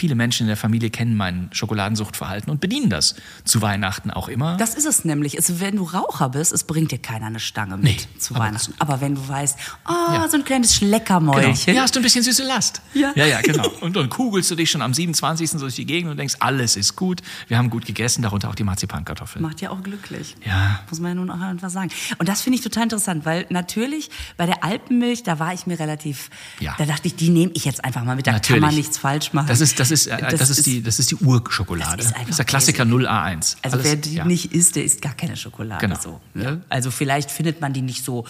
Viele 0.01 0.15
Menschen 0.15 0.45
in 0.45 0.47
der 0.47 0.57
Familie 0.57 0.89
kennen 0.89 1.15
mein 1.15 1.51
Schokoladensuchtverhalten 1.53 2.51
und 2.51 2.59
bedienen 2.59 2.89
das 2.89 3.17
zu 3.45 3.61
Weihnachten 3.61 4.11
auch 4.11 4.29
immer. 4.29 4.57
Das 4.57 4.75
ist 4.75 4.87
es 4.87 5.05
nämlich. 5.05 5.37
Es, 5.37 5.61
wenn 5.61 5.77
du 5.77 5.83
Raucher 5.83 6.31
bist, 6.31 6.55
es 6.55 6.65
bringt 6.65 6.91
dir 6.91 6.97
keiner 6.97 7.27
eine 7.27 7.39
Stange 7.39 7.77
mit 7.77 7.85
nee, 7.85 7.99
zu 8.19 8.35
aber 8.35 8.45
Weihnachten. 8.45 8.73
Aber 8.79 9.03
wenn 9.03 9.17
du 9.17 9.29
weißt, 9.29 9.59
oh, 9.87 9.93
ja. 10.15 10.27
so 10.27 10.39
ein 10.39 10.45
kleines 10.45 10.75
Schleckermäulchen. 10.75 11.53
Genau. 11.67 11.77
Ja, 11.77 11.83
hast 11.83 11.95
du 11.95 12.01
ein 12.01 12.03
bisschen 12.03 12.23
süße 12.23 12.43
Last. 12.45 12.81
Ja, 12.95 13.13
ja, 13.15 13.27
ja 13.27 13.43
genau. 13.43 13.69
Und 13.83 13.95
dann 13.95 14.09
kugelst 14.09 14.51
du 14.51 14.55
dich 14.55 14.71
schon 14.71 14.81
am 14.81 14.95
27. 14.95 15.51
durch 15.61 15.75
die 15.75 15.85
Gegend 15.85 16.11
und 16.11 16.17
denkst, 16.17 16.37
alles 16.39 16.77
ist 16.77 16.97
gut. 16.97 17.21
Wir 17.49 17.59
haben 17.59 17.69
gut 17.69 17.85
gegessen, 17.85 18.23
darunter 18.23 18.49
auch 18.49 18.55
die 18.55 18.65
Marzipankartoffeln. 18.65 19.43
Macht 19.43 19.61
ja 19.61 19.69
auch 19.69 19.83
glücklich. 19.83 20.35
Ja. 20.47 20.81
Muss 20.89 20.99
man 20.99 21.11
ja 21.11 21.15
nun 21.17 21.31
auch 21.31 21.53
etwas 21.53 21.75
sagen. 21.75 21.91
Und 22.17 22.27
das 22.27 22.41
finde 22.41 22.57
ich 22.57 22.65
total 22.65 22.85
interessant, 22.85 23.27
weil 23.27 23.45
natürlich 23.51 24.09
bei 24.39 24.47
der 24.47 24.65
Alpenmilch, 24.65 25.25
da 25.25 25.39
war 25.39 25.53
ich 25.53 25.67
mir 25.67 25.79
relativ, 25.79 26.31
ja. 26.59 26.75
da 26.79 26.87
dachte 26.87 27.07
ich, 27.07 27.17
die 27.17 27.29
nehme 27.29 27.53
ich 27.55 27.67
jetzt 27.67 27.85
einfach 27.85 28.05
mal 28.05 28.17
mit. 28.17 28.27
Da 28.27 28.33
natürlich. 28.33 28.63
kann 28.63 28.71
man 28.71 28.75
nichts 28.75 28.97
falsch 28.97 29.35
machen. 29.35 29.49
Das 29.49 29.61
ist, 29.61 29.79
das 29.79 29.90
ist, 29.91 30.07
äh, 30.07 30.19
das, 30.19 30.41
das 30.41 30.51
ist 30.51 30.67
die 30.67 30.83
das 30.83 30.99
ist 30.99 31.11
die 31.11 31.17
Urschokolade. 31.17 31.99
Das 31.99 32.07
ist, 32.07 32.17
das 32.17 32.29
ist 32.29 32.39
der 32.39 32.45
Klassiker 32.45 32.85
0A1. 32.85 33.57
Also 33.63 33.77
Alles, 33.77 33.85
wer 33.85 33.97
die 33.97 34.15
ja. 34.15 34.25
nicht 34.25 34.53
isst, 34.53 34.77
der 34.77 34.85
isst 34.85 35.03
gar 35.03 35.15
keine 35.15 35.37
Schokolade. 35.37 35.87
Genau. 35.87 36.01
So, 36.01 36.21
ne? 36.35 36.63
Also 36.69 36.91
vielleicht 36.91 37.31
findet 37.31 37.61
man 37.61 37.73
die 37.73 37.83
nicht 37.83 38.05
so 38.05 38.27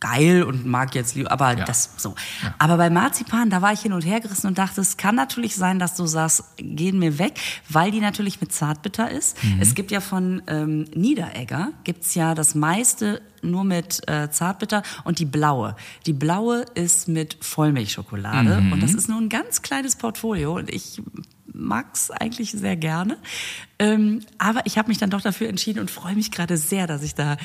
geil 0.00 0.42
und 0.42 0.66
mag 0.66 0.94
jetzt 0.94 1.14
lieber, 1.14 1.30
aber 1.32 1.56
ja. 1.56 1.64
das 1.64 1.94
so. 1.96 2.14
Ja. 2.42 2.54
Aber 2.58 2.76
bei 2.76 2.90
Marzipan, 2.90 3.50
da 3.50 3.62
war 3.62 3.72
ich 3.72 3.80
hin 3.80 3.92
und 3.92 4.04
her 4.04 4.20
gerissen 4.20 4.46
und 4.46 4.58
dachte, 4.58 4.80
es 4.80 4.96
kann 4.96 5.14
natürlich 5.14 5.56
sein, 5.56 5.78
dass 5.78 5.96
du 5.96 6.06
sagst, 6.06 6.44
gehen 6.56 6.98
mir 6.98 7.18
weg, 7.18 7.38
weil 7.68 7.90
die 7.90 8.00
natürlich 8.00 8.40
mit 8.40 8.52
Zartbitter 8.52 9.10
ist. 9.10 9.42
Mhm. 9.42 9.60
Es 9.60 9.74
gibt 9.74 9.90
ja 9.90 10.00
von 10.00 10.42
ähm, 10.46 10.84
Niederegger, 10.94 11.72
gibt's 11.84 12.14
ja 12.14 12.34
das 12.34 12.54
meiste 12.54 13.22
nur 13.42 13.64
mit 13.64 14.08
äh, 14.08 14.30
Zartbitter 14.30 14.82
und 15.04 15.18
die 15.18 15.24
blaue. 15.24 15.76
Die 16.06 16.12
blaue 16.12 16.64
ist 16.74 17.08
mit 17.08 17.36
Vollmilchschokolade 17.40 18.60
mhm. 18.60 18.72
und 18.72 18.82
das 18.82 18.94
ist 18.94 19.08
nur 19.08 19.20
ein 19.20 19.28
ganz 19.28 19.62
kleines 19.62 19.96
Portfolio 19.96 20.56
und 20.56 20.70
ich 20.72 21.00
mag's 21.52 22.10
eigentlich 22.10 22.52
sehr 22.52 22.76
gerne. 22.76 23.18
Ähm, 23.78 24.20
aber 24.38 24.62
ich 24.64 24.78
habe 24.78 24.88
mich 24.88 24.98
dann 24.98 25.10
doch 25.10 25.20
dafür 25.20 25.48
entschieden 25.48 25.80
und 25.80 25.90
freue 25.90 26.14
mich 26.14 26.30
gerade 26.30 26.56
sehr, 26.56 26.86
dass 26.86 27.02
ich 27.02 27.14
da 27.14 27.36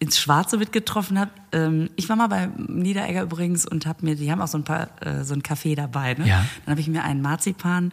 ins 0.00 0.18
Schwarze 0.18 0.56
mitgetroffen 0.56 1.18
habe. 1.20 1.30
Ähm, 1.52 1.90
ich 1.96 2.08
war 2.08 2.16
mal 2.16 2.26
bei 2.28 2.48
Niederegger 2.56 3.22
übrigens 3.22 3.66
und 3.66 3.86
habe 3.86 4.04
mir, 4.04 4.16
die 4.16 4.32
haben 4.32 4.40
auch 4.40 4.48
so 4.48 4.58
ein 4.58 4.64
paar, 4.64 4.88
äh, 5.06 5.22
so 5.24 5.34
ein 5.34 5.42
Kaffee 5.42 5.74
dabei. 5.76 6.14
Ne? 6.14 6.26
Ja. 6.26 6.44
Dann 6.64 6.72
habe 6.72 6.80
ich 6.80 6.88
mir 6.88 7.04
einen 7.04 7.20
Marzipan 7.22 7.92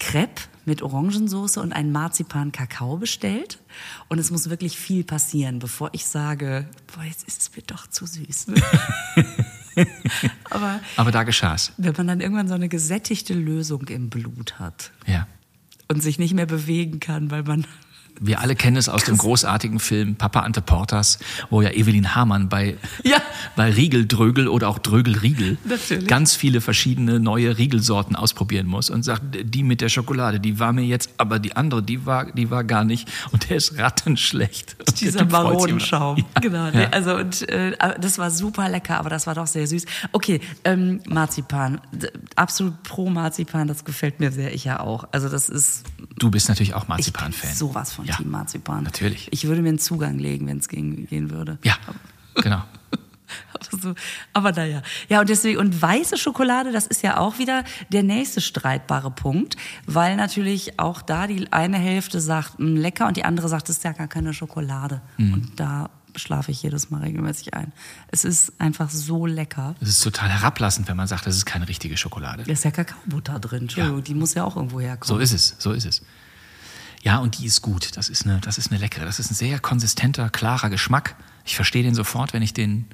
Crepe 0.00 0.42
mit 0.64 0.82
Orangensoße 0.82 1.60
und 1.60 1.72
einen 1.72 1.92
Marzipan 1.92 2.50
Kakao 2.50 2.96
bestellt. 2.96 3.60
Und 4.08 4.18
es 4.18 4.30
muss 4.30 4.48
wirklich 4.50 4.76
viel 4.78 5.04
passieren, 5.04 5.58
bevor 5.60 5.90
ich 5.92 6.06
sage, 6.06 6.66
boah, 6.94 7.04
jetzt 7.04 7.28
ist 7.28 7.42
es 7.42 7.56
mir 7.56 7.62
doch 7.62 7.86
zu 7.86 8.06
süß. 8.06 8.46
Aber 10.50 10.80
Aber 10.96 11.10
da 11.12 11.22
geschah's. 11.22 11.72
wenn 11.78 11.94
man 11.96 12.06
dann 12.06 12.20
irgendwann 12.20 12.48
so 12.48 12.54
eine 12.54 12.68
gesättigte 12.68 13.34
Lösung 13.34 13.86
im 13.88 14.10
Blut 14.10 14.58
hat 14.58 14.92
Ja. 15.06 15.26
und 15.88 16.02
sich 16.02 16.18
nicht 16.18 16.34
mehr 16.34 16.46
bewegen 16.46 17.00
kann, 17.00 17.30
weil 17.30 17.42
man 17.42 17.66
Wir 18.24 18.40
alle 18.40 18.54
kennen 18.54 18.76
es 18.76 18.88
aus 18.88 19.02
dem 19.04 19.18
großartigen 19.18 19.80
Film 19.80 20.14
Papa 20.14 20.40
Ante 20.40 20.62
Portas, 20.62 21.18
wo 21.50 21.60
ja 21.60 21.70
Evelyn 21.70 22.14
Hamann 22.14 22.48
bei, 22.48 22.76
Ja. 23.02 23.18
bei 23.56 23.70
Riegeldrögel 23.70 24.46
oder 24.48 24.68
auch 24.68 24.78
Drögelriegel 24.78 25.58
Natürlich. 25.64 26.06
ganz 26.06 26.36
viele 26.36 26.60
verschiedene 26.60 27.18
neue 27.18 27.58
Riegelsorten 27.58 28.14
ausprobieren 28.14 28.66
muss 28.66 28.90
und 28.90 29.02
sagt, 29.02 29.22
die 29.42 29.64
mit 29.64 29.80
der 29.80 29.88
Schokolade, 29.88 30.38
die 30.38 30.58
war 30.60 30.72
mir 30.72 30.84
jetzt, 30.84 31.10
aber 31.18 31.38
die 31.40 31.56
andere, 31.56 31.82
die 31.82 32.06
war, 32.06 32.26
die 32.32 32.48
war 32.50 32.62
gar 32.64 32.84
nicht 32.84 33.08
und 33.32 33.50
der 33.50 33.56
ist 33.56 33.76
rattenschlecht. 33.78 34.76
Und 34.78 35.00
Dieser 35.00 35.24
Maronenschaum. 35.24 36.18
Ja. 36.18 36.40
Genau. 36.40 36.64
Ja. 36.66 36.70
Nee, 36.70 36.86
also 36.92 37.16
und 37.16 37.48
äh, 37.48 37.76
das 38.00 38.18
war 38.18 38.30
super 38.30 38.68
lecker, 38.68 38.98
aber 38.98 39.10
das 39.10 39.26
war 39.26 39.34
doch 39.34 39.46
sehr 39.48 39.66
süß. 39.66 39.84
Okay, 40.12 40.40
ähm, 40.64 41.00
Marzipan, 41.08 41.80
absolut 42.36 42.82
pro 42.84 43.10
Marzipan, 43.10 43.66
das 43.66 43.84
gefällt 43.84 44.20
mir 44.20 44.30
sehr. 44.30 44.54
Ich 44.54 44.64
ja 44.64 44.78
auch. 44.80 45.04
Also 45.12 45.28
das 45.28 45.48
ist 45.48 45.84
Du 46.18 46.30
bist 46.30 46.48
natürlich 46.48 46.74
auch 46.74 46.86
Marzipan-Fan. 46.86 47.54
sowas 47.54 47.92
von 47.92 48.04
Ja. 48.04 48.11
Team 48.16 48.30
Marzipan. 48.30 48.84
Natürlich. 48.84 49.28
Ich 49.30 49.46
würde 49.46 49.62
mir 49.62 49.68
einen 49.70 49.78
Zugang 49.78 50.18
legen, 50.18 50.46
wenn 50.46 50.58
es 50.58 50.68
gehen, 50.68 51.06
gehen 51.06 51.30
würde. 51.30 51.58
Ja, 51.64 51.74
genau. 52.36 52.62
Aber, 53.54 53.80
so, 53.80 53.94
aber 54.34 54.52
naja. 54.52 54.82
Ja, 55.08 55.20
und 55.20 55.28
deswegen, 55.30 55.58
und 55.58 55.80
weiße 55.80 56.18
Schokolade, 56.18 56.70
das 56.70 56.86
ist 56.86 57.02
ja 57.02 57.16
auch 57.16 57.38
wieder 57.38 57.64
der 57.90 58.02
nächste 58.02 58.42
streitbare 58.42 59.10
Punkt, 59.10 59.56
weil 59.86 60.16
natürlich 60.16 60.78
auch 60.78 61.00
da 61.00 61.26
die 61.26 61.50
eine 61.50 61.78
Hälfte 61.78 62.20
sagt, 62.20 62.58
"Mm, 62.58 62.76
lecker, 62.76 63.06
und 63.06 63.16
die 63.16 63.24
andere 63.24 63.48
sagt, 63.48 63.70
es 63.70 63.78
ist 63.78 63.84
ja 63.84 63.92
gar 63.92 64.08
keine 64.08 64.34
Schokolade. 64.34 65.00
Mhm. 65.16 65.32
Und 65.32 65.60
da 65.60 65.88
schlafe 66.14 66.50
ich 66.50 66.62
jedes 66.62 66.90
Mal 66.90 67.00
regelmäßig 67.00 67.54
ein. 67.54 67.72
Es 68.08 68.26
ist 68.26 68.52
einfach 68.60 68.90
so 68.90 69.24
lecker. 69.24 69.76
Es 69.80 69.88
ist 69.88 70.02
total 70.04 70.28
herablassend, 70.28 70.86
wenn 70.88 70.96
man 70.98 71.06
sagt, 71.06 71.26
das 71.26 71.34
ist 71.36 71.46
keine 71.46 71.66
richtige 71.68 71.96
Schokolade. 71.96 72.42
Da 72.44 72.52
ist 72.52 72.64
ja 72.66 72.70
Kakaobutter 72.70 73.38
drin, 73.38 73.60
Entschuldigung, 73.62 73.98
Ja. 73.98 74.04
die 74.04 74.14
muss 74.14 74.34
ja 74.34 74.44
auch 74.44 74.56
irgendwo 74.56 74.76
So 74.80 74.84
herkommen. 74.84 75.22
ist 75.22 75.32
es, 75.32 75.56
so 75.58 75.72
ist 75.72 75.86
es. 75.86 76.02
Ja, 77.02 77.18
und 77.18 77.38
die 77.38 77.46
ist 77.46 77.62
gut. 77.62 77.96
Das 77.96 78.08
ist 78.08 78.24
eine, 78.24 78.40
das 78.40 78.58
ist 78.58 78.70
eine 78.70 78.80
leckere. 78.80 79.04
Das 79.04 79.18
ist 79.18 79.30
ein 79.30 79.34
sehr 79.34 79.58
konsistenter, 79.58 80.30
klarer 80.30 80.70
Geschmack. 80.70 81.16
Ich 81.44 81.56
verstehe 81.56 81.82
den 81.82 81.94
sofort, 81.94 82.32
wenn 82.32 82.42
ich 82.42 82.54
den 82.54 82.86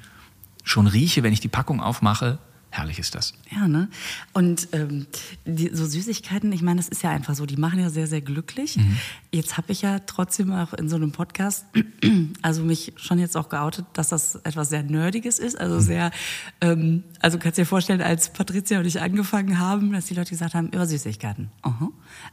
schon 0.63 0.87
rieche, 0.87 1.21
wenn 1.23 1.31
ich 1.31 1.39
die 1.39 1.47
Packung 1.47 1.79
aufmache. 1.79 2.39
Herrlich 2.71 2.99
ist 2.99 3.15
das. 3.15 3.33
Ja, 3.51 3.67
ne? 3.67 3.89
Und 4.33 4.67
ähm, 4.73 5.07
die, 5.45 5.71
so 5.73 5.87
Süßigkeiten, 5.87 6.51
ich 6.51 6.61
meine, 6.61 6.79
das 6.79 6.87
ist 6.87 7.01
ja 7.01 7.09
einfach 7.09 7.33
so, 7.33 7.47
die 7.47 7.57
machen 7.57 7.79
ja 7.79 7.89
sehr, 7.89 8.05
sehr 8.05 8.21
glücklich. 8.21 8.77
Mhm. 8.77 8.97
Jetzt 9.31 9.57
habe 9.57 9.71
ich 9.71 9.81
ja 9.81 9.99
trotzdem 9.99 10.51
auch 10.51 10.73
in 10.73 10.87
so 10.87 10.95
einem 10.95 11.11
Podcast, 11.11 11.65
also 12.43 12.63
mich 12.63 12.93
schon 12.97 13.17
jetzt 13.17 13.35
auch 13.35 13.49
geoutet, 13.49 13.85
dass 13.93 14.09
das 14.09 14.35
etwas 14.35 14.69
sehr 14.69 14.83
Nerdiges 14.83 15.39
ist. 15.39 15.55
Mhm. 15.55 15.61
Also 15.61 15.79
sehr, 15.79 16.11
ähm, 16.61 17.03
also 17.19 17.39
kannst 17.39 17.57
dir 17.57 17.65
vorstellen, 17.65 18.01
als 18.01 18.31
Patricia 18.31 18.77
und 18.77 18.85
ich 18.85 19.01
angefangen 19.01 19.57
haben, 19.57 19.91
dass 19.91 20.05
die 20.05 20.13
Leute 20.13 20.29
gesagt 20.29 20.53
haben, 20.53 20.67
über 20.67 20.85
Süßigkeiten. 20.85 21.49
Aha. 21.63 21.89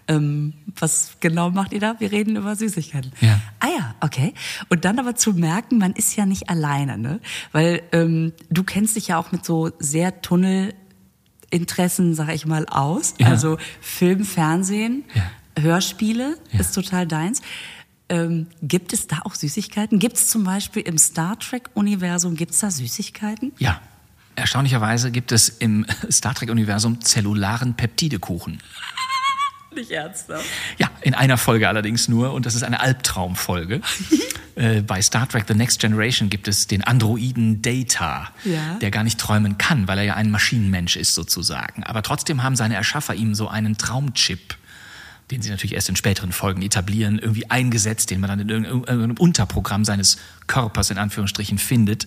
Ähm, 0.07 0.53
was 0.79 1.17
genau 1.21 1.51
macht 1.51 1.73
ihr 1.73 1.81
da? 1.81 1.99
Wir 1.99 2.13
reden 2.13 2.37
über 2.37 2.57
Süßigkeiten. 2.57 3.13
Ja. 3.23 3.41
Ah 3.61 3.69
ja, 3.69 3.95
okay. 4.01 4.35
Und 4.69 4.85
dann 4.85 4.99
aber 4.99 5.15
zu 5.15 5.33
merken, 5.33 5.79
man 5.79 5.93
ist 5.93 6.15
ja 6.17 6.27
nicht 6.27 6.51
alleine, 6.51 6.99
ne? 6.99 7.21
Weil 7.53 7.83
ähm, 7.93 8.33
du 8.51 8.65
kennst 8.65 8.97
dich 8.97 9.09
ja 9.09 9.19
auch 9.19 9.33
mit 9.33 9.45
so 9.45 9.71
sehr 9.79 10.21
Tunnelinteressen, 10.27 12.15
sag 12.15 12.35
ich 12.35 12.47
mal, 12.47 12.67
aus. 12.67 13.15
Ja. 13.19 13.29
Also 13.29 13.59
Film, 13.81 14.25
Fernsehen, 14.25 15.05
Ja. 15.15 15.31
Hörspiele 15.63 16.37
Ja. 16.53 16.61
ist 16.61 16.75
total 16.75 17.07
deins. 17.07 17.41
Ähm, 18.09 18.47
gibt 18.63 18.93
es 18.93 19.07
da 19.09 19.21
auch 19.25 19.35
Süßigkeiten? 19.35 19.99
Gibt 19.99 20.17
es 20.17 20.29
zum 20.29 20.45
Beispiel 20.45 20.83
im 20.83 20.97
Star 20.99 21.39
Trek-Universum, 21.39 22.37
gibt 22.37 22.53
es 22.53 22.61
da 22.61 22.71
Süßigkeiten? 22.71 23.53
Ja. 23.59 23.81
Erstaunlicherweise 24.37 25.11
gibt 25.11 25.33
es 25.33 25.49
im 25.49 25.87
Star 26.11 26.35
Trek-Universum 26.35 27.01
zellularen 27.01 27.75
Peptidekuchen. 27.75 28.61
Nicht 29.77 29.91
ernsthaft. 29.91 30.45
Ja, 30.79 30.91
in 31.03 31.15
einer 31.15 31.37
Folge 31.39 31.69
allerdings 31.69 32.09
nur 32.09 32.33
und 32.33 32.47
das 32.47 32.55
ist 32.55 32.63
eine 32.65 32.81
Albtraumfolge. 32.81 33.81
äh, 34.57 34.81
bei 34.83 35.01
Star 35.03 35.29
Trek 35.29 35.45
The 35.47 35.55
Next 35.55 35.81
Generation 35.81 36.31
gibt 36.31 36.49
es 36.49 36.67
den 36.67 36.83
Androiden 36.83 37.63
Data, 37.63 38.31
Ja. 38.45 38.75
der 38.81 38.91
gar 38.91 39.05
nicht 39.05 39.19
träumen 39.21 39.59
kann, 39.59 39.87
weil 39.87 39.99
er 39.99 40.05
ja 40.05 40.15
ein 40.15 40.31
Maschinenmensch 40.31 40.97
ist 40.97 41.15
sozusagen. 41.15 41.85
Aber 41.85 42.03
trotzdem 42.03 42.43
haben 42.43 42.57
seine 42.57 42.75
Erschaffer 42.75 43.15
ihm 43.15 43.35
so 43.35 43.49
einen 43.49 43.77
Traumchip 43.77 44.57
den 45.31 45.43
sie 45.43 45.51
natürlich 45.51 45.75
erst 45.75 45.89
in 45.89 45.97
späteren 45.97 46.33
Folgen 46.33 46.63
etablieren, 46.63 47.19
irgendwie 47.19 47.51
eingesetzt, 47.51 48.11
den 48.11 48.21
man 48.21 48.31
dann 48.31 48.41
in 48.41 48.49
irgendeinem 48.49 49.17
Unterprogramm 49.17 49.85
seines 49.85 50.19
Körpers 50.47 50.91
in 50.91 50.99
Anführungsstrichen 50.99 51.59
findet. 51.59 52.07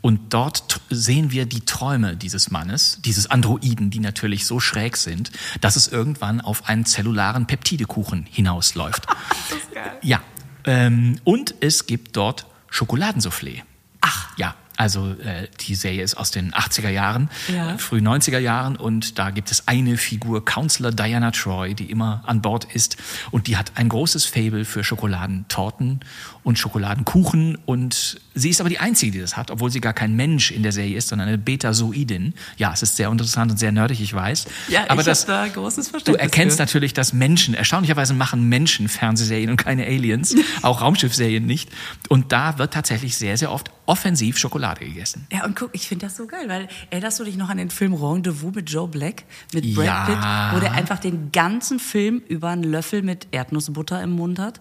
Und 0.00 0.32
dort 0.32 0.80
sehen 0.88 1.32
wir 1.32 1.46
die 1.46 1.62
Träume 1.62 2.16
dieses 2.16 2.50
Mannes, 2.50 2.98
dieses 3.04 3.28
Androiden, 3.30 3.90
die 3.90 3.98
natürlich 3.98 4.46
so 4.46 4.60
schräg 4.60 4.96
sind, 4.96 5.32
dass 5.60 5.76
es 5.76 5.88
irgendwann 5.88 6.40
auf 6.40 6.68
einen 6.68 6.84
zellularen 6.84 7.46
Peptidekuchen 7.46 8.26
hinausläuft. 8.30 9.06
das 9.48 9.58
ist 9.58 9.72
geil. 9.72 9.92
Ja. 10.02 10.22
Ähm, 10.64 11.16
und 11.24 11.56
es 11.60 11.86
gibt 11.86 12.16
dort 12.16 12.46
Schokoladensoufflé. 12.70 13.62
Ach. 14.00 14.36
Ja. 14.38 14.54
Also 14.76 15.10
äh, 15.22 15.48
die 15.60 15.74
Serie 15.74 16.02
ist 16.02 16.14
aus 16.16 16.30
den 16.30 16.52
80er 16.52 16.88
Jahren, 16.88 17.28
Ja. 17.54 17.76
frühen 17.78 18.06
90er 18.08 18.38
Jahren 18.38 18.76
und 18.76 19.18
da 19.18 19.30
gibt 19.30 19.50
es 19.50 19.68
eine 19.68 19.96
Figur, 19.96 20.44
Counselor 20.44 20.90
Diana 20.92 21.30
Troy, 21.30 21.74
die 21.74 21.90
immer 21.90 22.22
an 22.26 22.40
Bord 22.42 22.66
ist 22.74 22.96
und 23.30 23.46
die 23.46 23.56
hat 23.56 23.72
ein 23.76 23.88
großes 23.88 24.24
Fable 24.24 24.64
für 24.64 24.82
Schokoladentorten 24.82 26.00
und 26.44 26.58
Schokoladenkuchen 26.58 27.56
und 27.66 28.20
sie 28.34 28.50
ist 28.50 28.60
aber 28.60 28.70
die 28.70 28.78
Einzige, 28.80 29.12
die 29.12 29.20
das 29.20 29.36
hat, 29.36 29.50
obwohl 29.50 29.70
sie 29.70 29.80
gar 29.80 29.92
kein 29.92 30.16
Mensch 30.16 30.50
in 30.50 30.62
der 30.62 30.72
Serie 30.72 30.96
ist, 30.96 31.08
sondern 31.08 31.28
eine 31.28 31.38
Betazoidin. 31.38 32.34
Ja, 32.56 32.72
es 32.72 32.82
ist 32.82 32.96
sehr 32.96 33.08
interessant 33.10 33.50
und 33.52 33.58
sehr 33.58 33.72
nerdig, 33.72 34.00
ich 34.00 34.12
weiß. 34.12 34.46
Ja, 34.68 34.84
aber 34.88 35.00
ich 35.02 35.06
das, 35.06 35.26
da 35.26 35.46
großes 35.46 35.86
Du 35.86 35.90
Verständnis 35.90 36.22
erkennst 36.22 36.56
für. 36.56 36.62
natürlich, 36.62 36.94
dass 36.94 37.12
Menschen, 37.12 37.54
erstaunlicherweise 37.54 38.14
machen 38.14 38.48
Menschen 38.48 38.88
Fernsehserien 38.88 39.50
und 39.50 39.56
keine 39.58 39.84
Aliens, 39.84 40.34
auch 40.62 40.80
Raumschiffserien 40.80 41.44
nicht. 41.46 41.68
Und 42.08 42.32
da 42.32 42.58
wird 42.58 42.72
tatsächlich 42.74 43.16
sehr, 43.16 43.36
sehr 43.36 43.52
oft 43.52 43.70
offensiv 43.86 44.38
Schokolade 44.38 44.71
gegessen. 44.80 45.26
Ja, 45.32 45.44
und 45.44 45.56
guck, 45.56 45.70
ich 45.72 45.86
finde 45.88 46.06
das 46.06 46.16
so 46.16 46.26
geil, 46.26 46.48
weil 46.48 46.68
erinnerst 46.90 47.18
du 47.20 47.24
dich 47.24 47.36
noch 47.36 47.48
an 47.48 47.56
den 47.58 47.70
Film 47.70 47.94
Rendezvous 47.94 48.54
mit 48.54 48.70
Joe 48.70 48.88
Black, 48.88 49.24
mit 49.52 49.74
Brad 49.74 49.84
Ja. 49.86 50.04
Pitt, 50.50 50.56
wo 50.56 50.60
der 50.60 50.72
einfach 50.72 50.98
den 50.98 51.32
ganzen 51.32 51.78
Film 51.78 52.22
über 52.28 52.50
einen 52.50 52.64
Löffel 52.64 53.02
mit 53.02 53.28
Erdnussbutter 53.32 54.02
im 54.02 54.10
Mund 54.10 54.38
hat? 54.38 54.60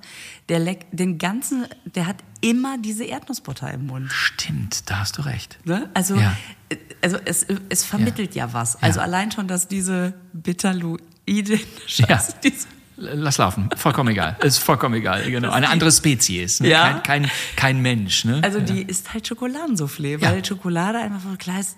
Der 0.50 0.60
leck, 0.60 0.86
den 0.92 1.18
ganzen, 1.18 1.66
der 1.86 2.08
hat 2.08 2.18
immer 2.42 2.78
diese 2.78 3.04
Erdnussbutter 3.06 3.72
im 3.72 3.88
Mund. 3.88 4.12
Stimmt, 4.12 4.90
da 4.90 5.00
hast 5.00 5.18
du 5.18 5.22
recht. 5.24 5.60
Ne? 5.66 5.90
Also, 5.94 6.16
Ja. 6.16 6.36
also 7.02 7.18
es, 7.26 7.46
es 7.70 7.84
vermittelt 7.86 8.36
ja, 8.36 8.54
was. 8.54 8.82
Also 8.82 9.00
Ja. 9.00 9.06
allein 9.06 9.32
schon, 9.32 9.48
dass 9.48 9.68
diese 9.68 10.14
Bitterluidin, 10.34 11.60
Ja. 11.88 12.08
Scheiße, 12.08 12.36
diese 12.44 12.68
Lass 13.02 13.38
laufen, 13.40 13.70
vollkommen 13.76 14.10
egal. 14.10 14.38
Ist 14.44 14.60
vollkommen 14.60 14.94
egal, 14.96 15.30
genau. 15.32 15.50
Eine 15.52 15.70
andere 15.70 15.92
Spezies, 15.92 16.60
ne? 16.60 16.70
Ja. 16.70 17.00
kein, 17.00 17.04
kein, 17.24 17.32
kein 17.56 17.82
Mensch. 17.82 18.26
Ne? 18.26 18.42
Also 18.44 18.60
die 18.60 18.84
ist 18.84 19.14
halt 19.14 19.28
Schokoladensoufflé, 19.28 20.20
Ja. 20.20 20.32
weil 20.32 20.46
Schokolade 20.46 21.00
einfach 21.00 21.38
klar 21.40 21.60
ist. 21.60 21.78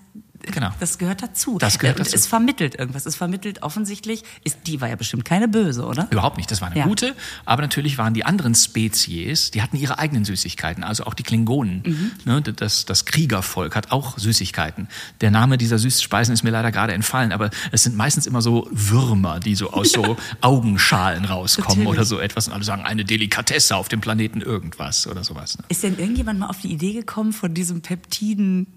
Genau. 0.52 0.70
Das 0.80 0.98
gehört 0.98 1.24
dazu. 1.24 1.58
Das 1.58 1.80
gehört 1.80 1.98
Und 2.00 2.06
dazu. 2.08 2.16
Es 2.16 2.28
vermittelt 2.28 2.76
irgendwas. 2.76 3.06
Es 3.06 3.16
vermittelt 3.16 3.64
offensichtlich, 3.64 4.24
ist, 4.44 4.58
die 4.68 4.82
war 4.82 4.90
ja 4.90 4.96
bestimmt 4.96 5.24
keine 5.26 5.48
böse, 5.48 5.86
oder? 5.86 6.08
Überhaupt 6.12 6.38
nicht, 6.38 6.52
das 6.52 6.60
war 6.62 6.68
eine 6.70 6.80
Ja. 6.80 6.86
gute. 6.86 7.16
Aber 7.46 7.62
natürlich 7.62 7.98
waren 7.98 8.14
die 8.14 8.26
anderen 8.26 8.54
Spezies, 8.54 9.52
die 9.52 9.62
hatten 9.62 9.78
ihre 9.78 10.00
eigenen 10.00 10.26
Süßigkeiten. 10.26 10.84
Also 10.84 11.06
auch 11.06 11.14
die 11.14 11.24
Klingonen, 11.24 11.82
Mhm. 11.86 12.12
ne, 12.26 12.42
das, 12.42 12.86
das 12.86 13.06
Kriegervolk 13.06 13.76
hat 13.76 13.92
auch 13.92 14.18
Süßigkeiten. 14.18 14.88
Der 15.22 15.32
Name 15.32 15.58
dieser 15.58 15.80
Süßspeisen 15.80 16.34
ist 16.34 16.44
mir 16.44 16.52
leider 16.52 16.72
gerade 16.72 16.94
entfallen, 16.94 17.32
aber 17.32 17.50
es 17.72 17.84
sind 17.84 17.96
meistens 17.96 18.26
immer 18.28 18.42
so 18.42 18.68
Würmer, 18.72 19.40
die 19.40 19.56
so 19.56 19.72
aus 19.72 19.92
so 19.92 20.18
Augenschalen 20.42 21.26
rauskommen 21.26 21.70
Natürlich. 21.70 21.88
oder 21.90 22.06
so 22.06 22.20
etwas. 22.20 22.48
Und 22.48 22.54
alle 22.54 22.64
sagen, 22.64 22.84
eine 22.84 23.06
Delikatesse 23.06 23.76
auf 23.76 23.88
dem 23.88 24.02
Planeten 24.02 24.42
irgendwas 24.42 25.08
oder 25.08 25.24
sowas. 25.24 25.58
Ne? 25.58 25.64
Ist 25.70 25.84
denn 25.84 25.98
irgendjemand 25.98 26.40
mal 26.40 26.48
auf 26.48 26.60
die 26.60 26.72
Idee 26.72 26.94
gekommen 26.94 27.32
von 27.34 27.54
diesem 27.54 27.82
Peptiden 27.82 28.68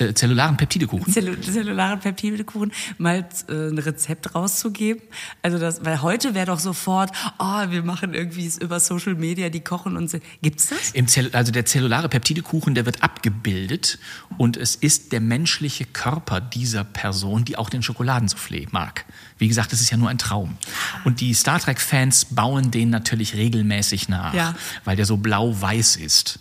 äh, 0.00 0.14
zellularen 0.14 0.56
Peptidekuchen. 0.56 1.12
Zellu 1.12 1.34
zellularen 1.36 2.00
Peptidekuchen 2.00 2.72
mal 2.98 3.26
äh, 3.48 3.52
ein 3.52 3.78
Rezept 3.78 4.34
rauszugeben. 4.34 5.02
Also 5.42 5.58
das, 5.58 5.84
weil 5.84 6.02
heute 6.02 6.34
wäre 6.34 6.46
doch 6.46 6.58
sofort, 6.58 7.10
oh, 7.38 7.70
wir 7.70 7.82
machen 7.82 8.14
irgendwie 8.14 8.50
über 8.60 8.80
Social 8.80 9.14
Media, 9.14 9.48
die 9.48 9.60
kochen 9.60 9.96
und 9.96 10.10
so. 10.10 10.18
Gibt's 10.42 10.68
das? 10.68 10.90
Im 10.92 11.08
Zell 11.08 11.30
also 11.32 11.52
der 11.52 11.66
zellulare 11.66 12.08
Peptidekuchen, 12.08 12.74
der 12.74 12.86
wird 12.86 13.02
abgebildet 13.02 13.98
und 14.38 14.56
es 14.56 14.74
ist 14.76 15.12
der 15.12 15.20
menschliche 15.20 15.84
Körper 15.84 16.40
dieser 16.40 16.84
Person, 16.84 17.44
die 17.44 17.56
auch 17.56 17.70
den 17.70 17.82
Schokoladensoufflé 17.82 18.66
mag. 18.70 19.04
Wie 19.38 19.48
gesagt, 19.48 19.72
es 19.72 19.80
ist 19.80 19.90
ja 19.90 19.96
nur 19.96 20.08
ein 20.10 20.18
Traum. 20.18 20.56
Und 21.04 21.20
die 21.20 21.34
Star 21.34 21.58
Trek-Fans 21.58 22.26
bauen 22.26 22.70
den 22.70 22.90
natürlich 22.90 23.34
regelmäßig 23.34 24.08
nach, 24.08 24.32
Ja. 24.34 24.54
weil 24.84 24.96
der 24.96 25.06
so 25.06 25.16
blau-weiß 25.16 25.96
ist. 25.96 26.38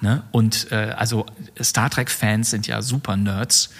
Ne? 0.00 0.22
Und 0.30 0.70
äh, 0.72 0.94
also 0.96 1.26
Star 1.60 1.90
Trek-Fans 1.90 2.50
sind 2.50 2.66
ja 2.66 2.82
super 2.82 3.16
Nerds 3.16 3.70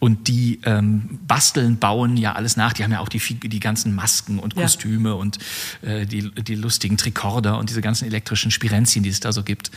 und 0.00 0.28
die 0.28 0.60
ähm, 0.64 1.18
basteln, 1.26 1.78
bauen 1.78 2.16
ja 2.16 2.32
alles 2.34 2.56
nach. 2.56 2.72
Die 2.72 2.84
haben 2.84 2.92
ja 2.92 3.00
auch 3.00 3.08
die, 3.08 3.18
die 3.18 3.60
ganzen 3.60 3.94
Masken 3.94 4.38
und 4.38 4.54
Ja. 4.54 4.62
Kostüme 4.62 5.14
und 5.16 5.38
äh, 5.82 6.06
die, 6.06 6.30
die 6.30 6.54
lustigen 6.54 6.96
Trikorder 6.96 7.58
und 7.58 7.68
diese 7.70 7.80
ganzen 7.80 8.06
elektrischen 8.06 8.50
Spirenzien, 8.50 9.02
die 9.02 9.10
es 9.10 9.20
da 9.20 9.32
so 9.32 9.42
gibt. 9.42 9.70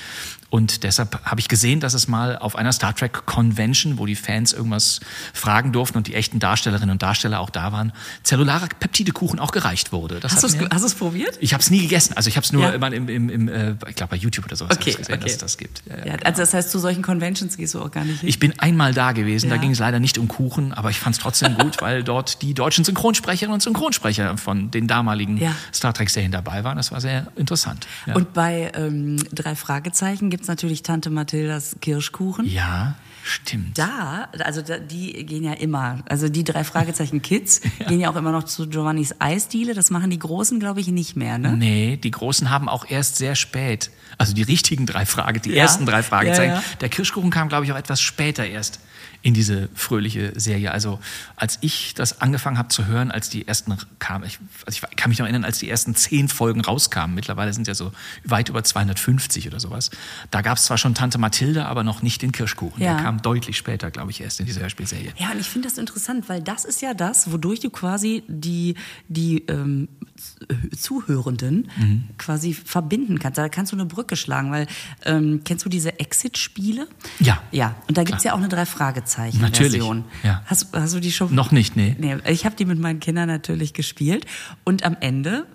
Und 0.49 0.83
deshalb 0.83 1.23
habe 1.25 1.39
ich 1.39 1.47
gesehen, 1.47 1.79
dass 1.79 1.93
es 1.93 2.07
mal 2.07 2.37
auf 2.37 2.55
einer 2.55 2.71
Star 2.73 2.93
Trek 2.93 3.25
Convention, 3.25 3.97
wo 3.97 4.05
die 4.05 4.15
Fans 4.15 4.51
irgendwas 4.53 4.99
fragen 5.33 5.71
durften 5.71 5.97
und 5.97 6.07
die 6.07 6.13
echten 6.13 6.39
Darstellerinnen 6.39 6.91
und 6.91 7.01
Darsteller 7.01 7.39
auch 7.39 7.49
da 7.49 7.71
waren, 7.71 7.93
zellularer 8.23 8.67
Peptidekuchen 8.79 9.39
auch 9.39 9.51
gereicht 9.51 9.91
wurde. 9.91 10.19
Das 10.19 10.33
Hast 10.33 10.43
du 10.43 10.47
es 10.85 10.95
probiert? 10.95 11.37
ich 11.39 11.53
habe 11.53 11.61
es 11.63 11.71
nie 11.71 11.79
gegessen. 11.81 12.13
Also 12.15 12.27
ich 12.27 12.35
habe 12.35 12.45
es 12.45 12.51
nur 12.51 12.63
Ja. 12.63 12.69
immer 12.71 12.91
im, 12.93 13.07
im, 13.09 13.29
im 13.29 13.47
äh, 13.47 13.71
ich 13.89 13.95
glaube 13.95 14.11
bei 14.11 14.17
YouTube 14.17 14.45
oder 14.45 14.55
sowas 14.55 14.77
Okay, 14.77 14.91
gesehen, 14.91 15.15
okay. 15.15 15.23
dass 15.23 15.31
es 15.31 15.37
das 15.37 15.57
gibt. 15.57 15.81
Ja, 15.87 15.93
ja, 15.97 16.05
Ja, 16.05 16.11
genau. 16.17 16.25
also 16.25 16.41
das 16.41 16.53
heißt, 16.53 16.69
zu 16.69 16.79
solchen 16.79 17.01
Conventions 17.01 17.55
gehst 17.57 17.73
du 17.73 17.81
auch 17.81 17.89
gar 17.91 18.03
nicht 18.03 18.19
hin. 18.19 18.29
Ich 18.29 18.37
bin 18.39 18.59
einmal 18.59 18.93
da 18.93 19.13
gewesen, 19.13 19.49
da 19.49 19.55
Ja. 19.55 19.61
ging 19.61 19.71
es 19.71 19.79
leider 19.79 19.99
nicht 19.99 20.10
um 20.17 20.27
Kuchen, 20.27 20.73
aber 20.73 20.89
ich 20.89 20.99
fand 20.99 21.15
es 21.15 21.21
trotzdem 21.21 21.55
gut, 21.57 21.81
weil 21.81 22.03
dort 22.03 22.41
die 22.41 22.53
deutschen 22.53 22.83
Synchronsprecherinnen 22.85 23.53
und 23.53 23.61
Synchronsprecher 23.61 24.37
von 24.37 24.71
den 24.71 24.87
damaligen 24.87 25.37
Ja. 25.37 25.55
Star 25.73 25.93
Trek-Serien 25.93 26.31
dabei 26.31 26.63
waren. 26.63 26.77
Das 26.77 26.91
war 26.91 27.01
sehr 27.01 27.27
interessant. 27.35 27.87
Ja, 28.05 28.15
Und 28.15 28.33
bei 28.33 28.71
ähm, 28.75 29.17
drei 29.33 29.55
Fragezeichen 29.55 30.29
gibt's 30.29 30.47
natürlich 30.47 30.83
Tante 30.83 31.09
Mathildas 31.09 31.75
Kirschkuchen. 31.81 32.45
ja 32.47 32.95
stimmt. 33.23 33.77
Da, 33.77 34.29
also 34.43 34.63
da, 34.63 34.79
die 34.79 35.23
gehen 35.27 35.43
ja 35.43 35.53
immer, 35.53 35.99
also 36.09 36.27
die 36.27 36.43
drei 36.43 36.63
Fragezeichen 36.63 37.21
Kids 37.21 37.61
gehen 37.87 37.99
ja 37.99 38.09
auch 38.09 38.15
immer 38.15 38.31
noch 38.31 38.45
zu 38.45 38.67
Giovannis 38.67 39.13
Eisdiele. 39.19 39.75
Das 39.75 39.91
machen 39.91 40.09
die 40.09 40.17
Großen, 40.17 40.59
glaube 40.59 40.79
ich, 40.79 40.87
nicht 40.87 41.15
mehr, 41.15 41.37
ne? 41.37 41.55
Nee, 41.55 41.97
die 41.97 42.09
Großen 42.09 42.49
haben 42.49 42.67
auch 42.67 42.83
erst 42.89 43.17
sehr 43.17 43.35
spät, 43.35 43.91
also 44.17 44.33
die 44.33 44.41
richtigen 44.41 44.87
drei 44.87 45.05
Frage, 45.05 45.39
die 45.39 45.51
Ja. 45.51 45.57
ersten 45.61 45.85
drei 45.85 46.01
Fragezeichen. 46.01 46.53
Ja, 46.53 46.57
ja. 46.57 46.63
Der 46.81 46.89
Kirschkuchen 46.89 47.29
kam, 47.29 47.47
glaube 47.47 47.63
ich, 47.65 47.71
auch 47.71 47.77
etwas 47.77 48.01
später 48.01 48.43
erst 48.43 48.79
in 49.23 49.33
diese 49.33 49.69
fröhliche 49.75 50.33
Serie. 50.39 50.71
Also 50.71 50.99
als 51.35 51.57
ich 51.61 51.93
das 51.93 52.21
angefangen 52.21 52.57
habe 52.57 52.69
zu 52.69 52.85
hören, 52.87 53.11
als 53.11 53.29
die 53.29 53.47
ersten 53.47 53.75
kamen, 53.99 54.25
ich, 54.25 54.39
also 54.65 54.87
ich 54.89 54.95
kann 54.95 55.09
mich 55.09 55.19
noch 55.19 55.25
erinnern, 55.25 55.45
als 55.45 55.59
die 55.59 55.69
ersten 55.69 55.95
zehn 55.95 56.27
Folgen 56.27 56.61
rauskamen, 56.61 57.15
mittlerweile 57.15 57.53
sind 57.53 57.67
ja 57.67 57.75
so 57.75 57.91
weit 58.23 58.49
über 58.49 58.63
250 58.63 59.47
oder 59.47 59.59
sowas, 59.59 59.91
da 60.31 60.41
gab 60.41 60.57
es 60.57 60.63
zwar 60.65 60.77
schon 60.77 60.95
Tante 60.95 61.17
Mathilde, 61.17 61.65
aber 61.65 61.83
noch 61.83 62.01
nicht 62.01 62.21
den 62.21 62.31
Kirschkuchen. 62.31 62.81
Ja. 62.81 62.95
Der 62.95 63.03
kam 63.03 63.21
deutlich 63.21 63.57
später, 63.57 63.91
glaube 63.91 64.11
ich, 64.11 64.21
erst 64.21 64.39
in 64.39 64.45
dieser 64.45 64.61
Hörspielserie. 64.61 65.13
Ja, 65.17 65.31
und 65.31 65.39
ich 65.39 65.47
finde 65.47 65.67
das 65.67 65.77
interessant, 65.77 66.27
weil 66.29 66.41
das 66.41 66.65
ist 66.65 66.81
ja 66.81 66.93
das, 66.93 67.31
wodurch 67.31 67.59
du 67.59 67.69
quasi 67.69 68.23
die, 68.27 68.75
die 69.07 69.45
ähm, 69.47 69.87
Zuhörenden 70.77 71.69
Mhm. 71.77 72.03
quasi 72.17 72.53
verbinden 72.53 73.19
kannst. 73.19 73.37
Da 73.37 73.49
kannst 73.49 73.71
du 73.71 73.75
eine 73.75 73.85
Brücke 73.85 74.15
schlagen, 74.15 74.51
weil 74.51 74.67
ähm, 75.05 75.41
kennst 75.43 75.65
du 75.65 75.69
diese 75.69 75.99
Exit-Spiele? 75.99 76.87
Ja. 77.19 77.41
Ja, 77.51 77.75
und 77.87 77.97
da 77.97 78.03
gibt's 78.03 78.23
ja 78.23 78.33
auch 78.33 78.37
eine 78.37 78.47
Drei-Fragezeichen-Version. 78.49 79.10
Natürlich, 79.17 79.83
ja. 80.23 80.41
Hast, 80.45 80.67
hast 80.73 80.93
du 80.93 80.99
die 80.99 81.11
schon? 81.11 81.33
Noch 81.33 81.51
nicht, 81.51 81.75
nee. 81.75 81.95
Nee, 81.99 82.17
ich 82.27 82.45
habe 82.45 82.55
die 82.55 82.65
mit 82.65 82.79
meinen 82.79 82.99
Kindern 82.99 83.27
natürlich 83.27 83.73
gespielt 83.73 84.25
und 84.63 84.83
am 84.83 84.97
Ende 84.99 85.45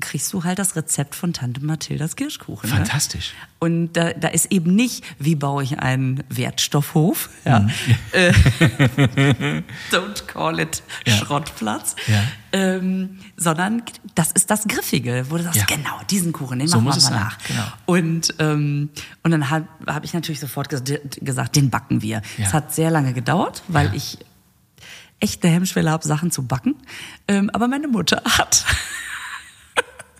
kriegst 0.00 0.32
du 0.32 0.42
halt 0.44 0.58
das 0.58 0.74
Rezept 0.74 1.14
von 1.14 1.32
Tante 1.32 1.64
Mathildas 1.64 2.16
Kirschkuchen. 2.16 2.68
Ne? 2.68 2.76
Fantastisch. 2.76 3.34
Und 3.60 3.92
da, 3.92 4.12
da 4.12 4.28
ist 4.28 4.46
eben 4.52 4.74
nicht, 4.74 5.04
wie 5.18 5.34
baue 5.36 5.62
ich 5.62 5.78
einen 5.78 6.24
Wertstoffhof? 6.28 7.30
Ja. 7.44 7.60
Mhm. 7.60 7.70
Äh, 8.12 8.32
don't 9.92 10.26
call 10.26 10.58
it 10.60 10.82
Ja. 11.06 11.14
Schrottplatz. 11.14 11.96
Ja. 12.06 12.22
Ähm, 12.52 13.18
sondern 13.36 13.82
das 14.14 14.32
ist 14.32 14.50
das 14.50 14.66
Griffige, 14.66 15.26
wo 15.28 15.36
du 15.36 15.42
sagst, 15.44 15.58
Ja. 15.58 15.64
genau, 15.66 16.00
diesen 16.10 16.32
Kuchen, 16.32 16.58
den 16.58 16.68
So 16.68 16.78
machen 16.80 16.96
muss 16.96 17.10
wir 17.10 17.16
mal 17.16 17.24
nach. 17.24 17.38
genau. 17.46 17.64
Und, 17.86 18.34
ähm, 18.38 18.90
und 19.22 19.30
dann 19.30 19.50
habe 19.50 19.68
hab 19.86 20.04
ich 20.04 20.14
natürlich 20.14 20.40
sofort 20.40 20.68
ges 20.68 20.82
gesagt, 21.20 21.56
den 21.56 21.70
backen 21.70 22.02
wir. 22.02 22.22
Ja. 22.38 22.46
Es 22.46 22.52
hat 22.52 22.74
sehr 22.74 22.90
lange 22.90 23.12
gedauert, 23.12 23.62
weil 23.68 23.86
Ja. 23.88 23.92
ich 23.94 24.18
echt 25.20 25.42
eine 25.44 25.52
Hemmschwelle 25.54 25.90
habe, 25.90 26.06
Sachen 26.06 26.30
zu 26.30 26.42
backen. 26.46 26.74
Ähm, 27.28 27.50
aber 27.50 27.68
meine 27.68 27.88
Mutter 27.88 28.22
hat 28.24 28.64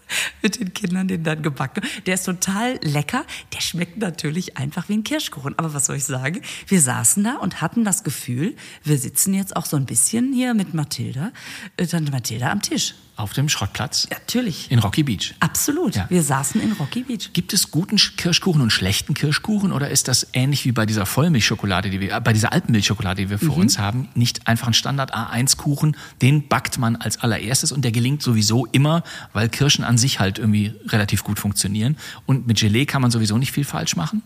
mit 0.42 0.58
den 0.60 0.72
Kindern 0.72 1.08
den 1.08 1.24
dann 1.24 1.42
gebacken. 1.42 1.82
Der 2.06 2.14
ist 2.14 2.24
total 2.24 2.78
lecker. 2.82 3.24
Der 3.54 3.60
schmeckt 3.60 3.98
natürlich 3.98 4.56
einfach 4.56 4.88
wie 4.88 4.94
ein 4.94 5.04
Kirschkuchen. 5.04 5.58
Aber 5.58 5.74
was 5.74 5.86
soll 5.86 5.96
ich 5.96 6.04
sagen? 6.04 6.40
Wir 6.66 6.80
saßen 6.80 7.24
da 7.24 7.36
und 7.36 7.60
hatten 7.60 7.84
das 7.84 8.04
Gefühl, 8.04 8.56
wir 8.84 8.98
sitzen 8.98 9.34
jetzt 9.34 9.56
auch 9.56 9.66
so 9.66 9.76
ein 9.76 9.86
bisschen 9.86 10.32
hier 10.32 10.54
mit 10.54 10.74
Mathilda, 10.74 11.32
äh, 11.76 11.86
Tante 11.86 12.12
Mathilda 12.12 12.50
am 12.50 12.62
Tisch. 12.62 12.94
Auf 13.16 13.32
dem 13.32 13.48
Schrottplatz 13.48 14.06
Natürlich. 14.10 14.70
in 14.70 14.78
Rocky 14.78 15.02
Beach. 15.02 15.34
Absolut. 15.40 15.96
Ja. 15.96 16.04
Wir 16.10 16.22
saßen 16.22 16.60
in 16.60 16.72
Rocky 16.72 17.02
Beach. 17.02 17.30
Gibt 17.32 17.54
es 17.54 17.70
guten 17.70 17.96
Sch- 17.96 18.14
Kirschkuchen 18.16 18.60
und 18.60 18.70
schlechten 18.70 19.14
Kirschkuchen 19.14 19.72
oder 19.72 19.88
ist 19.88 20.06
das 20.08 20.26
ähnlich 20.34 20.66
wie 20.66 20.72
bei 20.72 20.84
dieser 20.84 21.06
Vollmilchschokolade, 21.06 21.88
die 21.88 22.00
wir, 22.00 22.12
äh, 22.14 22.20
bei 22.20 22.34
dieser 22.34 22.52
Alpenmilchschokolade, 22.52 23.22
die 23.22 23.30
wir 23.30 23.38
vor 23.38 23.56
uns 23.56 23.78
haben, 23.78 24.08
nicht 24.14 24.46
einfach 24.46 24.66
ein 24.66 24.74
Standard 24.74 25.14
A1-Kuchen? 25.14 25.96
Den 26.20 26.46
backt 26.46 26.76
man 26.76 26.96
als 26.96 27.18
allererstes 27.20 27.72
und 27.72 27.82
der 27.86 27.92
gelingt 27.92 28.20
sowieso 28.22 28.66
immer, 28.66 29.02
weil 29.32 29.48
Kirschen 29.48 29.82
an 29.84 29.96
sich 29.96 30.20
halt 30.20 30.38
irgendwie 30.38 30.74
relativ 30.88 31.24
gut 31.24 31.38
funktionieren. 31.38 31.96
Und 32.26 32.46
mit 32.46 32.58
Gelee 32.58 32.84
kann 32.84 33.00
man 33.00 33.10
sowieso 33.10 33.38
nicht 33.38 33.52
viel 33.52 33.64
falsch 33.64 33.96
machen. 33.96 34.22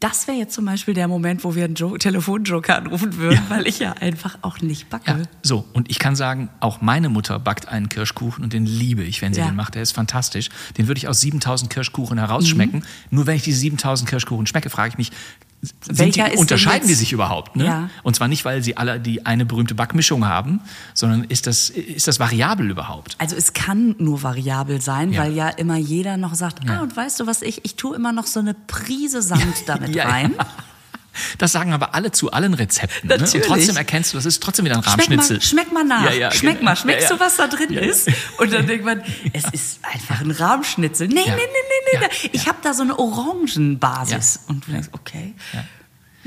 Das 0.00 0.26
wäre 0.26 0.38
jetzt 0.38 0.54
zum 0.54 0.64
Beispiel 0.64 0.94
der 0.94 1.08
Moment, 1.08 1.44
wo 1.44 1.54
wir 1.54 1.64
einen 1.64 1.74
jo 1.74 1.98
Telefonjoker 1.98 2.74
anrufen 2.74 3.18
würden, 3.18 3.42
weil 3.50 3.66
ich 3.66 3.80
ja 3.80 3.92
einfach 3.92 4.38
auch 4.40 4.60
nicht 4.62 4.88
backe. 4.88 5.10
Ja, 5.10 5.18
so. 5.42 5.66
Und 5.74 5.90
ich 5.90 5.98
kann 5.98 6.16
sagen, 6.16 6.48
auch 6.60 6.80
meine 6.80 7.10
Mutter 7.10 7.38
backt 7.38 7.68
einen 7.68 7.90
Kirschkuchen 7.90 8.42
und 8.42 8.54
den 8.54 8.64
liebe 8.64 9.02
ich, 9.02 9.20
wenn 9.20 9.34
sie 9.34 9.40
Ja. 9.40 9.46
den 9.46 9.56
macht. 9.56 9.74
Der 9.74 9.82
ist 9.82 9.92
fantastisch. 9.92 10.48
Den 10.78 10.88
würde 10.88 10.96
ich 10.98 11.06
aus 11.06 11.20
7000 11.20 11.70
Kirschkuchen 11.70 12.16
herausschmecken. 12.16 12.78
Mhm. 12.80 12.84
Nur 13.10 13.26
wenn 13.26 13.36
ich 13.36 13.42
diese 13.42 13.58
7000 13.58 14.08
Kirschkuchen 14.08 14.46
schmecke, 14.46 14.70
frage 14.70 14.88
ich 14.88 14.96
mich, 14.98 15.12
sind 15.62 16.16
die, 16.16 16.22
unterscheiden 16.36 16.88
die 16.88 16.94
sich 16.94 17.12
überhaupt? 17.12 17.54
Ne? 17.56 17.64
Ja. 17.66 17.90
Und 18.02 18.16
zwar 18.16 18.28
nicht, 18.28 18.44
weil 18.46 18.62
sie 18.62 18.76
alle 18.78 18.98
die 18.98 19.26
eine 19.26 19.44
berühmte 19.44 19.74
Backmischung 19.74 20.26
haben, 20.26 20.60
sondern 20.94 21.24
ist 21.24 21.46
das, 21.46 21.68
ist 21.68 22.08
das 22.08 22.18
variabel 22.18 22.70
überhaupt? 22.70 23.14
Also 23.18 23.36
es 23.36 23.52
kann 23.52 23.94
nur 23.98 24.22
variabel 24.22 24.80
sein, 24.80 25.12
Ja. 25.12 25.22
weil 25.22 25.34
ja 25.34 25.48
immer 25.50 25.76
jeder 25.76 26.16
noch 26.16 26.34
sagt, 26.34 26.60
ah, 26.68 26.80
und 26.80 26.96
weißt 26.96 27.20
du 27.20 27.26
was, 27.26 27.42
ich, 27.42 27.64
ich 27.64 27.76
tue 27.76 27.94
immer 27.94 28.12
noch 28.12 28.26
so 28.26 28.40
eine 28.40 28.54
Prise 28.54 29.20
Sand 29.22 29.54
damit 29.66 29.94
Ja, 29.94 30.04
ja. 30.04 30.10
rein. 30.10 30.34
Das 31.38 31.50
sagen 31.50 31.72
aber 31.72 31.94
alle 31.96 32.12
zu 32.12 32.30
allen 32.30 32.54
Rezepten. 32.54 33.08
Ne? 33.08 33.16
Und 33.16 33.42
trotzdem 33.44 33.76
erkennst 33.76 34.12
du, 34.12 34.16
das 34.16 34.26
ist 34.26 34.40
trotzdem 34.40 34.64
wieder 34.64 34.76
ein 34.76 34.82
Schmeck 34.84 34.92
Rahmschnitzel. 34.94 35.36
mal, 35.36 35.42
schmeck 35.42 35.72
mal 35.72 35.84
nach. 35.84 36.04
Ja, 36.04 36.12
ja, 36.12 36.30
schmeck 36.30 36.58
genau. 36.60 36.70
mal, 36.70 36.76
schmeckst 36.76 37.02
Ja, 37.10 37.10
ja. 37.10 37.16
du, 37.16 37.20
was 37.24 37.36
da 37.36 37.48
drin 37.48 37.72
Ja, 37.72 37.80
ja. 37.82 37.88
ist? 37.90 38.08
Und 38.38 38.52
dann 38.52 38.66
denkt 38.68 38.84
man, 38.84 39.02
es 39.32 39.44
ist 39.52 39.80
einfach 39.84 40.20
ein 40.20 40.30
Rahmschnitzel. 40.30 41.08
Nee, 41.08 41.16
Ja. 41.26 41.34
nee, 41.34 41.42
nee. 41.42 41.46
Ja, 41.92 42.00
Ich 42.32 42.48
habe 42.48 42.58
da 42.62 42.74
so 42.74 42.82
eine 42.82 42.98
Orangenbasis. 42.98 44.40
Und 44.48 44.66
du 44.66 44.72
denkst, 44.72 44.88
okay. 44.92 45.34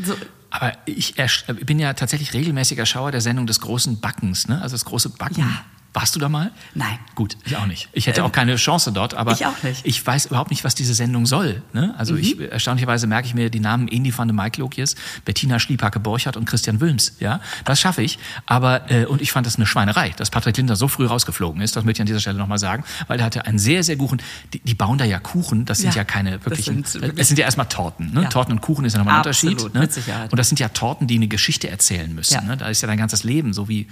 So, 0.01 0.15
Aber 0.49 0.73
ich 0.85 1.15
bin 1.61 1.79
ja 1.79 1.93
tatsächlich 1.93 2.33
regelmäßiger 2.33 2.85
Schauer 2.85 3.11
der 3.11 3.21
Sendung 3.21 3.47
des 3.47 3.59
großen 3.59 3.99
Backens, 3.99 4.47
ne? 4.47 4.61
Also 4.61 4.75
das 4.75 4.85
große 4.85 5.09
Backen. 5.09 5.39
Ja. 5.39 5.65
Warst 5.95 6.15
du 6.15 6.19
da 6.19 6.27
mal? 6.27 6.51
Nein. 6.73 6.97
Gut, 7.13 7.37
ich 7.45 7.55
auch 7.55 7.67
nicht. 7.67 7.87
Ich 7.93 8.07
hätte 8.07 8.21
Ähm, 8.21 8.25
auch 8.27 8.31
keine 8.31 8.55
Chance 8.55 8.91
dort, 8.91 9.13
aber 9.13 9.31
ich 9.33 9.45
auch 9.45 9.61
nicht. 9.61 9.83
Mhm. 9.85 9.89
ich 9.89 10.05
weiß 10.05 10.25
überhaupt 10.25 10.49
nicht, 10.49 10.63
was 10.63 10.73
diese 10.73 10.95
Sendung 10.95 11.27
soll. 11.27 11.61
Ne? 11.71 11.93
Also 11.99 12.15
ich, 12.15 12.39
erstaunlicherweise 12.39 13.05
merke 13.05 13.27
ich 13.27 13.35
mir 13.35 13.51
die 13.51 13.59
Namen 13.59 13.87
Indi 13.87 14.11
van 14.17 14.27
de 14.27 14.35
Maiklokjes, 14.35 14.95
Bettina 15.23 15.59
Schliephacke-Borchardt 15.59 16.35
und 16.35 16.45
Christian 16.45 16.81
Wülms. 16.81 17.17
Ja, 17.19 17.41
das 17.65 17.79
schaffe 17.79 18.01
ich. 18.01 18.17
Aber 18.47 18.89
äh, 18.89 19.05
und 19.05 19.21
ich 19.21 19.31
fand 19.31 19.45
das 19.45 19.57
eine 19.57 19.67
Schweinerei, 19.67 20.09
dass 20.17 20.31
Patrick 20.31 20.57
Linder 20.57 20.75
so 20.75 20.87
früh 20.87 21.05
rausgeflogen 21.05 21.61
ist. 21.61 21.75
Das 21.75 21.83
möchte 21.83 21.97
ich 21.99 22.01
an 22.01 22.07
dieser 22.07 22.19
Stelle 22.21 22.39
nochmal 22.39 22.57
sagen, 22.57 22.83
weil 23.07 23.19
er 23.19 23.25
hatte 23.25 23.45
einen 23.45 23.59
sehr, 23.59 23.83
sehr 23.83 23.95
guten. 23.95 24.17
Die, 24.53 24.61
die 24.61 24.73
bauen 24.73 24.97
da 24.97 25.05
ja 25.05 25.19
Kuchen. 25.19 25.65
Das 25.65 25.77
sind 25.77 25.91
Ja, 25.91 25.97
ja, 25.97 26.03
keine 26.05 26.37
das 26.39 26.45
wirklichen. 26.45 26.83
sind 26.85 27.01
wirklich- 27.03 27.19
es 27.21 27.27
sind 27.27 27.37
ja 27.37 27.45
erstmal 27.45 27.67
Torten. 27.67 28.13
Ne? 28.13 28.23
Ja. 28.23 28.29
Torten 28.29 28.51
und 28.53 28.61
Kuchen 28.61 28.85
ist 28.85 28.93
ja 28.93 28.99
nochmal 28.99 29.19
ein 29.21 29.27
Absolut, 29.27 29.53
Unterschied. 29.55 29.73
Ne? 29.75 29.79
mit 29.81 29.93
Sicherheit. 29.93 30.31
Und 30.31 30.39
das 30.39 30.49
sind 30.49 30.59
ja 30.59 30.69
Torten, 30.69 31.05
die 31.05 31.15
eine 31.17 31.27
Geschichte 31.27 31.69
erzählen 31.69 32.13
müssen. 32.15 32.33
Ja. 32.33 32.41
Ne? 32.41 32.57
Da 32.57 32.67
ist 32.69 32.81
ja 32.81 32.87
dein 32.87 32.97
ganzes 32.97 33.23
Leben, 33.23 33.53
so 33.53 33.69
wie 33.69 33.87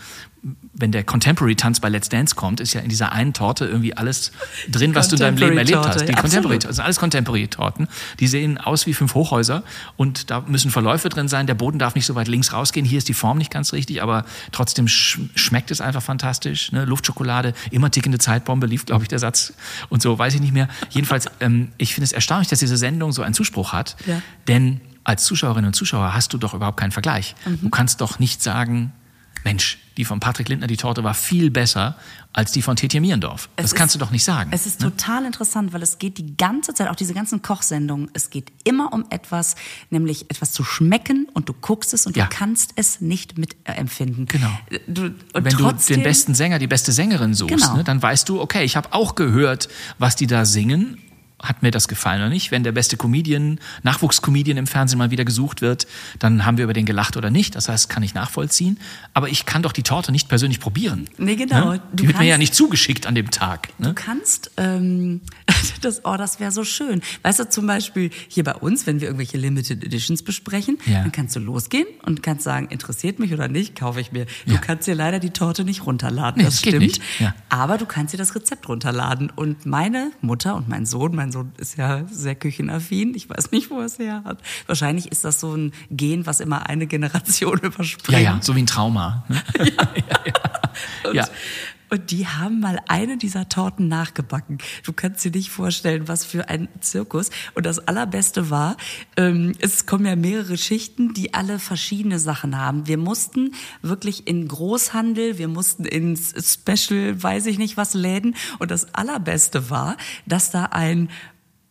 wenn 0.74 0.91
der 0.91 1.04
Contemporary-Tanz 1.04 1.80
bei 1.80 1.89
Let's 1.92 2.10
Dance 2.10 2.36
kommt, 2.36 2.60
ist 2.60 2.74
ja 2.74 2.82
in 2.82 2.89
dieser 2.89 3.12
einen 3.12 3.34
Torte 3.34 3.66
irgendwie 3.66 3.96
alles 3.96 4.32
drin, 4.70 4.96
was 4.96 5.10
du 5.10 5.16
in 5.16 5.22
deinem 5.22 5.38
Leben 5.38 5.58
erlebt 5.58 5.78
hast. 5.78 6.02
Die 6.02 6.12
ja, 6.12 6.20
Contemporary, 6.20 6.60
das 6.60 6.76
sind 6.76 6.86
alles 6.86 7.00
Contemporary-Torten. 7.00 7.88
Die 8.20 8.28
sehen 8.28 8.58
aus 8.58 8.88
wie 8.88 8.94
fünf 8.94 9.14
Hochhäuser 9.14 9.64
und 9.98 10.30
da 10.32 10.42
müssen 10.42 10.72
Verläufe 10.72 11.10
drin 11.10 11.28
sein. 11.28 11.48
Der 11.48 11.54
Boden 11.54 11.80
darf 11.80 11.96
nicht 11.96 12.06
so 12.06 12.16
weit 12.16 12.28
links 12.28 12.54
rausgehen. 12.54 12.86
Hier 12.86 12.98
ist 12.98 13.08
die 13.08 13.14
Form 13.14 13.38
nicht 13.38 13.52
ganz 13.52 13.74
richtig, 13.74 14.02
aber 14.02 14.26
trotzdem 14.52 14.88
sch 14.88 15.20
schmeckt 15.36 15.72
es 15.72 15.82
einfach 15.82 16.02
fantastisch. 16.02 16.72
Ne? 16.72 16.86
Luftschokolade, 16.86 17.54
immer 17.72 17.92
tickende 17.92 18.18
Zeitbombe, 18.18 18.68
lief, 18.68 18.86
glaube 18.86 19.04
ich, 19.04 19.10
der 19.10 19.20
Satz. 19.20 19.54
Und 19.89 20.02
so 20.02 20.18
weiß 20.18 20.34
ich 20.36 20.42
nicht 20.42 20.54
mehr. 20.54 20.68
Jedenfalls, 20.89 21.28
ähm, 21.39 21.70
ich 21.78 21.94
finde 21.94 22.06
es 22.06 22.12
erstaunlich, 22.12 22.48
dass 22.48 22.60
diese 22.60 22.78
Sendung 22.78 23.12
so 23.12 23.22
einen 23.22 23.34
Zuspruch 23.34 23.74
hat. 23.74 23.96
Ja. 24.06 24.22
Denn 24.48 24.82
als 25.04 25.26
Zuschauerinnen 25.26 25.68
und 25.68 25.74
Zuschauer 25.74 26.14
hast 26.14 26.34
du 26.34 26.38
doch 26.38 26.54
überhaupt 26.54 26.78
keinen 26.78 26.92
Vergleich. 26.92 27.36
Mhm. 27.46 27.60
Du 27.62 27.70
kannst 27.70 28.02
doch 28.02 28.20
nicht 28.20 28.42
sagen, 28.42 28.94
Mensch, 29.44 29.80
die 29.98 30.06
von 30.06 30.20
Patrick 30.20 30.50
Lindner, 30.50 30.68
die 30.68 30.78
Torte 30.78 31.04
war 31.04 31.14
viel 31.14 31.52
besser 31.52 31.98
als 32.34 32.52
die 32.52 32.62
von 32.62 32.76
Tietjen 32.76 33.02
Mierendorf. 33.02 33.50
Das 33.56 33.68
es 33.68 33.76
kannst 33.76 33.96
ist, 33.96 34.02
du 34.02 34.06
doch 34.06 34.12
nicht 34.12 34.24
sagen. 34.24 34.52
Es 34.54 34.66
ist 34.66 34.80
ne? 34.80 34.89
total 34.89 35.26
interessant, 35.26 35.74
weil 35.74 35.82
es 35.82 36.00
geht 36.00 36.18
die 36.18 36.38
ganze 36.38 36.74
Zeit, 36.74 36.88
auch 36.88 36.96
diese 36.96 37.14
ganzen 37.14 37.42
Kochsendungen, 37.42 38.10
es 38.14 38.30
geht 38.30 38.52
immer 38.64 38.94
um 38.94 39.06
etwas, 39.10 39.56
nämlich 39.89 40.30
etwas 40.30 40.54
zu 40.54 40.64
schmecken 40.64 41.28
und 41.34 41.50
du 41.50 41.54
guckst 41.54 41.94
es 41.94 42.06
und 42.06 42.16
ja. 42.16 42.26
du 42.26 42.30
kannst 42.36 42.72
es 42.76 43.02
nicht 43.02 43.38
mitempfinden. 43.38 44.28
Genau. 44.28 44.52
Du, 44.88 45.14
Wenn 45.34 45.46
trotzdem, 45.50 45.98
du 45.98 46.02
den 46.02 46.04
besten 46.04 46.36
Sänger, 46.36 46.60
die 46.60 46.68
beste 46.68 46.92
Sängerin 46.92 47.34
suchst, 47.34 47.58
genau. 47.58 47.76
ne, 47.76 47.84
dann 47.84 48.02
weißt 48.02 48.30
du, 48.30 48.39
okay, 48.39 48.64
ich 48.64 48.78
habe 48.78 48.94
auch 48.94 49.16
gehört, 49.16 49.68
was 49.98 50.16
die 50.16 50.28
da 50.28 50.46
singen 50.46 50.98
hat 51.42 51.64
mir 51.64 51.72
das 51.72 51.88
gefallen 51.88 52.22
oder 52.22 52.30
nicht. 52.30 52.52
Wenn 52.52 52.64
der 52.64 52.72
beste 52.72 52.98
Comedian, 52.98 53.60
Nachwuchscomedian 53.84 54.58
im 54.58 54.68
Fernsehen 54.68 54.98
mal 54.98 55.12
wieder 55.12 55.26
gesucht 55.26 55.62
wird, 55.62 55.88
dann 56.20 56.46
haben 56.46 56.58
wir 56.58 56.66
über 56.66 56.74
den 56.74 56.86
gelacht 56.86 57.18
oder 57.18 57.30
nicht. 57.30 57.56
Das 57.56 57.70
heißt, 57.70 57.89
kann 57.89 58.04
ich 58.04 58.14
nachvollziehen. 58.14 58.80
Aber 59.14 59.30
ich 59.30 59.46
kann 59.46 59.64
doch 59.64 59.72
die 59.72 59.84
Torte 59.84 60.12
nicht 60.12 60.30
persönlich 60.30 60.60
probieren. 60.60 61.08
Nee, 61.18 61.36
genau. 61.36 61.74
Ne? 61.74 61.82
Die 61.94 62.08
wird 62.08 62.20
mir 62.20 62.28
ja 62.28 62.38
nicht 62.38 62.56
zugeschickt 62.56 63.08
an 63.08 63.16
dem 63.16 63.32
Tag. 63.32 63.70
Ne? 63.80 63.89
Du 63.89 63.94
kannst, 63.94 64.52
ähm, 64.58 65.22
das, 65.82 66.06
oh, 66.06 66.16
das 66.18 66.39
wäre 66.39 66.52
so 66.52 66.64
schön. 66.64 67.02
Weißt 67.24 67.39
du, 67.39 67.50
zum 67.50 67.68
Beispiel 67.68 68.12
hier 68.28 68.44
bei 68.44 68.56
uns, 68.56 68.88
wenn 68.88 69.02
wir 69.02 69.08
irgendwelche 69.08 69.38
Limited 69.38 69.84
Editions 69.84 70.24
besprechen, 70.24 70.78
ja. 70.86 71.02
dann 71.02 71.12
kannst 71.12 71.36
du 71.36 71.39
losgehen 71.39 71.88
und 72.04 72.24
kannst 72.24 72.44
sagen, 72.44 72.68
interessiert 72.70 73.20
mich 73.20 73.34
oder 73.34 73.48
nicht, 73.48 73.76
kaufe 73.76 74.00
ich 74.00 74.12
mir. 74.12 74.26
Du 74.46 74.54
ja. 74.54 74.60
kannst 74.60 74.88
dir 74.88 74.96
leider 74.96 75.20
die 75.20 75.32
Torte 75.32 75.64
nicht 75.64 75.86
runterladen, 75.86 76.39
nee, 76.39 76.46
das, 76.46 76.62
das 76.62 76.70
stimmt. 76.70 77.00
Ja. 77.20 77.34
Aber 77.50 77.78
du 77.78 77.86
kannst 77.86 78.14
dir 78.14 78.18
das 78.18 78.36
Rezept 78.36 78.68
runterladen. 78.68 79.30
Und 79.30 79.66
meine 79.66 80.12
Mutter 80.22 80.56
und 80.56 80.70
mein 80.70 80.86
Sohn, 80.86 81.16
mein 81.16 81.31
Sohn 81.32 81.52
ist 81.58 81.78
ja 81.78 82.06
sehr 82.10 82.36
küchenaffin. 82.36 83.14
Ich 83.16 83.30
weiß 83.30 83.52
nicht, 83.52 83.70
wo 83.70 83.80
er 83.80 83.86
es 83.86 84.00
her 84.00 84.24
hat. 84.26 84.40
Wahrscheinlich 84.68 85.12
ist 85.12 85.24
das 85.24 85.40
so 85.40 85.56
ein 85.56 85.74
Gen, 85.90 86.26
was 86.26 86.40
immer 86.40 86.68
eine 86.68 86.88
Generation 86.88 87.60
überspringt. 87.62 88.20
Ja, 88.22 88.36
ja, 88.36 88.40
so 88.42 88.56
wie 88.56 88.62
ein 88.62 88.68
Trauma. 88.68 89.26
Ja. 89.58 89.66
ja, 89.66 90.20
ja. 90.26 91.10
Und, 91.10 91.16
ja. 91.16 91.28
Und 91.94 92.10
die 92.12 92.26
haben 92.26 92.62
mal 92.62 92.80
eine 92.88 93.18
dieser 93.18 93.50
Torten 93.50 93.89
nachgebacken. 93.89 94.60
Du 94.86 94.94
kannst 94.94 95.26
dir 95.26 95.32
nicht 95.32 95.50
vorstellen, 95.50 96.08
was 96.08 96.24
für 96.24 96.48
ein 96.48 96.70
Zirkus. 96.80 97.32
Und 97.54 97.66
das 97.66 97.80
Allerbeste 97.80 98.50
war, 98.50 98.78
ähm, 99.18 99.52
es 99.60 99.86
kommen 99.86 100.06
ja 100.06 100.16
mehrere 100.16 100.58
Schichten, 100.58 101.14
die 101.14 101.34
alle 101.34 101.60
verschiedene 101.60 102.18
Sachen 102.18 102.58
haben. 102.58 102.88
Wir 102.88 102.98
mussten 102.98 103.54
wirklich 103.82 104.26
in 104.26 104.48
Großhandel, 104.48 105.38
wir 105.38 105.50
mussten 105.50 105.84
ins 105.84 106.34
Special, 106.54 107.22
weiß 107.22 107.48
ich 107.48 107.58
nicht 107.58 107.76
was, 107.76 107.94
Läden. 107.94 108.38
Und 108.60 108.72
das 108.72 108.96
Allerbeste 108.96 109.70
war, 109.70 109.98
dass 110.26 110.50
da 110.50 110.70
ein 110.72 111.10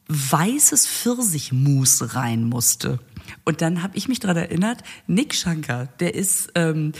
weißes 0.08 0.86
Pfirsichmus 0.86 2.14
rein 2.14 2.44
musste. 2.44 2.98
Und 3.44 3.62
dann 3.62 3.82
habe 3.82 3.96
ich 3.96 4.08
mich 4.08 4.20
daran 4.20 4.36
erinnert, 4.36 4.82
Nick 5.06 5.34
Shankar, 5.34 5.86
der 6.00 6.14
ist 6.14 6.50
ähm, 6.56 6.92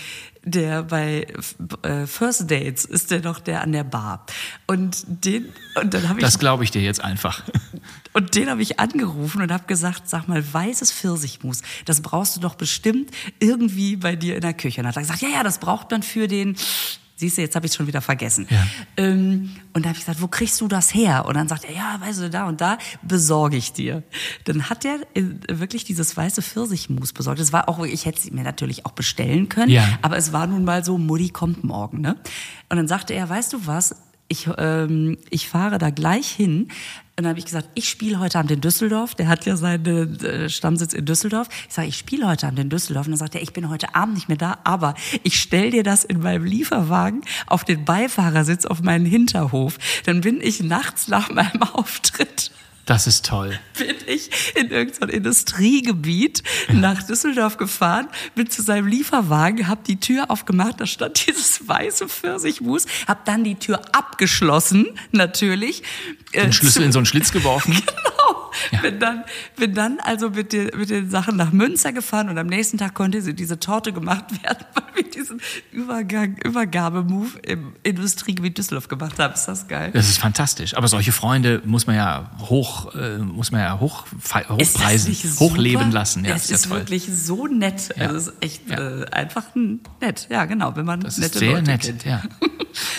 der 0.45 0.83
bei 0.83 1.27
äh, 1.83 2.07
First 2.07 2.51
Dates 2.51 2.85
ist 2.85 3.11
der 3.11 3.21
noch 3.21 3.41
der 3.41 3.63
an 3.63 3.73
der 3.73 3.85
Bar. 3.85 4.25
Und 4.67 5.05
den 5.07 5.53
und 5.81 5.93
dann 5.93 6.09
habe 6.09 6.21
ich 6.21 6.25
das 6.25 6.39
glaube 6.39 6.65
ich 6.65 6.71
dir 6.71 6.83
jetzt 6.83 7.03
einfach. 7.03 7.43
Und 8.13 8.35
den 8.35 8.51
habe 8.51 8.61
ich 8.61 8.81
angerufen 8.81 9.41
und 9.41 9.53
habe 9.53 9.67
gesagt 9.69 10.09
sag 10.09 10.27
mal 10.27 10.43
weißes 10.53 10.91
Pfirsichmus 10.91 11.63
das 11.85 12.01
brauchst 12.01 12.35
du 12.35 12.41
doch 12.41 12.57
bestimmt 12.57 13.13
irgendwie 13.39 13.95
bei 13.95 14.17
dir 14.17 14.35
in 14.35 14.41
der 14.41 14.53
Küche. 14.53 14.81
Und 14.81 14.89
hat 14.89 14.97
er 14.97 15.03
gesagt 15.03 15.23
ja 15.23 15.29
ja 15.29 15.45
das 15.45 15.59
braucht 15.59 15.93
man 15.93 16.03
für 16.03 16.27
den 16.27 16.57
Siehst 17.21 17.37
du, 17.37 17.43
jetzt 17.43 17.55
habe 17.55 17.67
ich 17.67 17.73
es 17.73 17.77
schon 17.77 17.87
wieder 17.87 18.01
vergessen. 18.01 18.47
Ja. 18.49 18.67
Ähm, 18.97 19.51
und 19.75 19.85
da 19.85 19.91
habe 19.91 19.99
ich 19.99 20.07
gesagt, 20.07 20.23
wo 20.23 20.27
kriegst 20.27 20.59
du 20.63 20.69
das 20.69 20.95
her? 20.95 21.27
Und 21.27 21.35
dann 21.35 21.49
sagt 21.49 21.67
er, 21.67 21.75
ja, 21.75 22.01
weißt 22.01 22.23
du, 22.23 22.31
da 22.31 22.49
und 22.49 22.63
da 22.63 22.79
besorge 23.03 23.59
ich 23.59 23.75
dir. 23.75 24.03
Dann 24.47 24.71
hat 24.71 24.87
er 24.87 25.01
äh, 25.13 25.23
wirklich 25.51 25.85
dieses 25.85 26.17
weiße 26.17 26.41
Pfirsichmus 26.41 27.13
besorgt. 27.13 27.39
Das 27.39 27.53
war 27.53 27.69
auch, 27.69 27.85
ich 27.85 28.07
hätte 28.07 28.21
es 28.21 28.31
mir 28.31 28.43
natürlich 28.43 28.87
auch 28.87 28.93
bestellen 28.93 29.51
können, 29.51 29.71
ja. 29.71 29.99
aber 30.01 30.17
es 30.17 30.33
war 30.33 30.47
nun 30.47 30.65
mal 30.65 30.83
so, 30.83 30.97
Mutti 30.97 31.29
kommt 31.29 31.63
morgen. 31.63 32.01
Ne? 32.01 32.17
Und 32.71 32.79
dann 32.79 32.89
sagte 32.89 33.13
er, 33.13 33.29
weißt 33.29 33.53
du 33.53 33.67
was, 33.67 33.97
ich, 34.29 34.49
ähm, 34.57 35.19
ich 35.29 35.47
fahre 35.47 35.77
da 35.77 35.91
gleich 35.91 36.27
hin. 36.31 36.69
Und 37.21 37.25
dann 37.25 37.33
habe 37.33 37.39
ich 37.39 37.45
gesagt, 37.45 37.69
ich 37.75 37.87
spiele 37.87 38.19
heute 38.19 38.39
Abend 38.39 38.51
in 38.51 38.63
Düsseldorf. 38.63 39.15
Der 39.15 39.29
hat 39.29 39.45
ja 39.45 39.55
seinen 39.55 40.19
äh, 40.25 40.49
Stammsitz 40.49 40.95
in 40.95 41.05
Düsseldorf. 41.05 41.49
Ich 41.69 41.75
sage, 41.75 41.87
ich 41.87 41.99
spiele 41.99 42.27
heute 42.27 42.47
Abend 42.47 42.61
in 42.61 42.71
Düsseldorf. 42.71 43.05
Und 43.05 43.11
dann 43.11 43.19
sagt 43.19 43.35
er, 43.35 43.43
ich 43.43 43.53
bin 43.53 43.69
heute 43.69 43.95
Abend 43.95 44.15
nicht 44.15 44.29
mehr 44.29 44.39
da, 44.39 44.57
aber 44.65 44.95
ich 45.23 45.39
stell 45.39 45.71
dir 45.71 45.83
das 45.83 46.03
in 46.03 46.21
meinem 46.21 46.47
Lieferwagen 46.47 47.21
auf 47.47 47.63
den 47.65 47.85
Beifahrersitz 47.85 48.65
auf 48.65 48.81
meinen 48.81 49.05
Hinterhof. 49.05 49.77
Dann 50.07 50.23
bin 50.23 50.41
ich 50.41 50.63
nachts 50.63 51.09
nach 51.09 51.29
meinem 51.29 51.63
Auftritt 51.75 52.53
das 52.87 53.07
ist 53.07 53.27
toll. 53.27 53.59
Bin 53.79 53.97
ich 54.07 54.31
in 54.57 54.71
irgendein 54.71 55.09
Industriegebiet 55.11 56.43
nach 56.73 57.03
Düsseldorf 57.03 57.57
gefahren, 57.57 58.09
bin 58.35 58.51
zu 58.51 58.63
seinem 58.63 58.87
Lieferwagen, 58.87 59.69
hab 59.69 59.85
die 59.85 60.01
Tür 60.01 60.31
aufgemacht, 60.31 60.81
da 60.81 60.87
stand 60.87 61.27
dieses 61.27 61.67
weiße 61.69 62.09
Pfirsichmus, 62.09 62.87
hab 63.07 63.25
dann 63.25 63.45
die 63.45 63.55
Tür 63.55 63.81
abgeschlossen, 63.93 64.87
natürlich. 65.13 65.83
Den 66.35 66.49
äh, 66.49 66.53
Schlüssel 66.53 66.83
in 66.83 66.93
so 66.93 66.99
einen 66.99 67.07
Schlitz 67.07 67.33
geworfen. 67.33 67.73
genau. 67.87 68.10
Ja. 68.71 68.81
Bin 68.81 68.99
dann, 68.99 69.25
bin 69.57 69.75
dann 69.75 69.99
also 70.01 70.31
mit 70.31 70.53
den, 70.53 70.71
mit 70.77 70.91
den 70.91 71.11
Sachen 71.11 71.37
nach 71.37 71.53
Münster 71.53 71.93
gefahren 71.93 72.29
und 72.29 72.39
am 72.39 72.47
nächsten 72.47 72.79
Tag 72.79 72.95
konnte 72.95 73.23
sie 73.23 73.35
diese 73.35 73.59
Torte 73.59 73.93
gemacht 73.93 74.25
werden, 74.43 74.65
weil 74.75 75.05
wir 75.05 75.11
diesen 75.11 75.41
Übergang, 75.73 76.37
Übergabemove 76.45 77.39
im 77.43 77.75
Industriegebiet 77.83 78.59
Düsseldorf 78.59 78.89
gemacht 78.89 79.19
haben. 79.19 79.35
Ist 79.35 79.47
das 79.47 79.69
geil? 79.69 79.91
Das 79.93 80.09
ist 80.09 80.19
fantastisch. 80.19 80.77
Aber 80.77 80.89
solche 80.89 81.13
Freunde 81.13 81.63
muss 81.65 81.87
man 81.87 81.97
ja 81.97 82.31
hoch, 82.41 82.95
äh, 82.95 83.19
muss 83.19 83.51
man 83.53 83.61
ja 83.61 83.81
hoch, 83.81 84.07
hochpreisen, 84.49 85.15
hochleben 85.39 85.91
lassen. 85.91 86.25
Ja, 86.25 86.35
es 86.35 86.45
ist, 86.45 86.51
ist 86.51 86.65
ja 86.67 86.71
wirklich 86.73 87.07
so 87.07 87.47
nett. 87.47 87.95
Ja. 87.97 88.07
Also 88.07 88.17
es 88.17 88.27
ist 88.29 88.35
echt 88.43 88.71
ja. 88.71 88.79
äh, 88.79 89.11
einfach 89.11 89.45
nett. 90.01 90.27
Ja, 90.31 90.45
genau, 90.45 90.77
wenn 90.77 90.87
man 90.87 91.01
das 91.01 91.19
nette 91.19 91.33
ist 91.33 91.39
sehr 91.39 91.53
Leute 91.53 91.63
nett. 91.71 91.83
Kennt. 91.83 92.05
Ja. 92.05 92.23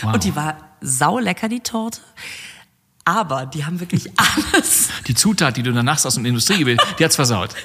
Wow. 0.01 0.15
Und 0.15 0.25
die 0.25 0.35
war 0.35 0.57
saulecker, 0.81 1.47
die 1.47 1.61
Torte. 1.61 2.01
Aber 3.05 3.45
die 3.45 3.65
haben 3.65 3.79
wirklich 3.79 4.09
alles. 4.53 4.89
Die 5.07 5.15
Zutat, 5.15 5.57
die 5.57 5.63
du 5.63 5.73
danach 5.73 6.03
aus 6.05 6.15
dem 6.15 6.25
Industriegebiet, 6.25 6.81
die 6.99 7.03
hat's 7.03 7.15
versaut. 7.15 7.55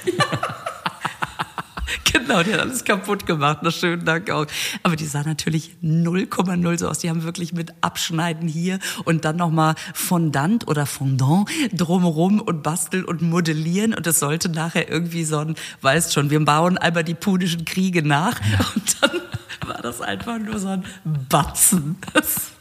genau, 2.11 2.41
die 2.43 2.53
hat 2.53 2.61
alles 2.61 2.83
kaputt 2.83 3.25
gemacht. 3.25 3.59
Na, 3.61 3.71
schönen 3.71 4.03
Dank 4.03 4.29
auch. 4.29 4.45
Aber 4.83 4.95
die 4.95 5.05
sah 5.05 5.23
natürlich 5.23 5.75
0,0 5.83 6.79
so 6.79 6.87
aus. 6.87 6.99
Die 6.99 7.09
haben 7.09 7.23
wirklich 7.23 7.53
mit 7.53 7.73
Abschneiden 7.81 8.47
hier 8.47 8.79
und 9.05 9.25
dann 9.25 9.35
nochmal 9.35 9.75
Fondant 9.93 10.67
oder 10.67 10.85
Fondant 10.85 11.49
drumherum 11.71 12.41
und 12.41 12.63
basteln 12.63 13.05
und 13.05 13.21
modellieren. 13.21 13.93
Und 13.93 14.07
es 14.07 14.19
sollte 14.19 14.49
nachher 14.49 14.89
irgendwie 14.89 15.23
so 15.23 15.39
ein, 15.39 15.55
weißt 15.81 16.13
schon, 16.13 16.29
wir 16.29 16.43
bauen 16.43 16.77
einmal 16.77 17.03
die 17.03 17.15
punischen 17.15 17.65
Kriege 17.65 18.01
nach. 18.01 18.39
Ja. 18.41 18.59
Und 18.75 18.97
dann 19.01 19.21
war 19.67 19.81
das 19.81 20.01
einfach 20.01 20.39
nur 20.39 20.57
so 20.59 20.69
ein 20.69 20.83
Batzen. 21.29 21.97
Das, 22.13 22.51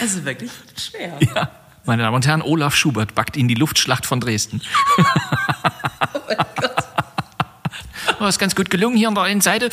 ist 0.00 0.24
wirklich 0.24 0.50
schwer. 0.76 1.18
Ja. 1.34 1.50
Meine 1.88 2.02
Damen 2.02 2.16
und 2.16 2.26
Herren, 2.26 2.42
Olaf 2.42 2.76
Schubert 2.76 3.14
backt 3.14 3.34
Ihnen 3.34 3.48
die 3.48 3.54
Luftschlacht 3.54 4.04
von 4.04 4.20
Dresden. 4.20 4.60
oh 4.98 6.20
mein 6.28 6.36
Gott. 6.56 6.74
Oh, 8.20 8.26
ist 8.26 8.40
ganz 8.40 8.56
gut 8.56 8.68
gelungen 8.68 8.96
hier 8.96 9.06
an 9.06 9.14
der 9.14 9.22
einen 9.24 9.40
Seite. 9.40 9.70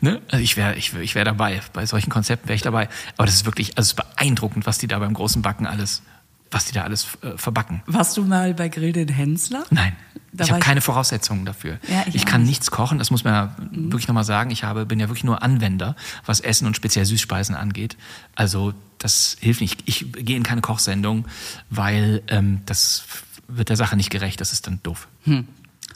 Ne? 0.00 0.22
Also 0.30 0.42
ich 0.42 0.56
wäre 0.56 0.76
ich 0.76 0.94
wär, 0.94 1.02
ich 1.02 1.14
wär 1.14 1.26
dabei. 1.26 1.60
Bei 1.74 1.84
solchen 1.84 2.08
Konzepten 2.08 2.48
wäre 2.48 2.56
ich 2.56 2.62
dabei. 2.62 2.88
Aber 3.18 3.26
das 3.26 3.34
ist 3.34 3.44
wirklich, 3.44 3.76
also 3.76 3.82
es 3.82 3.88
ist 3.88 3.96
beeindruckend, 3.96 4.66
was 4.66 4.78
die 4.78 4.86
da 4.86 4.98
beim 4.98 5.12
großen 5.12 5.42
Backen 5.42 5.66
alles, 5.66 6.02
was 6.50 6.66
die 6.66 6.72
da 6.72 6.82
alles 6.82 7.06
äh, 7.22 7.36
verbacken. 7.36 7.82
Warst 7.86 8.16
du 8.16 8.24
mal 8.24 8.54
bei 8.54 8.68
Grill 8.68 8.92
den 8.92 9.08
Hensler? 9.08 9.64
Nein. 9.70 9.96
Da 10.32 10.44
ich 10.44 10.50
habe 10.50 10.60
keine 10.60 10.82
Voraussetzungen 10.82 11.46
dafür. 11.46 11.78
Ja, 11.88 12.04
ich, 12.06 12.16
ich 12.16 12.26
kann 12.26 12.42
nicht. 12.42 12.50
nichts 12.50 12.70
kochen, 12.70 12.98
das 12.98 13.10
muss 13.10 13.24
man 13.24 13.32
ja 13.32 13.56
mhm. 13.58 13.90
wirklich 13.92 14.06
nochmal 14.06 14.24
sagen. 14.24 14.50
Ich 14.50 14.64
habe, 14.64 14.84
bin 14.84 15.00
ja 15.00 15.08
wirklich 15.08 15.24
nur 15.24 15.42
Anwender, 15.42 15.96
was 16.26 16.40
Essen 16.40 16.66
und 16.66 16.76
speziell 16.76 17.06
Süßspeisen 17.06 17.54
angeht. 17.54 17.96
Also 18.34 18.74
das 18.98 19.36
hilft 19.40 19.60
nicht. 19.60 19.82
Ich 19.86 20.12
gehe 20.12 20.36
in 20.36 20.42
keine 20.42 20.60
Kochsendung, 20.60 21.26
weil 21.70 22.22
ähm, 22.28 22.60
das 22.66 23.04
wird 23.48 23.70
der 23.70 23.76
Sache 23.76 23.96
nicht 23.96 24.10
gerecht. 24.10 24.40
Das 24.40 24.52
ist 24.52 24.66
dann 24.66 24.80
doof. 24.82 25.08
Hm. 25.24 25.48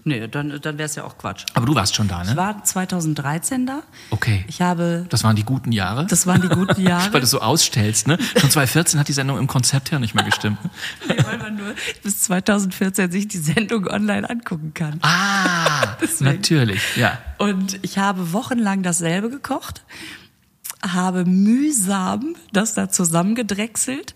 Nee, 0.05 0.27
dann, 0.29 0.61
dann 0.61 0.79
wäre 0.79 0.87
es 0.87 0.95
ja 0.95 1.05
auch 1.05 1.19
Quatsch. 1.19 1.45
Aber 1.55 1.67
du 1.67 1.75
warst 1.75 1.95
schon 1.95 2.09
da, 2.09 2.25
ne? 2.25 2.31
Ich 2.31 2.37
war 2.37 2.65
2013 2.65 3.67
da. 3.67 3.83
Okay. 4.11 4.45
Ich 4.49 4.63
habe. 4.63 5.07
Das 5.09 5.25
waren 5.25 5.37
die 5.37 5.45
guten 5.45 5.73
Jahre? 5.73 6.07
Das 6.07 6.27
waren 6.27 6.41
die 6.41 6.49
guten 6.49 6.81
Jahre. 6.87 7.13
weil 7.13 7.21
du 7.21 7.27
so 7.27 7.41
ausstellst, 7.41 8.07
ne? 8.07 8.19
Schon 8.39 8.51
2014 8.51 8.99
hat 8.99 9.09
die 9.09 9.13
Sendung 9.13 9.39
im 9.39 9.47
Konzept 9.47 9.91
her 9.91 9.99
nicht 9.99 10.15
mehr 10.15 10.25
gestimmt. 10.25 10.59
nee, 11.09 11.17
weil 11.25 11.39
man 11.39 11.57
nur 11.57 11.75
bis 12.03 12.23
2014 12.23 13.11
sich 13.11 13.29
die 13.29 13.39
Sendung 13.39 13.87
online 13.87 14.29
angucken 14.29 14.73
kann. 14.75 14.99
Ah, 15.03 15.97
natürlich, 16.21 16.97
ja. 16.97 17.19
Und 17.39 17.79
ich 17.83 17.99
habe 17.99 18.33
wochenlang 18.33 18.83
dasselbe 18.83 19.31
gekocht 19.31 19.83
habe 20.83 21.27
mühsam 21.27 22.37
das 22.53 22.73
da 22.73 22.89
zusammengedrechselt, 22.89 24.15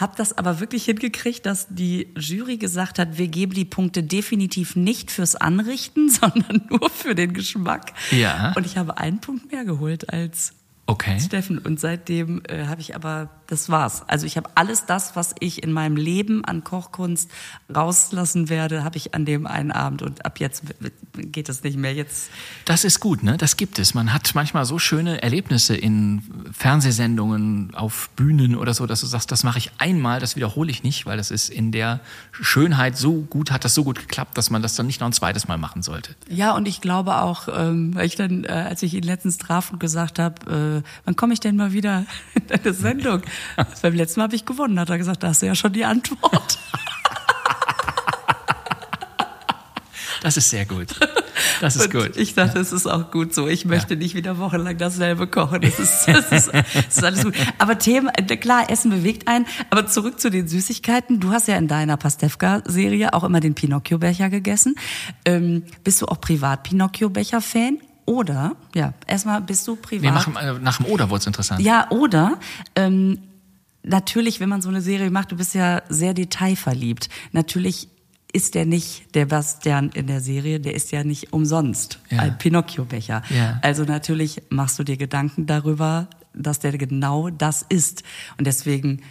habe 0.00 0.14
das 0.16 0.36
aber 0.36 0.60
wirklich 0.60 0.84
hingekriegt, 0.84 1.46
dass 1.46 1.66
die 1.68 2.08
Jury 2.16 2.56
gesagt 2.56 2.98
hat, 2.98 3.18
wir 3.18 3.28
geben 3.28 3.52
die 3.52 3.64
Punkte 3.64 4.02
definitiv 4.02 4.76
nicht 4.76 5.10
fürs 5.10 5.36
Anrichten, 5.36 6.08
sondern 6.10 6.62
nur 6.68 6.90
für 6.90 7.14
den 7.14 7.32
Geschmack. 7.32 7.92
Ja. 8.10 8.52
Und 8.56 8.66
ich 8.66 8.76
habe 8.76 8.98
einen 8.98 9.20
Punkt 9.20 9.52
mehr 9.52 9.64
geholt 9.64 10.12
als 10.12 10.54
Okay. 10.90 11.20
Steffen. 11.20 11.58
Und 11.58 11.78
seitdem 11.78 12.42
äh, 12.48 12.66
habe 12.66 12.80
ich 12.80 12.96
aber, 12.96 13.28
das 13.46 13.68
war's. 13.68 14.02
Also 14.08 14.26
ich 14.26 14.36
habe 14.36 14.50
alles 14.56 14.86
das, 14.86 15.14
was 15.14 15.36
ich 15.38 15.62
in 15.62 15.72
meinem 15.72 15.96
Leben 15.96 16.44
an 16.44 16.64
Kochkunst 16.64 17.30
rauslassen 17.72 18.48
werde, 18.48 18.82
habe 18.82 18.96
ich 18.96 19.14
an 19.14 19.24
dem 19.24 19.46
einen 19.46 19.70
Abend. 19.70 20.02
Und 20.02 20.24
ab 20.24 20.40
jetzt 20.40 20.64
geht 21.14 21.48
es 21.48 21.62
nicht 21.62 21.78
mehr. 21.78 21.94
Jetzt. 21.94 22.30
Das 22.64 22.82
ist 22.82 22.98
gut, 22.98 23.22
ne? 23.22 23.36
Das 23.36 23.56
gibt 23.56 23.78
es. 23.78 23.94
Man 23.94 24.12
hat 24.12 24.34
manchmal 24.34 24.64
so 24.64 24.80
schöne 24.80 25.22
Erlebnisse 25.22 25.76
in 25.76 26.22
Fernsehsendungen, 26.50 27.72
auf 27.76 28.10
Bühnen 28.16 28.56
oder 28.56 28.74
so, 28.74 28.86
dass 28.86 29.00
du 29.00 29.06
sagst, 29.06 29.30
das 29.30 29.44
mache 29.44 29.58
ich 29.58 29.70
einmal, 29.78 30.18
das 30.18 30.34
wiederhole 30.34 30.72
ich 30.72 30.82
nicht, 30.82 31.06
weil 31.06 31.16
das 31.16 31.30
ist 31.30 31.50
in 31.50 31.70
der 31.70 32.00
Schönheit 32.32 32.96
so 32.96 33.20
gut, 33.20 33.52
hat 33.52 33.64
das 33.64 33.76
so 33.76 33.84
gut 33.84 34.00
geklappt, 34.00 34.36
dass 34.36 34.50
man 34.50 34.60
das 34.60 34.74
dann 34.74 34.86
nicht 34.86 35.00
noch 35.00 35.06
ein 35.06 35.12
zweites 35.12 35.46
Mal 35.46 35.56
machen 35.56 35.82
sollte. 35.82 36.16
Ja, 36.28 36.56
und 36.56 36.66
ich 36.66 36.80
glaube 36.80 37.22
auch, 37.22 37.46
ähm, 37.52 37.94
weil 37.94 38.06
ich 38.06 38.16
dann, 38.16 38.42
äh, 38.42 38.48
als 38.48 38.82
ich 38.82 38.94
ihn 38.94 39.04
letztens 39.04 39.38
traf 39.38 39.70
und 39.70 39.78
gesagt 39.78 40.18
habe, 40.18 40.79
äh, 40.79 40.79
wann 41.04 41.16
komme 41.16 41.32
ich 41.32 41.40
denn 41.40 41.56
mal 41.56 41.72
wieder 41.72 42.04
in 42.34 42.46
deine 42.46 42.72
Sendung? 42.72 43.22
Beim 43.82 43.94
letzten 43.94 44.20
Mal 44.20 44.24
habe 44.24 44.36
ich 44.36 44.44
gewonnen, 44.44 44.78
hat 44.78 44.90
er 44.90 44.98
gesagt, 44.98 45.22
da 45.22 45.28
hast 45.28 45.42
du 45.42 45.46
ja 45.46 45.54
schon 45.54 45.72
die 45.72 45.84
Antwort. 45.84 46.58
Das 50.22 50.36
ist 50.36 50.50
sehr 50.50 50.66
gut. 50.66 50.88
Das 51.60 51.76
ist 51.76 51.86
und 51.86 51.92
gut. 51.92 52.16
Ich 52.16 52.34
dachte, 52.34 52.56
ja. 52.56 52.60
es 52.60 52.72
ist 52.72 52.86
auch 52.86 53.10
gut 53.10 53.34
so. 53.34 53.48
Ich 53.48 53.64
möchte 53.64 53.94
ja. 53.94 54.00
nicht 54.00 54.14
wieder 54.14 54.38
wochenlang 54.38 54.76
dasselbe 54.76 55.26
kochen. 55.26 55.60
Das 55.62 55.78
ist, 55.78 56.06
das 56.06 56.32
ist, 56.32 56.52
das 56.52 56.86
ist 56.88 57.04
alles 57.04 57.24
gut. 57.24 57.34
Aber 57.58 57.78
Thema, 57.78 58.12
klar, 58.12 58.70
Essen 58.70 58.90
bewegt 58.90 59.28
einen. 59.28 59.46
Aber 59.70 59.86
zurück 59.86 60.20
zu 60.20 60.30
den 60.30 60.48
Süßigkeiten. 60.48 61.20
Du 61.20 61.30
hast 61.30 61.48
ja 61.48 61.56
in 61.56 61.68
deiner 61.68 61.96
Pastewka-Serie 61.96 63.12
auch 63.14 63.24
immer 63.24 63.40
den 63.40 63.54
Pinocchio-Becher 63.54 64.30
gegessen. 64.30 64.74
Ähm, 65.24 65.64
bist 65.84 66.02
du 66.02 66.06
auch 66.06 66.20
privat 66.20 66.64
Pinocchio-Becher-Fan? 66.64 67.78
Oder, 68.10 68.56
ja, 68.74 68.92
erstmal 69.06 69.40
bist 69.40 69.68
du 69.68 69.76
privat. 69.76 70.26
Nee, 70.26 70.32
nach, 70.32 70.42
äh, 70.42 70.58
nach 70.58 70.78
dem 70.78 70.86
Oder 70.86 71.10
wurde 71.10 71.20
es 71.20 71.26
interessant. 71.28 71.60
Ja, 71.60 71.88
oder, 71.90 72.38
ähm, 72.74 73.18
natürlich, 73.84 74.40
wenn 74.40 74.48
man 74.48 74.62
so 74.62 74.68
eine 74.68 74.80
Serie 74.80 75.12
macht, 75.12 75.30
du 75.30 75.36
bist 75.36 75.54
ja 75.54 75.82
sehr 75.88 76.12
detailverliebt. 76.12 77.08
Natürlich 77.30 77.88
ist 78.32 78.56
der 78.56 78.66
nicht, 78.66 79.14
der 79.14 79.26
Bastian 79.26 79.90
in 79.90 80.08
der 80.08 80.20
Serie, 80.20 80.58
der 80.58 80.74
ist 80.74 80.90
ja 80.90 81.04
nicht 81.04 81.32
umsonst 81.32 82.00
ja. 82.10 82.18
ein 82.18 82.36
Pinocchio-Becher. 82.36 83.22
Ja. 83.30 83.60
Also 83.62 83.84
natürlich 83.84 84.42
machst 84.50 84.80
du 84.80 84.82
dir 84.82 84.96
Gedanken 84.96 85.46
darüber, 85.46 86.08
dass 86.34 86.58
der 86.58 86.76
genau 86.78 87.30
das 87.30 87.64
ist. 87.68 88.02
Und 88.38 88.46
deswegen 88.48 89.02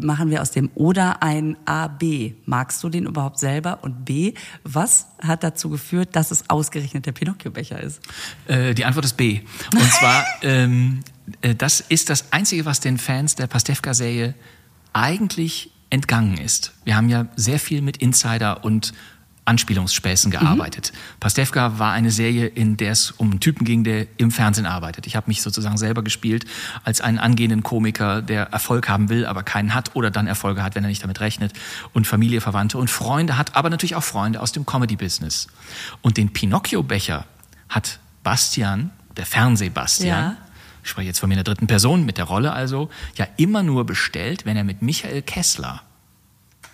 machen 0.00 0.30
wir 0.30 0.42
aus 0.42 0.50
dem 0.50 0.70
oder 0.74 1.22
ein 1.22 1.56
A, 1.64 1.88
B. 1.88 2.32
Magst 2.46 2.82
du 2.82 2.88
den 2.88 3.06
überhaupt 3.06 3.38
selber? 3.38 3.78
Und 3.82 4.04
B, 4.04 4.34
was 4.64 5.08
hat 5.20 5.42
dazu 5.44 5.70
geführt, 5.70 6.16
dass 6.16 6.30
es 6.30 6.48
ausgerechnet 6.48 7.06
der 7.06 7.12
Pinocchio-Becher 7.12 7.80
ist? 7.80 8.00
Äh, 8.46 8.74
die 8.74 8.84
Antwort 8.84 9.04
ist 9.04 9.16
B. 9.16 9.40
Und 9.74 9.92
zwar, 9.92 10.24
ähm, 10.42 11.00
äh, 11.42 11.54
das 11.54 11.80
ist 11.80 12.10
das 12.10 12.32
Einzige, 12.32 12.64
was 12.64 12.80
den 12.80 12.98
Fans 12.98 13.34
der 13.34 13.46
Pastewka-Serie 13.46 14.34
eigentlich 14.92 15.70
entgangen 15.90 16.38
ist. 16.38 16.72
Wir 16.84 16.96
haben 16.96 17.08
ja 17.08 17.26
sehr 17.36 17.58
viel 17.58 17.82
mit 17.82 17.96
Insider 17.98 18.64
und 18.64 18.92
Anspielungsspäßen 19.48 20.30
gearbeitet. 20.30 20.92
Mhm. 20.92 21.20
Pastewka 21.20 21.78
war 21.78 21.92
eine 21.92 22.10
Serie, 22.10 22.46
in 22.46 22.76
der 22.76 22.92
es 22.92 23.10
um 23.12 23.30
einen 23.30 23.40
Typen 23.40 23.64
ging, 23.64 23.82
der 23.82 24.06
im 24.18 24.30
Fernsehen 24.30 24.66
arbeitet. 24.66 25.06
Ich 25.06 25.16
habe 25.16 25.28
mich 25.28 25.40
sozusagen 25.40 25.78
selber 25.78 26.02
gespielt 26.02 26.44
als 26.84 27.00
einen 27.00 27.18
angehenden 27.18 27.62
Komiker, 27.62 28.20
der 28.20 28.48
Erfolg 28.52 28.88
haben 28.88 29.08
will, 29.08 29.24
aber 29.24 29.42
keinen 29.42 29.74
hat 29.74 29.96
oder 29.96 30.10
dann 30.10 30.26
Erfolge 30.26 30.62
hat, 30.62 30.74
wenn 30.74 30.84
er 30.84 30.88
nicht 30.88 31.02
damit 31.02 31.20
rechnet 31.20 31.54
und 31.94 32.06
Familie, 32.06 32.42
Verwandte 32.42 32.76
und 32.76 32.90
Freunde 32.90 33.38
hat, 33.38 33.56
aber 33.56 33.70
natürlich 33.70 33.96
auch 33.96 34.02
Freunde 34.02 34.40
aus 34.40 34.52
dem 34.52 34.66
Comedy-Business. 34.66 35.48
Und 36.02 36.18
den 36.18 36.32
Pinocchio-Becher 36.32 37.24
hat 37.70 38.00
Bastian, 38.22 38.90
der 39.16 39.24
Fernsehbastian, 39.24 40.32
ja. 40.32 40.36
ich 40.84 40.90
spreche 40.90 41.08
jetzt 41.08 41.20
von 41.20 41.28
mir 41.30 41.34
in 41.34 41.44
der 41.44 41.44
dritten 41.44 41.66
Person, 41.66 42.04
mit 42.04 42.18
der 42.18 42.26
Rolle 42.26 42.52
also, 42.52 42.90
ja 43.16 43.26
immer 43.38 43.62
nur 43.62 43.86
bestellt, 43.86 44.44
wenn 44.44 44.58
er 44.58 44.64
mit 44.64 44.82
Michael 44.82 45.22
Kessler 45.22 45.82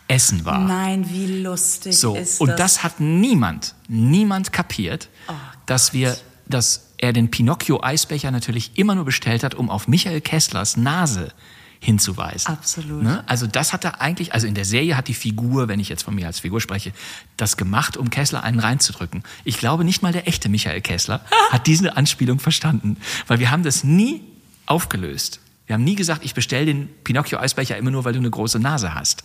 Essen 0.08 0.44
war. 0.44 0.58
Nein, 0.58 1.08
wie 1.10 1.42
lustig 1.42 1.96
so, 1.96 2.14
ist 2.14 2.34
das. 2.34 2.40
Und 2.40 2.58
das 2.58 2.82
hat 2.82 3.00
niemand, 3.00 3.74
niemand 3.88 4.52
kapiert, 4.52 5.08
oh, 5.28 5.32
dass 5.66 5.92
wir, 5.92 6.16
dass 6.46 6.92
er 6.98 7.12
den 7.12 7.30
Pinocchio-Eisbecher 7.30 8.30
natürlich 8.30 8.78
immer 8.78 8.94
nur 8.94 9.04
bestellt 9.04 9.42
hat, 9.42 9.54
um 9.54 9.70
auf 9.70 9.88
Michael 9.88 10.20
Kesslers 10.20 10.76
Nase 10.76 11.32
hinzuweisen. 11.80 12.52
Absolut. 12.52 13.02
Ne? 13.02 13.22
Also 13.26 13.46
das 13.46 13.72
hat 13.72 13.84
er 13.84 14.00
eigentlich, 14.00 14.32
also 14.32 14.46
in 14.46 14.54
der 14.54 14.64
Serie 14.64 14.96
hat 14.96 15.08
die 15.08 15.14
Figur, 15.14 15.68
wenn 15.68 15.80
ich 15.80 15.90
jetzt 15.90 16.02
von 16.02 16.14
mir 16.14 16.26
als 16.26 16.40
Figur 16.40 16.60
spreche, 16.60 16.92
das 17.36 17.56
gemacht, 17.56 17.96
um 17.96 18.10
Kessler 18.10 18.42
einen 18.42 18.58
reinzudrücken. 18.58 19.22
Ich 19.44 19.58
glaube, 19.58 19.84
nicht 19.84 20.02
mal 20.02 20.12
der 20.12 20.26
echte 20.26 20.48
Michael 20.48 20.80
Kessler 20.80 21.24
hat 21.50 21.66
diese 21.66 21.96
Anspielung 21.96 22.40
verstanden, 22.40 22.96
weil 23.26 23.38
wir 23.38 23.50
haben 23.50 23.62
das 23.62 23.84
nie 23.84 24.22
aufgelöst. 24.66 25.40
Wir 25.66 25.74
haben 25.74 25.84
nie 25.84 25.94
gesagt, 25.94 26.24
ich 26.24 26.34
bestelle 26.34 26.66
den 26.66 26.88
Pinocchio-Eisbecher 27.04 27.76
immer 27.76 27.90
nur, 27.90 28.04
weil 28.04 28.12
du 28.12 28.18
eine 28.18 28.30
große 28.30 28.58
Nase 28.58 28.94
hast, 28.94 29.24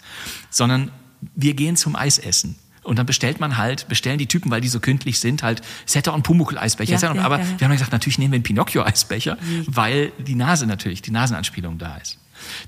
sondern 0.50 0.92
wir 1.36 1.54
gehen 1.54 1.76
zum 1.76 1.96
Eisessen. 1.96 2.56
Und 2.82 2.98
dann 2.98 3.06
bestellt 3.06 3.40
man 3.40 3.58
halt, 3.58 3.88
bestellen 3.90 4.18
die 4.18 4.28
Typen, 4.28 4.50
weil 4.52 4.62
die 4.62 4.70
so 4.70 4.80
kündlich 4.80 5.20
sind, 5.20 5.44
halt, 5.44 5.62
es 5.86 5.96
hätte 5.96 6.12
auch 6.12 6.16
einen 6.16 6.24
Pumuckl-Eisbecher. 6.24 6.96
Ja, 6.96 7.14
ja, 7.14 7.22
aber 7.22 7.40
ja, 7.40 7.60
wir 7.60 7.66
haben 7.66 7.74
gesagt, 7.74 7.92
natürlich 7.92 8.18
nehmen 8.18 8.32
wir 8.32 8.38
einen 8.38 8.44
Pinocchio-Eisbecher, 8.44 9.36
mhm. 9.36 9.66
weil 9.68 10.12
die 10.18 10.36
Nase 10.36 10.66
natürlich, 10.66 11.02
die 11.02 11.12
Nasenanspielung 11.12 11.78
da 11.78 11.98
ist. 11.98 12.18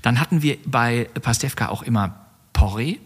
Dann 0.02 0.20
hatten 0.20 0.42
wir 0.42 0.58
bei 0.66 1.08
Pastewka 1.20 1.68
auch 1.68 1.82
immer 1.82 2.26
Porree. 2.52 2.98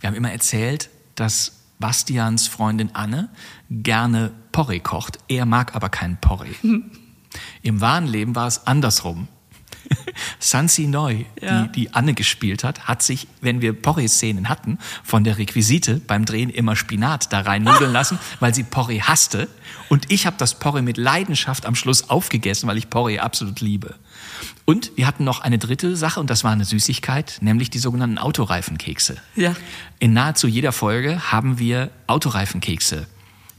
Wir 0.00 0.08
haben 0.08 0.14
immer 0.14 0.30
erzählt, 0.30 0.90
dass 1.16 1.60
Bastians 1.80 2.46
Freundin 2.46 2.90
Anne 2.94 3.28
gerne 3.68 4.30
Porree 4.52 4.80
kocht. 4.80 5.18
Er 5.28 5.44
mag 5.44 5.74
aber 5.74 5.88
keinen 5.88 6.18
Porree. 6.18 6.54
Im 7.62 7.80
wahren 7.80 8.06
Leben 8.06 8.36
war 8.36 8.46
es 8.46 8.66
andersrum. 8.66 9.28
Sansi 10.38 10.86
Neu, 10.86 11.24
ja. 11.40 11.62
die, 11.62 11.72
die 11.72 11.94
Anne 11.94 12.14
gespielt 12.14 12.64
hat, 12.64 12.86
hat 12.86 13.02
sich, 13.02 13.26
wenn 13.40 13.60
wir 13.60 13.72
Porree-Szenen 13.72 14.48
hatten, 14.48 14.78
von 15.02 15.24
der 15.24 15.38
Requisite 15.38 16.00
beim 16.06 16.24
Drehen 16.24 16.50
immer 16.50 16.76
Spinat 16.76 17.32
da 17.32 17.40
rein 17.40 17.62
nudeln 17.62 17.92
lassen, 17.94 18.18
weil 18.38 18.54
sie 18.54 18.62
Porree 18.62 19.00
hasste. 19.00 19.48
Und 19.88 20.10
ich 20.10 20.26
habe 20.26 20.36
das 20.38 20.58
Porree 20.58 20.82
mit 20.82 20.96
Leidenschaft 20.96 21.66
am 21.66 21.74
Schluss 21.74 22.10
aufgegessen, 22.10 22.68
weil 22.68 22.78
ich 22.78 22.90
Porree 22.90 23.18
absolut 23.18 23.60
liebe. 23.60 23.96
Und 24.64 24.92
wir 24.96 25.06
hatten 25.06 25.24
noch 25.24 25.40
eine 25.40 25.58
dritte 25.58 25.96
Sache, 25.96 26.20
und 26.20 26.30
das 26.30 26.44
war 26.44 26.52
eine 26.52 26.64
Süßigkeit, 26.64 27.38
nämlich 27.40 27.70
die 27.70 27.78
sogenannten 27.78 28.18
Autoreifenkekse. 28.18 29.16
Ja. 29.34 29.54
In 29.98 30.12
nahezu 30.12 30.46
jeder 30.46 30.72
Folge 30.72 31.32
haben 31.32 31.58
wir 31.58 31.90
Autoreifenkekse 32.06 33.06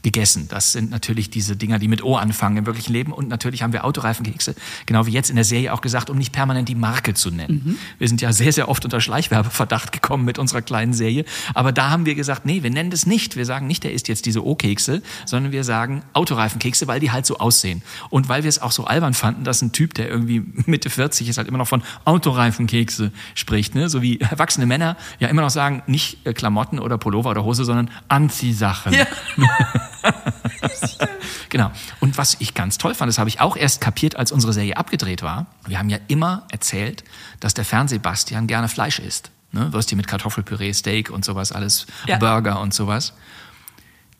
gegessen. 0.02 0.48
Das 0.48 0.72
sind 0.72 0.90
natürlich 0.90 1.30
diese 1.30 1.56
Dinger, 1.56 1.78
die 1.78 1.88
mit 1.88 2.02
O 2.02 2.16
anfangen 2.16 2.56
im 2.58 2.66
wirklichen 2.66 2.92
Leben. 2.92 3.12
Und 3.12 3.28
natürlich 3.28 3.62
haben 3.62 3.72
wir 3.72 3.84
Autoreifenkekse, 3.84 4.54
genau 4.86 5.06
wie 5.06 5.12
jetzt 5.12 5.30
in 5.30 5.36
der 5.36 5.44
Serie 5.44 5.72
auch 5.72 5.80
gesagt, 5.80 6.10
um 6.10 6.18
nicht 6.18 6.32
permanent 6.32 6.68
die 6.68 6.74
Marke 6.74 7.14
zu 7.14 7.30
nennen. 7.30 7.62
Mhm. 7.64 7.78
Wir 7.98 8.08
sind 8.08 8.20
ja 8.20 8.32
sehr, 8.32 8.52
sehr 8.52 8.68
oft 8.68 8.84
unter 8.84 9.00
Schleichwerbeverdacht 9.00 9.92
gekommen 9.92 10.24
mit 10.24 10.38
unserer 10.38 10.62
kleinen 10.62 10.92
Serie. 10.92 11.24
Aber 11.54 11.72
da 11.72 11.90
haben 11.90 12.04
wir 12.06 12.14
gesagt, 12.14 12.46
nee, 12.46 12.62
wir 12.62 12.70
nennen 12.70 12.90
das 12.90 13.06
nicht. 13.06 13.36
Wir 13.36 13.46
sagen 13.46 13.66
nicht, 13.66 13.84
der 13.84 13.92
isst 13.92 14.08
jetzt 14.08 14.26
diese 14.26 14.44
O-Kekse, 14.44 15.02
sondern 15.24 15.52
wir 15.52 15.64
sagen 15.64 16.02
Autoreifenkekse, 16.14 16.88
weil 16.88 17.00
die 17.00 17.12
halt 17.12 17.26
so 17.26 17.38
aussehen. 17.38 17.82
Und 18.10 18.28
weil 18.28 18.42
wir 18.42 18.48
es 18.48 18.60
auch 18.60 18.72
so 18.72 18.84
albern 18.84 19.14
fanden, 19.14 19.44
dass 19.44 19.62
ein 19.62 19.72
Typ, 19.72 19.94
der 19.94 20.08
irgendwie 20.08 20.42
Mitte 20.66 20.90
40 20.90 21.28
ist, 21.28 21.38
halt 21.38 21.48
immer 21.48 21.58
noch 21.58 21.68
von 21.68 21.82
Autoreifenkekse 22.04 23.12
spricht. 23.34 23.74
Ne? 23.74 23.88
So 23.88 24.02
wie 24.02 24.20
erwachsene 24.20 24.66
Männer 24.66 24.96
ja 25.20 25.28
immer 25.28 25.42
noch 25.42 25.50
sagen, 25.50 25.82
nicht 25.86 26.26
äh, 26.26 26.32
Klamotten 26.32 26.78
oder 26.78 26.98
Pullover 26.98 27.30
oder 27.30 27.44
Hose, 27.44 27.64
sondern 27.64 27.90
Anziehsachen. 28.08 28.92
Ja. 28.92 29.06
genau. 31.48 31.70
Und 32.00 32.18
was 32.18 32.36
ich 32.40 32.54
ganz 32.54 32.78
toll 32.78 32.94
fand, 32.94 33.08
das 33.08 33.18
habe 33.18 33.28
ich 33.28 33.40
auch 33.40 33.56
erst 33.56 33.80
kapiert, 33.80 34.16
als 34.16 34.32
unsere 34.32 34.52
Serie 34.52 34.76
abgedreht 34.76 35.22
war. 35.22 35.46
Wir 35.66 35.78
haben 35.78 35.88
ja 35.88 35.98
immer 36.08 36.46
erzählt, 36.50 37.04
dass 37.40 37.54
der 37.54 37.64
Fernsehbastian 37.64 38.46
gerne 38.46 38.68
Fleisch 38.68 38.98
isst. 38.98 39.30
Ne? 39.52 39.72
Würstchen 39.72 39.96
mit 39.96 40.06
Kartoffelpüree, 40.06 40.72
Steak 40.72 41.10
und 41.10 41.24
sowas 41.24 41.52
alles, 41.52 41.86
ja. 42.06 42.18
Burger 42.18 42.60
und 42.60 42.72
sowas. 42.74 43.12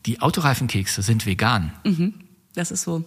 Die 0.07 0.21
Autoreifenkekse 0.21 1.03
sind 1.03 1.27
vegan. 1.27 1.73
Mhm. 1.85 2.15
Das 2.55 2.71
ist 2.71 2.83
so 2.83 3.05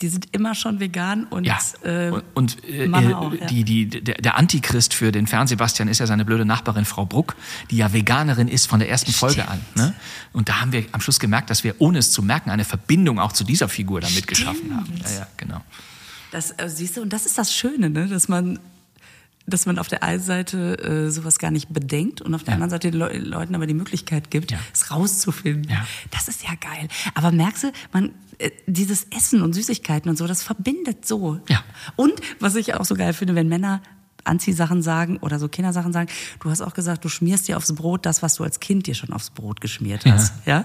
die 0.00 0.08
sind 0.08 0.28
immer 0.32 0.54
schon 0.54 0.78
vegan 0.78 1.24
und 1.24 1.44
ja. 1.44 1.58
äh, 1.82 2.10
und, 2.10 2.22
und 2.34 2.64
äh, 2.68 2.88
auch, 2.92 3.32
ja. 3.32 3.46
die, 3.46 3.64
die, 3.64 3.88
der, 3.88 4.14
der 4.14 4.36
Antichrist 4.36 4.94
für 4.94 5.10
den 5.10 5.26
Fernsebastian 5.26 5.88
ist 5.88 5.98
ja 5.98 6.06
seine 6.06 6.24
blöde 6.24 6.44
Nachbarin 6.44 6.84
Frau 6.84 7.04
Bruck, 7.04 7.34
die 7.70 7.78
ja 7.78 7.92
Veganerin 7.92 8.46
ist 8.46 8.66
von 8.66 8.78
der 8.78 8.88
ersten 8.88 9.12
Stimmt. 9.12 9.32
Folge 9.32 9.48
an. 9.48 9.60
Ne? 9.74 9.94
Und 10.32 10.48
da 10.48 10.60
haben 10.60 10.72
wir 10.72 10.84
am 10.92 11.00
Schluss 11.00 11.18
gemerkt, 11.18 11.50
dass 11.50 11.64
wir 11.64 11.74
ohne 11.78 11.98
es 11.98 12.12
zu 12.12 12.22
merken 12.22 12.50
eine 12.50 12.64
Verbindung 12.64 13.18
auch 13.18 13.32
zu 13.32 13.42
dieser 13.42 13.68
Figur 13.68 14.00
damit 14.00 14.14
Stimmt. 14.14 14.28
geschaffen 14.28 14.76
haben. 14.76 14.92
Ja, 15.04 15.20
ja, 15.20 15.26
genau. 15.36 15.60
Das 16.30 16.52
äh, 16.58 16.68
siehst 16.68 16.96
du 16.96 17.02
und 17.02 17.12
das 17.12 17.26
ist 17.26 17.36
das 17.36 17.52
Schöne, 17.52 17.90
ne? 17.90 18.06
dass 18.06 18.28
man 18.28 18.60
dass 19.48 19.66
man 19.66 19.78
auf 19.78 19.88
der 19.88 20.02
einen 20.02 20.22
Seite 20.22 20.78
äh, 20.78 21.10
sowas 21.10 21.38
gar 21.38 21.50
nicht 21.50 21.72
bedenkt 21.72 22.20
und 22.20 22.34
auf 22.34 22.44
der 22.44 22.52
ja. 22.52 22.54
anderen 22.54 22.70
Seite 22.70 22.90
den 22.90 22.98
Le 22.98 23.18
Leuten 23.18 23.54
aber 23.54 23.66
die 23.66 23.74
Möglichkeit 23.74 24.30
gibt, 24.30 24.52
ja. 24.52 24.58
es 24.72 24.90
rauszufinden. 24.90 25.70
Ja. 25.70 25.86
Das 26.10 26.28
ist 26.28 26.42
ja 26.42 26.50
geil. 26.60 26.88
Aber 27.14 27.32
merkst 27.32 27.64
du, 27.64 27.72
man 27.92 28.12
äh, 28.38 28.50
dieses 28.66 29.04
Essen 29.04 29.42
und 29.42 29.54
Süßigkeiten 29.54 30.08
und 30.10 30.16
so, 30.16 30.26
das 30.26 30.42
verbindet 30.42 31.06
so. 31.06 31.40
Ja. 31.48 31.64
Und 31.96 32.14
was 32.40 32.54
ich 32.54 32.74
auch 32.74 32.84
so 32.84 32.94
geil 32.94 33.12
finde, 33.12 33.34
wenn 33.34 33.48
Männer 33.48 33.82
Anziehsachen 34.24 34.82
sagen 34.82 35.18
oder 35.18 35.38
so 35.38 35.48
Kindersachen 35.48 35.92
sagen. 35.92 36.08
Du 36.40 36.50
hast 36.50 36.60
auch 36.60 36.74
gesagt, 36.74 37.04
du 37.04 37.08
schmierst 37.08 37.48
dir 37.48 37.56
aufs 37.56 37.72
Brot 37.74 38.06
das, 38.06 38.22
was 38.22 38.34
du 38.34 38.44
als 38.44 38.60
Kind 38.60 38.86
dir 38.86 38.94
schon 38.94 39.12
aufs 39.12 39.30
Brot 39.30 39.60
geschmiert 39.60 40.04
hast. 40.06 40.34
Ja. 40.44 40.58
ja? 40.58 40.64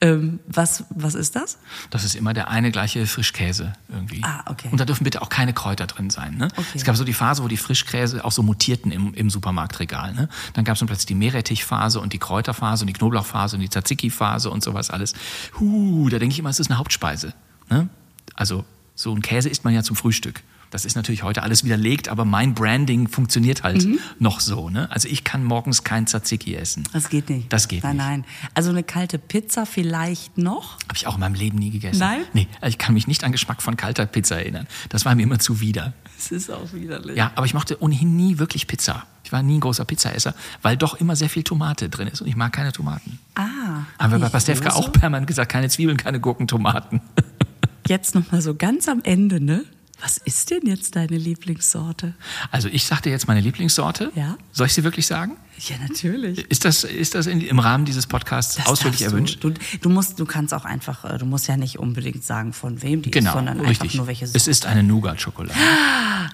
Ähm, 0.00 0.40
was, 0.46 0.84
was 0.90 1.14
ist 1.14 1.36
das? 1.36 1.58
Das 1.90 2.04
ist 2.04 2.14
immer 2.14 2.32
der 2.32 2.48
eine 2.48 2.70
gleiche 2.70 3.06
Frischkäse 3.06 3.72
irgendwie. 3.88 4.22
Ah, 4.22 4.44
okay. 4.46 4.68
Und 4.70 4.80
da 4.80 4.84
dürfen 4.84 5.04
bitte 5.04 5.22
auch 5.22 5.28
keine 5.28 5.52
Kräuter 5.52 5.86
drin 5.86 6.10
sein. 6.10 6.36
Ne? 6.36 6.48
Okay. 6.52 6.64
Es 6.74 6.84
gab 6.84 6.96
so 6.96 7.04
die 7.04 7.12
Phase, 7.12 7.42
wo 7.42 7.48
die 7.48 7.56
Frischkäse 7.56 8.24
auch 8.24 8.32
so 8.32 8.42
mutierten 8.42 8.90
im, 8.90 9.14
im 9.14 9.30
Supermarktregal. 9.30 10.14
Ne? 10.14 10.28
Dann 10.54 10.64
gab 10.64 10.76
es 10.76 10.84
plötzlich 10.84 11.06
die 11.06 11.14
Meerrettichphase 11.14 12.00
und 12.00 12.12
die 12.12 12.18
Kräuterphase 12.18 12.84
und 12.84 12.88
die 12.88 12.94
Knoblauchphase 12.94 13.56
und 13.56 13.62
die 13.62 13.68
Tzatziki-Phase 13.68 14.50
und 14.50 14.62
sowas 14.62 14.90
alles. 14.90 15.14
Huh, 15.58 16.08
da 16.08 16.18
denke 16.18 16.32
ich 16.32 16.38
immer, 16.38 16.50
es 16.50 16.60
ist 16.60 16.70
eine 16.70 16.78
Hauptspeise. 16.78 17.34
Ne? 17.70 17.88
Also 18.34 18.64
so 18.94 19.14
ein 19.14 19.22
Käse 19.22 19.48
isst 19.48 19.64
man 19.64 19.74
ja 19.74 19.82
zum 19.82 19.96
Frühstück. 19.96 20.42
Das 20.72 20.86
ist 20.86 20.96
natürlich 20.96 21.22
heute 21.22 21.42
alles 21.42 21.64
widerlegt, 21.64 22.08
aber 22.08 22.24
mein 22.24 22.54
Branding 22.54 23.06
funktioniert 23.06 23.62
halt 23.62 23.84
mhm. 23.84 23.98
noch 24.18 24.40
so. 24.40 24.70
Ne? 24.70 24.90
Also 24.90 25.06
ich 25.06 25.22
kann 25.22 25.44
morgens 25.44 25.84
kein 25.84 26.06
Tzatziki 26.06 26.54
essen. 26.54 26.88
Das 26.94 27.10
geht 27.10 27.28
nicht. 27.28 27.52
Das 27.52 27.68
geht 27.68 27.82
nein, 27.84 27.96
nicht. 27.96 28.06
Nein, 28.06 28.20
nein. 28.20 28.50
Also 28.54 28.70
eine 28.70 28.82
kalte 28.82 29.18
Pizza 29.18 29.66
vielleicht 29.66 30.38
noch? 30.38 30.78
Habe 30.84 30.96
ich 30.96 31.06
auch 31.06 31.16
in 31.16 31.20
meinem 31.20 31.34
Leben 31.34 31.58
nie 31.58 31.68
gegessen. 31.68 31.98
Nein? 31.98 32.22
Nee, 32.32 32.48
also 32.62 32.70
ich 32.70 32.78
kann 32.78 32.94
mich 32.94 33.06
nicht 33.06 33.22
an 33.22 33.32
Geschmack 33.32 33.60
von 33.60 33.76
kalter 33.76 34.06
Pizza 34.06 34.36
erinnern. 34.36 34.66
Das 34.88 35.04
war 35.04 35.14
mir 35.14 35.24
immer 35.24 35.38
zuwider. 35.38 35.92
Es 36.18 36.32
ist 36.32 36.50
auch 36.50 36.72
widerlich. 36.72 37.18
Ja, 37.18 37.32
aber 37.34 37.44
ich 37.44 37.52
mochte 37.52 37.82
ohnehin 37.82 38.16
nie 38.16 38.38
wirklich 38.38 38.66
Pizza. 38.66 39.04
Ich 39.24 39.32
war 39.32 39.42
nie 39.42 39.58
ein 39.58 39.60
großer 39.60 39.84
Pizzaesser, 39.84 40.34
weil 40.62 40.78
doch 40.78 40.94
immer 40.94 41.16
sehr 41.16 41.28
viel 41.28 41.42
Tomate 41.42 41.90
drin 41.90 42.08
ist 42.08 42.22
und 42.22 42.28
ich 42.28 42.36
mag 42.36 42.50
keine 42.50 42.72
Tomaten. 42.72 43.18
Ah. 43.34 43.84
Haben 43.98 44.12
wir 44.12 44.18
bei 44.18 44.30
Pastewka 44.30 44.70
auch 44.70 44.90
permanent 44.90 45.26
gesagt, 45.26 45.52
keine 45.52 45.68
Zwiebeln, 45.68 45.98
keine 45.98 46.18
Gurken, 46.18 46.48
Tomaten. 46.48 47.02
Jetzt 47.86 48.14
noch 48.14 48.32
mal 48.32 48.40
so 48.40 48.54
ganz 48.54 48.88
am 48.88 49.02
Ende, 49.02 49.38
ne? 49.38 49.66
Was 50.02 50.18
ist 50.18 50.50
denn 50.50 50.66
jetzt 50.66 50.96
deine 50.96 51.16
Lieblingssorte? 51.16 52.14
Also 52.50 52.68
ich 52.68 52.84
sagte 52.86 53.08
jetzt 53.08 53.28
meine 53.28 53.40
Lieblingssorte. 53.40 54.10
Ja. 54.16 54.36
Soll 54.50 54.66
ich 54.66 54.74
sie 54.74 54.82
wirklich 54.82 55.06
sagen? 55.06 55.36
Ja, 55.58 55.76
natürlich. 55.80 56.38
Ist 56.50 56.64
das, 56.64 56.82
ist 56.82 57.14
das 57.14 57.26
in, 57.26 57.40
im 57.40 57.60
Rahmen 57.60 57.84
dieses 57.84 58.06
Podcasts 58.08 58.56
Das 58.56 58.66
ausdrücklich 58.66 59.02
erwünscht? 59.02 59.44
Du, 59.44 59.50
du, 59.80 59.88
musst, 59.90 60.18
du 60.18 60.24
kannst 60.26 60.54
auch 60.54 60.64
einfach, 60.64 61.04
äh, 61.04 61.18
du 61.18 61.24
musst 61.26 61.46
ja 61.46 61.56
nicht 61.56 61.78
unbedingt 61.78 62.24
sagen, 62.24 62.52
von 62.52 62.82
wem 62.82 63.02
die 63.02 63.12
Genau, 63.12 63.30
ist, 63.30 63.34
sondern 63.34 63.60
richtig. 63.60 63.82
einfach 63.82 63.94
nur 63.98 64.06
welche 64.08 64.24
es 64.24 64.32
Sorte. 64.32 64.50
ist 64.50 64.66
eine 64.66 64.82
Nougat-Schokolade. 64.82 65.54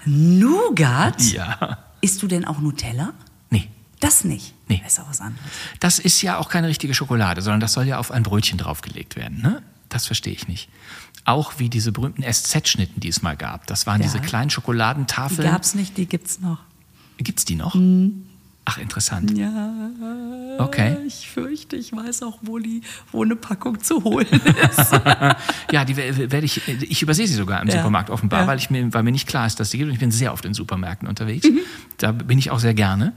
Nougat? 0.07 1.21
Ja. 1.33 1.79
Isst 2.01 2.23
du 2.23 2.27
denn 2.27 2.45
auch 2.45 2.61
Nutella? 2.61 3.13
Nee. 3.51 3.69
Das 4.01 4.25
nicht. 4.25 4.55
Nee. 4.69 4.81
Das 4.83 4.95
ist 4.95 5.01
auch 5.01 5.09
was 5.11 5.21
anderes. 5.21 5.45
Das 5.81 5.99
ist 5.99 6.23
ja 6.23 6.39
auch 6.39 6.49
keine 6.49 6.69
richtige 6.69 6.95
Schokolade, 6.95 7.43
sondern 7.43 7.61
das 7.61 7.73
soll 7.73 7.87
ja 7.87 7.99
auf 7.99 8.11
ein 8.11 8.23
Brötchen 8.23 8.57
draufgelegt 8.59 9.17
werden. 9.17 9.43
Ne? 9.43 9.63
Das 9.89 10.07
verstehe 10.07 10.33
ich 10.33 10.49
nicht. 10.49 10.69
Auch 11.29 11.59
wie 11.59 11.69
diese 11.69 11.93
berühmten 11.93 12.23
SZ-Schnitten, 12.23 13.01
die 13.01 13.09
es 13.09 13.21
mal 13.23 13.37
gab. 13.37 13.67
Das 13.67 13.87
waren 13.87 14.01
Ja. 14.01 14.07
diese 14.07 14.21
kleinen 14.21 14.49
Die 14.49 14.55
Schokoladentafeln. 14.55 15.49
gab's 15.51 15.75
nicht, 15.75 15.97
die 15.99 16.07
gibt's 16.07 16.41
noch. 16.41 16.59
Gibt's 17.19 17.45
die 17.45 17.55
noch? 17.57 17.75
Mhm. 17.75 18.25
Ach, 18.65 18.77
interessant. 18.79 19.37
Ja. 19.37 19.73
Okay. 20.59 20.97
Ich 21.07 21.31
fürchte, 21.31 21.77
ich 21.77 21.91
weiß 21.93 22.23
auch, 22.23 22.39
wo 22.43 22.59
die, 22.59 22.83
wo 23.13 23.23
eine 23.25 23.35
Packung 23.35 23.81
zu 23.81 24.05
holen 24.05 24.27
ist. 24.29 24.93
Ja, 25.73 25.85
die 25.85 25.97
wer- 25.97 26.31
werde 26.33 26.45
ich, 26.47 26.67
ich 26.67 27.03
übersehe 27.03 27.27
sie 27.27 27.35
sogar 27.35 27.61
im 27.63 27.69
Ja. 27.69 27.77
Supermarkt 27.77 28.11
offenbar, 28.11 28.43
Ja. 28.43 28.47
weil, 28.47 28.59
ich 28.59 28.69
mir, 28.71 28.93
weil 28.93 29.03
mir 29.03 29.13
nicht 29.13 29.27
klar 29.29 29.47
ist, 29.47 29.59
dass 29.61 29.71
die 29.71 29.79
gibt. 29.79 29.89
Und 29.89 29.95
ich 29.95 30.01
bin 30.01 30.11
sehr 30.11 30.33
oft 30.35 30.45
in 30.45 30.53
Supermärkten 30.55 31.09
unterwegs. 31.09 31.47
Mhm. 31.49 31.61
Da 31.99 32.13
bin 32.13 32.39
ich 32.39 32.51
auch 32.51 32.59
sehr 32.59 32.75
gerne. 32.75 33.13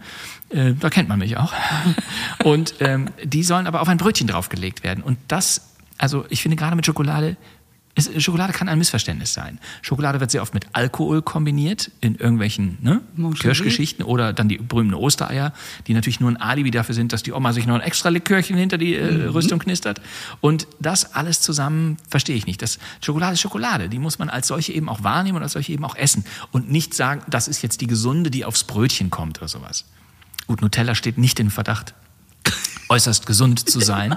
Äh, 0.49 0.74
da 0.74 0.89
kennt 0.89 1.07
man 1.09 1.20
mich 1.20 1.36
auch. 1.38 1.53
Und 2.43 2.76
ähm, 2.80 3.09
die 3.24 3.43
sollen 3.43 3.68
aber 3.68 3.82
auf 3.82 3.88
ein 3.89 3.97
Brötchen 3.97 4.28
draufgelegt 4.28 4.84
werden. 4.84 5.03
Und 5.03 5.18
das, 5.28 5.70
also 5.97 6.26
ich 6.30 6.41
finde 6.41 6.55
gerade 6.57 6.76
mit 6.78 6.86
Schokolade, 6.86 7.36
es, 7.96 8.10
Schokolade 8.24 8.54
kann 8.54 8.70
ein 8.70 8.78
Missverständnis 8.78 9.34
sein. 9.34 9.60
Schokolade 9.82 10.20
wird 10.20 10.32
sehr 10.32 10.42
oft 10.42 10.54
mit 10.54 10.66
Alkohol 10.74 11.22
kombiniert 11.22 11.92
in 12.00 12.16
irgendwelchen 12.16 12.78
ne. 12.82 13.02
Kirschgeschichten 13.38 14.06
oder 14.06 14.34
dann 14.34 14.48
die 14.48 14.58
berühmten 14.58 14.94
Ostereier, 14.94 15.54
die 15.88 15.94
natürlich 15.94 16.20
nur 16.20 16.30
ein 16.30 16.38
Alibi 16.38 16.72
dafür 16.72 16.96
sind, 16.96 17.12
dass 17.12 17.24
die 17.24 17.34
Oma 17.34 17.54
sich 17.54 17.66
noch 17.66 17.76
ein 17.76 17.82
extra 17.82 18.10
Likörchen 18.10 18.56
hinter 18.56 18.78
die 18.78 18.96
äh, 18.96 19.26
Rüstung 19.26 19.60
knistert. 19.60 20.02
Und 20.39 20.68
das 20.80 21.16
alles 21.16 21.42
zusammen 21.42 21.98
verstehe 22.10 22.36
ich 22.36 22.46
nicht. 22.46 22.62
Das 22.62 22.80
Schokolade 23.02 23.34
ist 23.34 23.42
Schokolade. 23.42 23.89
Die 23.89 24.00
muss 24.00 24.20
man 24.20 24.30
als 24.30 24.48
solche 24.48 24.72
eben 24.72 24.88
auch 24.88 25.04
wahrnehmen 25.04 25.38
und 25.38 25.44
als 25.44 25.54
solche 25.54 25.74
eben 25.74 25.84
auch 25.84 25.96
essen. 25.96 26.24
Und 26.52 26.72
nicht 26.72 26.94
sagen, 26.94 27.24
das 27.30 27.48
ist 27.48 27.62
jetzt 27.62 27.82
die 27.82 27.88
gesunde, 27.88 28.32
die 28.32 28.46
aufs 28.46 28.64
Brötchen 28.64 29.10
kommt 29.10 29.39
oder 29.39 29.48
sowas. 29.48 29.86
Gut, 30.48 30.62
Nutella 30.62 30.96
steht 30.96 31.18
nicht 31.18 31.39
in 31.39 31.50
Verdacht, 31.50 31.94
äußerst 32.89 33.26
gesund 33.26 33.70
zu 33.70 33.80
sein. 33.80 34.16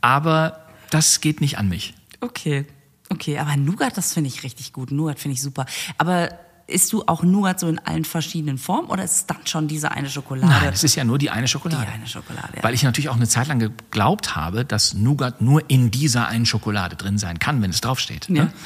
Aber 0.00 0.66
das 0.90 1.20
geht 1.20 1.40
nicht 1.40 1.58
an 1.58 1.68
mich. 1.68 1.94
Okay. 2.20 2.66
Okay, 3.12 3.38
aber 3.38 3.56
Nougat, 3.56 3.96
das 3.96 4.14
finde 4.14 4.28
ich 4.28 4.42
richtig 4.42 4.72
gut. 4.72 4.90
Nougat 4.90 5.18
finde 5.20 5.34
ich 5.34 5.42
super. 5.42 5.66
Aber 5.98 6.30
isst 6.66 6.92
du 6.92 7.02
auch 7.06 7.22
Nougat 7.22 7.60
so 7.60 7.68
in 7.68 7.78
allen 7.78 8.04
verschiedenen 8.04 8.58
Formen 8.58 8.88
oder 8.88 9.04
ist 9.04 9.12
es 9.12 9.26
dann 9.26 9.46
schon 9.46 9.68
diese 9.68 9.90
eine 9.90 10.08
Schokolade? 10.08 10.46
Nein, 10.48 10.72
es 10.72 10.84
ist 10.84 10.94
ja 10.94 11.04
nur 11.04 11.18
die 11.18 11.30
eine 11.30 11.48
Schokolade. 11.48 11.84
Die 11.86 11.92
eine 11.92 12.06
Schokolade, 12.06 12.56
ja. 12.56 12.62
Weil 12.62 12.74
ich 12.74 12.82
natürlich 12.82 13.08
auch 13.08 13.16
eine 13.16 13.28
Zeit 13.28 13.48
lang 13.48 13.58
geglaubt 13.58 14.34
habe, 14.36 14.64
dass 14.64 14.94
Nougat 14.94 15.40
nur 15.42 15.68
in 15.68 15.90
dieser 15.90 16.28
einen 16.28 16.46
Schokolade 16.46 16.96
drin 16.96 17.18
sein 17.18 17.38
kann, 17.38 17.60
wenn 17.62 17.70
es 17.70 17.80
draufsteht. 17.80 18.28
Ja. 18.28 18.44
Ne? 18.44 18.52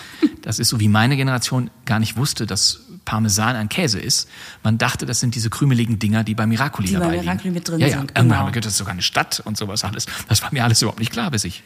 Das 0.47 0.61
ist 0.61 0.69
so, 0.69 0.79
wie 0.79 0.87
meine 0.87 1.17
Generation 1.17 1.71
gar 1.87 1.99
nicht 1.99 2.17
wusste, 2.17 2.47
dass 2.47 2.83
Parmesan 3.05 3.57
ein 3.57 3.69
Käse 3.69 3.99
ist. 3.99 4.29
Man 4.63 4.79
dachte, 4.79 5.05
das 5.05 5.19
sind 5.19 5.35
diese 5.35 5.51
krümeligen 5.51 5.99
Dinger, 5.99 6.23
die 6.23 6.37
bei 6.37 6.47
Miracoli 6.47 6.87
Die 6.87 6.95
bei 6.95 7.01
dabei 7.01 7.17
Miracoli 7.17 7.43
liegen. 7.43 7.55
mit 7.55 7.69
drin 7.69 7.81
ja, 7.81 7.89
ja. 7.89 7.99
sind, 7.99 8.13
Irgendwann 8.13 8.29
genau. 8.29 8.47
gedacht, 8.53 8.67
das 8.67 8.73
ist 8.75 8.79
sogar 8.79 8.93
eine 8.93 9.03
Stadt 9.03 9.41
und 9.45 9.57
sowas 9.57 9.83
alles. 9.83 10.07
Das 10.29 10.43
war 10.43 10.53
mir 10.53 10.63
alles 10.63 10.83
überhaupt 10.83 11.01
nicht 11.01 11.11
klar, 11.11 11.33
bis 11.33 11.43
ich 11.43 11.65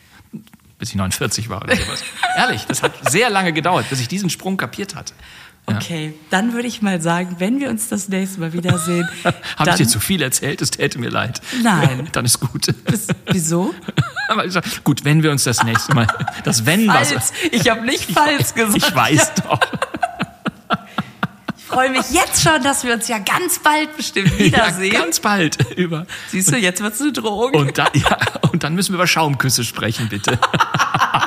bis 0.81 0.91
ich 0.91 0.97
49 0.97 1.49
war 1.49 1.63
oder 1.63 1.77
sowas. 1.77 2.03
Ehrlich, 2.37 2.65
das 2.67 2.83
hat 2.83 2.93
sehr 3.09 3.31
lange 3.31 3.53
gedauert, 3.53 3.89
bis 3.91 4.01
ich 4.01 4.09
diesen 4.09 4.31
Sprung 4.31 4.57
kapiert 4.57 4.97
hatte. 4.97 5.13
Ja. 5.69 5.77
Okay, 5.77 6.15
dann 6.31 6.53
würde 6.55 6.67
ich 6.67 6.83
mal 6.83 7.01
sagen, 7.01 7.37
wenn 7.39 7.61
wir 7.61 7.69
uns 7.71 7.89
das 7.89 8.09
nächste 8.09 8.41
Mal 8.41 8.53
wiedersehen, 8.53 9.09
Habe 9.57 9.71
ich 9.71 9.77
dir 9.77 9.87
zu 9.87 10.01
viel 10.01 10.23
erzählt? 10.23 10.61
Es 10.63 10.71
täte 10.71 10.99
mir 10.99 11.11
leid. 11.11 11.41
Nein. 11.63 12.09
Dann 12.13 12.25
ist 12.25 12.41
gut. 12.41 12.67
wieso? 13.31 13.75
Ich 14.45 14.53
sag, 14.53 14.85
gut, 14.85 15.05
wenn 15.05 15.25
wir 15.25 15.33
uns 15.33 15.43
das 15.43 15.65
nächste 15.65 15.93
Mal, 15.93 16.07
das 16.45 16.65
Wenn 16.65 16.87
was. 16.87 17.33
Ich 17.51 17.69
habe 17.69 17.85
nicht 17.85 18.13
falsch 18.13 18.55
gesagt. 18.55 18.77
Ich 18.77 18.95
weiß 18.95 19.33
doch. 19.43 19.59
Ich 21.71 21.75
freue 21.77 21.91
mich 21.91 22.11
jetzt 22.11 22.43
schon, 22.43 22.63
dass 22.65 22.83
wir 22.85 22.93
uns 22.95 23.07
ja 23.07 23.19
ganz 23.19 23.61
bald 23.61 23.97
bestimmt 23.97 24.37
wiedersehen. 24.39 24.93
Ja, 24.93 25.01
ganz 25.01 25.21
bald 25.21 25.71
über. 25.77 26.05
Siehst 26.29 26.51
du, 26.53 26.57
jetzt 26.57 26.81
wird's 26.83 27.01
eine 27.01 27.13
Drohung. 27.13 27.55
Und, 27.55 27.79
da, 27.79 27.87
ja, 27.95 28.17
und 28.51 28.65
dann 28.65 28.75
müssen 28.75 28.91
wir 28.93 28.97
über 28.97 29.07
Schaumküsse 29.07 29.63
sprechen, 29.65 30.09
bitte. 30.09 30.33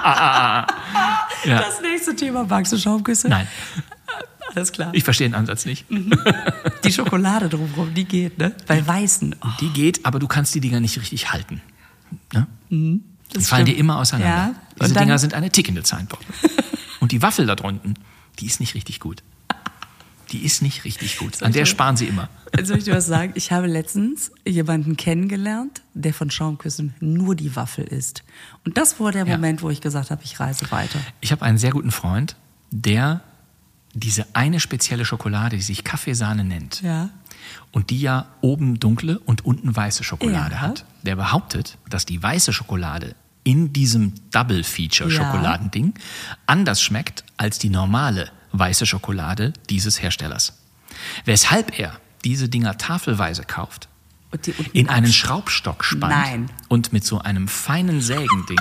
ja. 0.05 0.65
das 1.45 1.81
nächste 1.81 2.15
Thema, 2.15 2.43
magst 2.43 2.73
du 2.73 2.77
Schaumküsse? 2.77 3.29
Nein, 3.29 3.47
Alles 4.55 4.71
klar. 4.71 4.89
ich 4.93 5.03
verstehe 5.03 5.29
den 5.29 5.35
Ansatz 5.35 5.65
nicht. 5.65 5.85
Die 6.83 6.91
Schokolade 6.91 7.47
drumherum, 7.49 7.93
die 7.93 8.05
geht, 8.05 8.37
ne? 8.37 8.53
Bei 8.67 8.85
Weißen. 8.85 9.35
Oh, 9.43 9.47
Die 9.61 9.69
geht, 9.69 10.05
aber 10.05 10.19
du 10.19 10.27
kannst 10.27 10.53
die 10.55 10.59
Dinger 10.59 10.79
nicht 10.81 10.97
richtig 10.99 11.31
halten. 11.31 11.61
Ne? 12.33 12.47
Die 12.69 13.01
das 13.33 13.47
fallen 13.47 13.65
dir 13.65 13.71
stimmt. 13.71 13.79
immer 13.79 13.97
auseinander. 13.99 14.35
Ja, 14.35 14.55
Diese 14.81 14.93
dann- 14.93 15.03
Dinger 15.03 15.19
sind 15.19 15.33
eine 15.33 15.49
tickende 15.51 15.83
Zeitbombe. 15.83 16.25
Und 16.99 17.11
die 17.11 17.21
Waffel 17.21 17.45
da 17.45 17.55
drunten, 17.55 17.95
die 18.39 18.45
ist 18.45 18.59
nicht 18.59 18.75
richtig 18.75 18.99
gut. 18.99 19.23
Die 20.33 20.43
ist 20.43 20.61
nicht 20.61 20.83
richtig 20.83 21.17
gut. 21.17 21.41
An 21.43 21.51
der 21.53 21.65
sparen 21.65 21.95
sie 21.95 22.05
immer. 22.07 22.27
Soll 22.63 22.79
ich 22.79 22.83
dir 22.83 22.95
was 22.95 23.05
sagen? 23.05 23.31
Ich 23.35 23.51
habe 23.51 23.67
letztens 23.67 24.31
jemanden 24.45 24.97
kennengelernt, 24.97 25.81
der 25.93 26.13
von 26.13 26.29
Schaumküssen 26.31 26.93
nur 26.99 27.35
die 27.35 27.55
Waffel 27.55 27.85
isst. 27.85 28.23
Und 28.65 28.77
das 28.77 28.99
war 28.99 29.11
der 29.11 29.25
Ja. 29.25 29.35
Moment, 29.35 29.61
wo 29.61 29.69
ich 29.69 29.79
gesagt 29.79 30.11
habe, 30.11 30.21
ich 30.23 30.39
reise 30.39 30.69
weiter. 30.71 30.99
Ich 31.21 31.31
habe 31.31 31.43
einen 31.43 31.57
sehr 31.57 31.71
guten 31.71 31.91
Freund, 31.91 32.35
der 32.71 33.21
diese 33.93 34.25
eine 34.33 34.59
spezielle 34.59 35.05
Schokolade, 35.05 35.55
die 35.55 35.61
sich 35.61 35.83
Kaffeesahne 35.83 36.43
nennt, 36.43 36.81
Ja. 36.81 37.09
und 37.71 37.91
die 37.91 38.01
ja 38.01 38.25
oben 38.41 38.79
dunkle 38.79 39.19
und 39.19 39.45
unten 39.45 39.75
weiße 39.75 40.03
Schokolade 40.03 40.55
Ja. 40.55 40.61
hat, 40.61 40.85
der 41.03 41.15
behauptet, 41.15 41.77
dass 41.89 42.05
die 42.05 42.21
weiße 42.21 42.53
Schokolade 42.53 43.15
in 43.43 43.71
diesem 43.73 44.13
Double-Feature-Schokoladending 44.31 45.93
anders 46.47 46.81
schmeckt 46.81 47.23
als 47.37 47.59
die 47.59 47.69
normale 47.69 48.31
weiße 48.53 48.85
Schokolade 48.85 49.51
dieses 49.69 50.01
Herstellers. 50.01 50.53
Weshalb 51.25 51.77
er 51.79 51.99
diese 52.23 52.47
Dinger 52.49 52.77
tafelweise 52.77 53.43
kauft, 53.43 53.89
Und 54.31 54.45
die 54.47 54.53
unten 54.53 54.77
in 54.77 54.89
einen 54.89 55.11
Schraubstock 55.11 55.83
spannt 55.83 56.13
Nein. 56.13 56.49
und 56.69 56.93
mit 56.93 57.03
so 57.05 57.19
einem 57.19 57.47
feinen 57.47 57.99
Sägending 58.01 58.59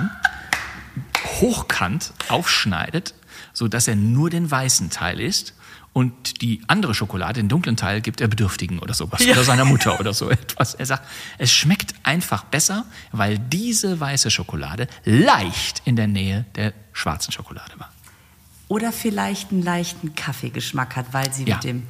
hochkant 1.41 2.13
aufschneidet, 2.29 3.15
so 3.53 3.69
dass 3.69 3.89
er 3.89 3.97
nur 3.97 4.31
den 4.31 4.51
weißen 4.51 4.91
Teil 4.91 5.21
isst 5.21 5.55
und 5.93 6.41
die 6.41 6.63
andere 6.69 6.95
Schokolade, 6.95 7.35
den 7.35 7.49
dunklen 7.49 7.77
Teil, 7.77 8.01
gibt 8.01 8.21
er 8.21 8.29
Bedürftigen 8.29 8.79
oder 8.79 8.95
sowas 8.95 9.23
Ja. 9.25 9.33
oder 9.33 9.45
seiner 9.45 9.65
Mutter 9.65 10.01
oder 10.01 10.15
so 10.15 10.31
etwas. 10.31 10.75
Er 10.75 10.87
sagt, 10.87 11.07
es 11.39 11.53
schmeckt 11.53 11.95
einfach 12.03 12.45
besser, 12.45 12.87
weil 13.13 13.39
diese 13.39 14.01
weiße 14.01 14.31
Schokolade 14.31 14.89
leicht 15.05 15.83
in 15.85 15.97
der 15.97 16.07
Nähe 16.07 16.47
der 16.55 16.73
schwarzen 16.93 17.33
Schokolade 17.33 17.79
war. 17.79 17.91
Oder 18.73 18.91
vielleicht 18.91 19.51
einen 19.53 19.61
leichten 19.63 20.15
Kaffeegeschmack 20.15 20.97
hat, 20.97 21.13
weil 21.13 21.31
sie 21.31 21.45
Ja. 21.45 21.57
mit 21.57 21.65
dem. 21.65 21.83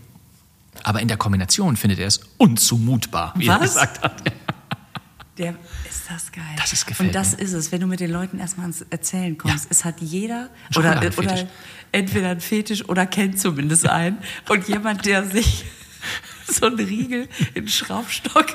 Aber 0.82 1.00
in 1.00 1.06
der 1.06 1.16
Kombination 1.16 1.76
findet 1.76 2.00
er 2.00 2.08
es 2.08 2.18
unzumutbar, 2.38 3.34
wie 3.36 3.46
er 3.46 3.60
Was? 3.60 3.74
gesagt 3.74 4.02
hat. 4.02 4.20
Der 5.38 5.54
ist 5.88 6.10
das 6.10 6.32
geil. 6.32 6.42
Das 6.56 6.72
ist 6.72 6.84
gefällt 6.84 7.10
Und 7.10 7.14
das 7.14 7.36
mir. 7.36 7.44
ist 7.44 7.52
es, 7.52 7.70
wenn 7.70 7.80
du 7.80 7.86
mit 7.86 8.00
den 8.00 8.10
Leuten 8.10 8.40
erstmal 8.40 8.64
ans 8.64 8.82
Erzählen 8.90 9.38
kommst. 9.38 9.66
Ja. 9.66 9.70
Es 9.70 9.84
hat 9.84 10.00
jeder 10.00 10.50
oder, 10.74 11.00
oder 11.16 11.46
entweder 11.92 12.30
ein 12.30 12.40
Fetisch 12.40 12.86
oder 12.88 13.06
kennt 13.06 13.38
zumindest 13.38 13.86
einen. 13.88 14.18
Und 14.48 14.66
jemand, 14.66 15.06
der 15.06 15.24
sich 15.24 15.64
so 16.48 16.66
ein 16.66 16.74
Riegel 16.74 17.28
in 17.54 17.68
Schraubstock. 17.68 18.46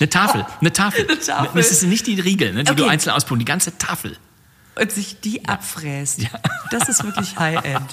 Eine 0.00 0.08
Tafel, 0.08 0.46
eine 0.60 0.72
Tafel. 0.72 1.04
Eine 1.08 1.20
Tafel. 1.20 1.50
Das 1.54 1.70
ist 1.70 1.82
nicht 1.82 2.06
die 2.06 2.18
Riegel, 2.18 2.54
ne, 2.54 2.64
die 2.64 2.70
okay. 2.72 2.80
du 2.82 2.88
einzeln 2.88 3.12
ausprobieren, 3.12 3.40
die 3.40 3.44
ganze 3.44 3.76
Tafel. 3.76 4.16
Und 4.80 4.92
sich 4.92 5.20
die 5.20 5.46
abfräst. 5.48 6.22
Ja. 6.22 6.30
Das 6.70 6.88
ist 6.88 7.02
wirklich 7.04 7.38
High-End. 7.38 7.92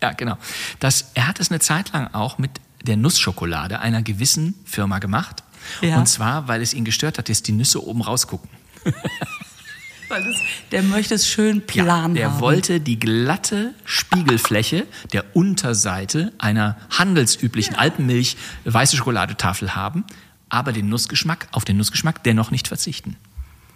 Ja, 0.00 0.12
genau. 0.12 0.36
Das, 0.78 1.10
er 1.14 1.26
hat 1.26 1.40
es 1.40 1.50
eine 1.50 1.58
Zeit 1.58 1.92
lang 1.92 2.12
auch 2.12 2.38
mit 2.38 2.50
der 2.84 2.96
Nussschokolade 2.96 3.80
einer 3.80 4.02
gewissen 4.02 4.54
Firma 4.64 4.98
gemacht. 4.98 5.42
Ja. 5.80 5.96
Und 5.96 6.06
zwar, 6.06 6.46
weil 6.46 6.62
es 6.62 6.74
ihn 6.74 6.84
gestört 6.84 7.18
hat, 7.18 7.28
dass 7.28 7.42
die 7.42 7.52
Nüsse 7.52 7.84
oben 7.84 8.02
rausgucken. 8.02 8.48
weil 10.08 10.22
das, 10.22 10.36
der 10.70 10.82
möchte 10.82 11.14
es 11.14 11.26
schön 11.26 11.66
plan 11.66 12.14
ja, 12.14 12.20
der 12.20 12.30
haben. 12.32 12.40
wollte 12.40 12.80
die 12.80 13.00
glatte 13.00 13.74
Spiegelfläche 13.84 14.86
der 15.12 15.34
Unterseite 15.34 16.32
einer 16.38 16.76
handelsüblichen 16.90 17.74
ja. 17.74 17.80
Alpenmilch 17.80 18.36
weiße 18.64 18.96
Schokoladetafel 18.96 19.74
haben, 19.74 20.04
aber 20.48 20.72
den 20.72 20.88
Nussgeschmack, 20.88 21.48
auf 21.52 21.64
den 21.64 21.78
Nussgeschmack 21.78 22.22
dennoch 22.22 22.50
nicht 22.50 22.68
verzichten. 22.68 23.16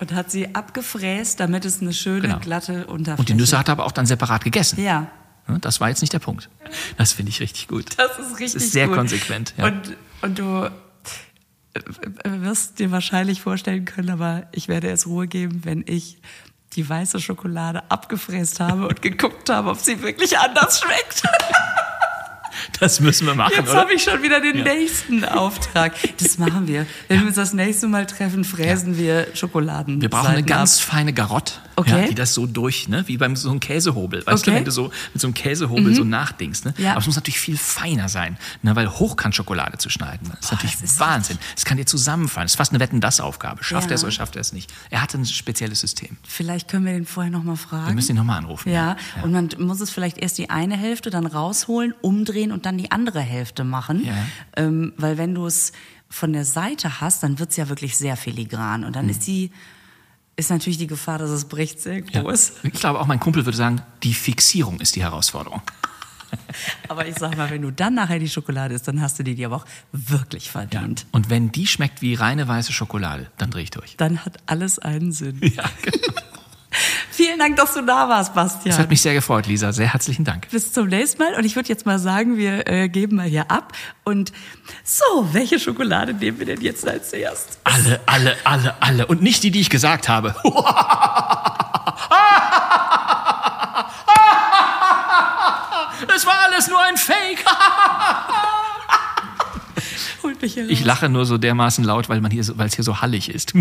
Und 0.01 0.12
hat 0.12 0.30
sie 0.30 0.55
abgefräst, 0.55 1.40
damit 1.40 1.64
es 1.64 1.82
eine 1.82 1.92
schöne, 1.92 2.20
genau. 2.22 2.38
glatte 2.38 2.86
Unterfläche 2.86 3.18
Und 3.18 3.28
die 3.28 3.34
Nüsse 3.34 3.59
hat 3.59 3.68
er 3.68 3.72
aber 3.72 3.84
auch 3.84 3.92
dann 3.92 4.07
separat 4.07 4.44
gegessen. 4.44 4.80
Ja. 4.80 5.09
Das 5.61 5.80
war 5.80 5.88
jetzt 5.88 6.03
nicht 6.03 6.12
der 6.12 6.18
Punkt. 6.18 6.51
Das 6.99 7.12
finde 7.12 7.30
ich 7.30 7.40
richtig 7.40 7.68
gut. 7.68 7.99
Das 7.99 8.18
ist 8.18 8.38
richtig 8.38 8.55
das 8.55 8.64
ist 8.64 8.72
sehr 8.72 8.86
gut. 8.86 8.96
konsequent. 8.96 9.55
Ja. 9.57 9.64
Und, 9.66 9.96
und 10.20 10.38
du 10.38 10.70
wirst 12.24 12.78
dir 12.78 12.90
wahrscheinlich 12.90 13.40
vorstellen 13.40 13.84
können, 13.84 14.11
aber 14.11 14.46
ich 14.53 14.68
werde 14.68 14.90
es 14.90 15.07
Ruhe 15.07 15.26
geben, 15.26 15.64
wenn 15.64 15.84
ich 15.86 16.18
die 16.74 16.88
weiße 16.88 17.20
Schokolade 17.20 17.90
abgefräst 17.90 18.61
habe 18.61 18.88
und 18.88 19.03
geguckt 19.03 19.49
habe, 19.51 19.70
ob 19.70 19.78
sie 19.78 20.03
wirklich 20.03 20.38
anders 20.38 20.80
schmeckt. 20.80 21.22
Das 22.80 23.00
müssen 23.00 23.26
wir 23.26 23.34
machen. 23.34 23.54
Jetzt 23.56 23.74
habe 23.74 23.92
ich 23.92 24.02
schon 24.02 24.22
wieder 24.22 24.40
den 24.40 24.58
ja. 24.58 24.64
nächsten 24.64 25.24
Auftrag. 25.24 25.94
Das 26.18 26.38
machen 26.38 26.66
wir. 26.66 26.86
Wenn 27.08 27.16
ja. 27.16 27.22
wir 27.22 27.28
uns 27.28 27.36
das 27.36 27.52
nächste 27.52 27.88
Mal 27.88 28.06
treffen, 28.06 28.44
fräsen 28.44 28.92
ja. 28.92 28.98
wir 28.98 29.28
Schokoladen. 29.34 30.00
Wir 30.00 30.08
brauchen 30.08 30.28
eine 30.28 30.42
ganz 30.42 30.78
ab. 30.78 30.94
feine 30.94 31.12
Garotte, 31.12 31.54
okay. 31.76 32.06
die 32.08 32.14
das 32.14 32.34
so 32.34 32.46
durch, 32.46 32.88
ne, 32.88 33.04
wie 33.06 33.16
beim 33.16 33.36
so 33.36 33.50
einem 33.50 33.60
Käsehobel. 33.60 34.24
Weißt 34.26 34.42
okay. 34.42 34.50
du, 34.50 34.56
wenn 34.56 34.64
du 34.64 34.70
so 34.70 34.90
mit 35.12 35.20
so 35.20 35.26
einem 35.26 35.34
Käsehobel 35.34 35.84
mhm. 35.84 35.94
so 35.94 36.04
nachdenkst. 36.04 36.64
Ne? 36.64 36.74
Aber 36.90 36.98
es 36.98 37.06
muss 37.06 37.16
natürlich 37.16 37.40
viel 37.40 37.56
feiner 37.56 38.08
sein, 38.08 38.38
ne, 38.62 38.76
weil 38.76 38.88
Hochkant-Schokolade 38.88 39.78
zu 39.78 39.90
schneiden, 39.90 40.28
das 40.28 40.40
ist 40.40 40.48
Boah, 40.48 40.54
natürlich 40.56 40.76
das 40.76 40.92
ist 40.92 41.00
Wahnsinn. 41.00 41.38
Es 41.56 41.64
kann 41.64 41.76
dir 41.78 41.86
zusammenfallen. 41.86 42.46
Es 42.46 42.52
ist 42.52 42.56
fast 42.56 42.72
eine 42.72 42.80
Wetten-Das-Aufgabe. 42.80 43.64
Schafft 43.64 43.90
er 43.90 43.96
es 43.96 44.04
oder 44.04 44.12
schafft 44.12 44.36
er 44.36 44.40
es 44.40 44.52
nicht? 44.52 44.72
Er 44.90 45.02
hat 45.02 45.14
ein 45.14 45.24
spezielles 45.24 45.80
System. 45.80 46.16
Vielleicht 46.26 46.68
können 46.68 46.84
wir 46.84 46.92
den 46.92 47.06
vorher 47.06 47.32
nochmal 47.32 47.56
fragen. 47.56 47.88
Wir 47.88 47.94
müssen 47.94 48.12
ihn 48.12 48.16
nochmal 48.16 48.38
anrufen. 48.38 48.72
Ja. 48.72 48.96
und 49.22 49.32
man 49.32 49.48
muss 49.58 49.80
es 49.80 49.90
vielleicht 49.90 50.18
erst 50.18 50.38
die 50.38 50.50
eine 50.50 50.76
Hälfte 50.76 51.10
dann 51.10 51.26
rausholen, 51.26 51.94
umdrehen 52.00 52.52
und 52.52 52.66
dann 52.66 52.67
die 52.76 52.90
andere 52.90 53.20
Hälfte 53.20 53.64
machen. 53.64 54.04
Ja. 54.04 54.14
Ähm, 54.56 54.92
weil 54.96 55.16
wenn 55.16 55.34
du 55.34 55.46
es 55.46 55.72
von 56.10 56.32
der 56.32 56.44
Seite 56.44 57.00
hast, 57.00 57.22
dann 57.22 57.38
wird 57.38 57.50
es 57.50 57.56
ja 57.56 57.68
wirklich 57.68 57.96
sehr 57.96 58.16
filigran. 58.16 58.84
Und 58.84 58.96
dann 58.96 59.06
mhm. 59.06 59.12
ist 59.12 59.26
die 59.26 59.50
ist 60.36 60.50
natürlich 60.50 60.78
die 60.78 60.86
Gefahr, 60.86 61.18
dass 61.18 61.30
es 61.30 61.46
bricht, 61.46 61.80
sehr 61.80 62.00
groß. 62.00 62.52
Ja. 62.62 62.70
Ich 62.72 62.78
glaube 62.78 63.00
auch, 63.00 63.06
mein 63.06 63.18
Kumpel 63.18 63.44
würde 63.44 63.58
sagen, 63.58 63.82
die 64.04 64.14
Fixierung 64.14 64.78
ist 64.78 64.94
die 64.94 65.02
Herausforderung. 65.02 65.62
aber 66.88 67.08
ich 67.08 67.16
sag 67.16 67.36
mal, 67.36 67.50
wenn 67.50 67.62
du 67.62 67.72
dann 67.72 67.94
nachher 67.94 68.20
die 68.20 68.28
Schokolade 68.28 68.74
isst, 68.74 68.86
dann 68.86 69.00
hast 69.00 69.18
du 69.18 69.24
die 69.24 69.34
dir 69.34 69.46
aber 69.46 69.56
auch 69.56 69.66
wirklich 69.90 70.50
verdient. 70.50 71.00
Ja. 71.00 71.06
Und 71.12 71.28
wenn 71.28 71.50
die 71.50 71.66
schmeckt 71.66 72.02
wie 72.02 72.14
reine 72.14 72.46
weiße 72.46 72.72
Schokolade, 72.72 73.30
dann 73.36 73.50
drehe 73.50 73.64
ich 73.64 73.70
durch. 73.70 73.96
Dann 73.96 74.24
hat 74.24 74.38
alles 74.46 74.78
einen 74.78 75.12
Sinn. 75.12 75.40
Ja, 75.58 75.64
genau. 75.82 76.27
Vielen 77.18 77.40
Dank, 77.40 77.56
dass 77.56 77.74
du 77.74 77.82
da 77.82 78.08
warst, 78.08 78.32
Bastian. 78.32 78.72
Es 78.72 78.78
hat 78.78 78.90
mich 78.90 79.02
sehr 79.02 79.12
gefreut, 79.12 79.48
Lisa. 79.48 79.72
Sehr 79.72 79.92
herzlichen 79.92 80.24
Dank. 80.24 80.48
Bis 80.50 80.72
zum 80.72 80.86
nächsten 80.86 81.20
Mal. 81.20 81.34
Und 81.34 81.44
ich 81.44 81.56
würde 81.56 81.68
jetzt 81.68 81.84
mal 81.84 81.98
sagen, 81.98 82.36
wir 82.36 82.68
äh, 82.68 82.88
geben 82.88 83.16
mal 83.16 83.26
hier 83.26 83.50
ab. 83.50 83.72
Und 84.04 84.32
so, 84.84 85.04
welche 85.32 85.58
Schokolade 85.58 86.14
nehmen 86.14 86.38
wir 86.38 86.46
denn 86.46 86.60
jetzt 86.60 86.86
als 86.86 87.12
erstes? 87.12 87.58
Alle, 87.64 87.98
alle, 88.06 88.36
alle, 88.44 88.80
alle. 88.80 89.06
Und 89.06 89.20
nicht 89.20 89.42
die, 89.42 89.50
die 89.50 89.60
ich 89.60 89.68
gesagt 89.68 90.08
habe. 90.08 90.36
Es 96.14 96.24
war 96.24 96.34
alles 96.46 96.68
nur 96.68 96.80
ein 96.80 96.96
Fake. 96.96 97.44
Holt 100.22 100.40
mich 100.40 100.54
hier 100.54 100.68
Ich 100.68 100.84
lache 100.84 101.08
nur 101.08 101.26
so 101.26 101.36
dermaßen 101.36 101.84
laut, 101.84 102.08
weil 102.08 102.20
man 102.20 102.30
weil 102.32 102.68
es 102.68 102.74
hier 102.74 102.84
so 102.84 103.00
hallig 103.00 103.28
ist. 103.28 103.54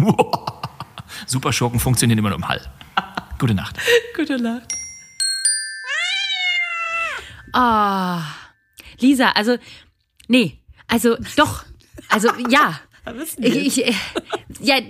Superschurken 1.25 1.79
funktionieren 1.79 2.19
immer 2.19 2.29
nur 2.29 2.37
im 2.37 2.47
Hall. 2.47 2.61
Gute 3.39 3.53
Nacht. 3.53 3.77
Gute 4.15 4.41
Nacht. 4.41 4.73
Ah, 7.53 8.19
oh, 8.19 8.23
Lisa, 8.99 9.29
also, 9.31 9.57
nee, 10.27 10.59
also 10.87 11.15
doch, 11.35 11.65
also 12.09 12.29
ja. 12.49 12.79
Ich, 13.37 13.81
ich, 13.81 13.95
ja, 14.59 14.81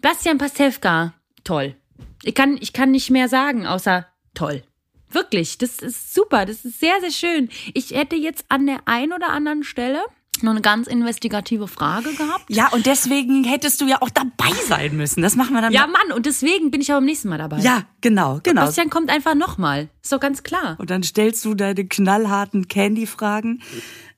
Bastian 0.00 0.38
Pastewka, 0.38 1.12
toll. 1.42 1.74
Ich 2.22 2.36
kann, 2.36 2.56
ich 2.60 2.72
kann 2.72 2.92
nicht 2.92 3.10
mehr 3.10 3.28
sagen, 3.28 3.66
außer 3.66 4.06
toll. 4.32 4.62
Wirklich, 5.10 5.58
das 5.58 5.80
ist 5.80 6.14
super, 6.14 6.46
das 6.46 6.64
ist 6.64 6.78
sehr, 6.78 7.00
sehr 7.00 7.10
schön. 7.10 7.50
Ich 7.74 7.90
hätte 7.90 8.14
jetzt 8.14 8.44
an 8.48 8.66
der 8.66 8.86
einen 8.86 9.12
oder 9.12 9.30
anderen 9.30 9.64
Stelle 9.64 10.04
noch 10.40 10.52
eine 10.52 10.60
ganz 10.60 10.86
investigative 10.86 11.68
Frage 11.68 12.12
gehabt. 12.14 12.44
Ja, 12.48 12.68
und 12.68 12.86
deswegen 12.86 13.44
hättest 13.44 13.80
du 13.80 13.86
ja 13.86 14.00
auch 14.00 14.10
dabei 14.10 14.52
sein 14.66 14.96
müssen. 14.96 15.22
Das 15.22 15.36
machen 15.36 15.52
wir 15.52 15.60
dann. 15.60 15.72
Ja, 15.72 15.86
Mann, 15.86 16.16
und 16.16 16.26
deswegen 16.26 16.70
bin 16.70 16.80
ich 16.80 16.90
aber 16.90 17.00
beim 17.00 17.06
nächsten 17.06 17.28
Mal 17.28 17.38
dabei. 17.38 17.58
Ja, 17.58 17.84
genau, 18.00 18.40
genau. 18.42 18.62
Bastian 18.62 18.90
kommt 18.90 19.10
einfach 19.10 19.34
nochmal. 19.34 19.88
Ist 20.02 20.12
doch 20.12 20.20
ganz 20.20 20.42
klar. 20.42 20.76
Und 20.78 20.90
dann 20.90 21.02
stellst 21.02 21.44
du 21.44 21.54
deine 21.54 21.86
knallharten 21.86 22.68
Candy-Fragen. 22.68 23.62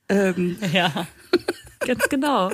Ähm. 0.09 0.57
Ja, 0.73 1.07
ganz 1.81 2.09
genau. 2.09 2.51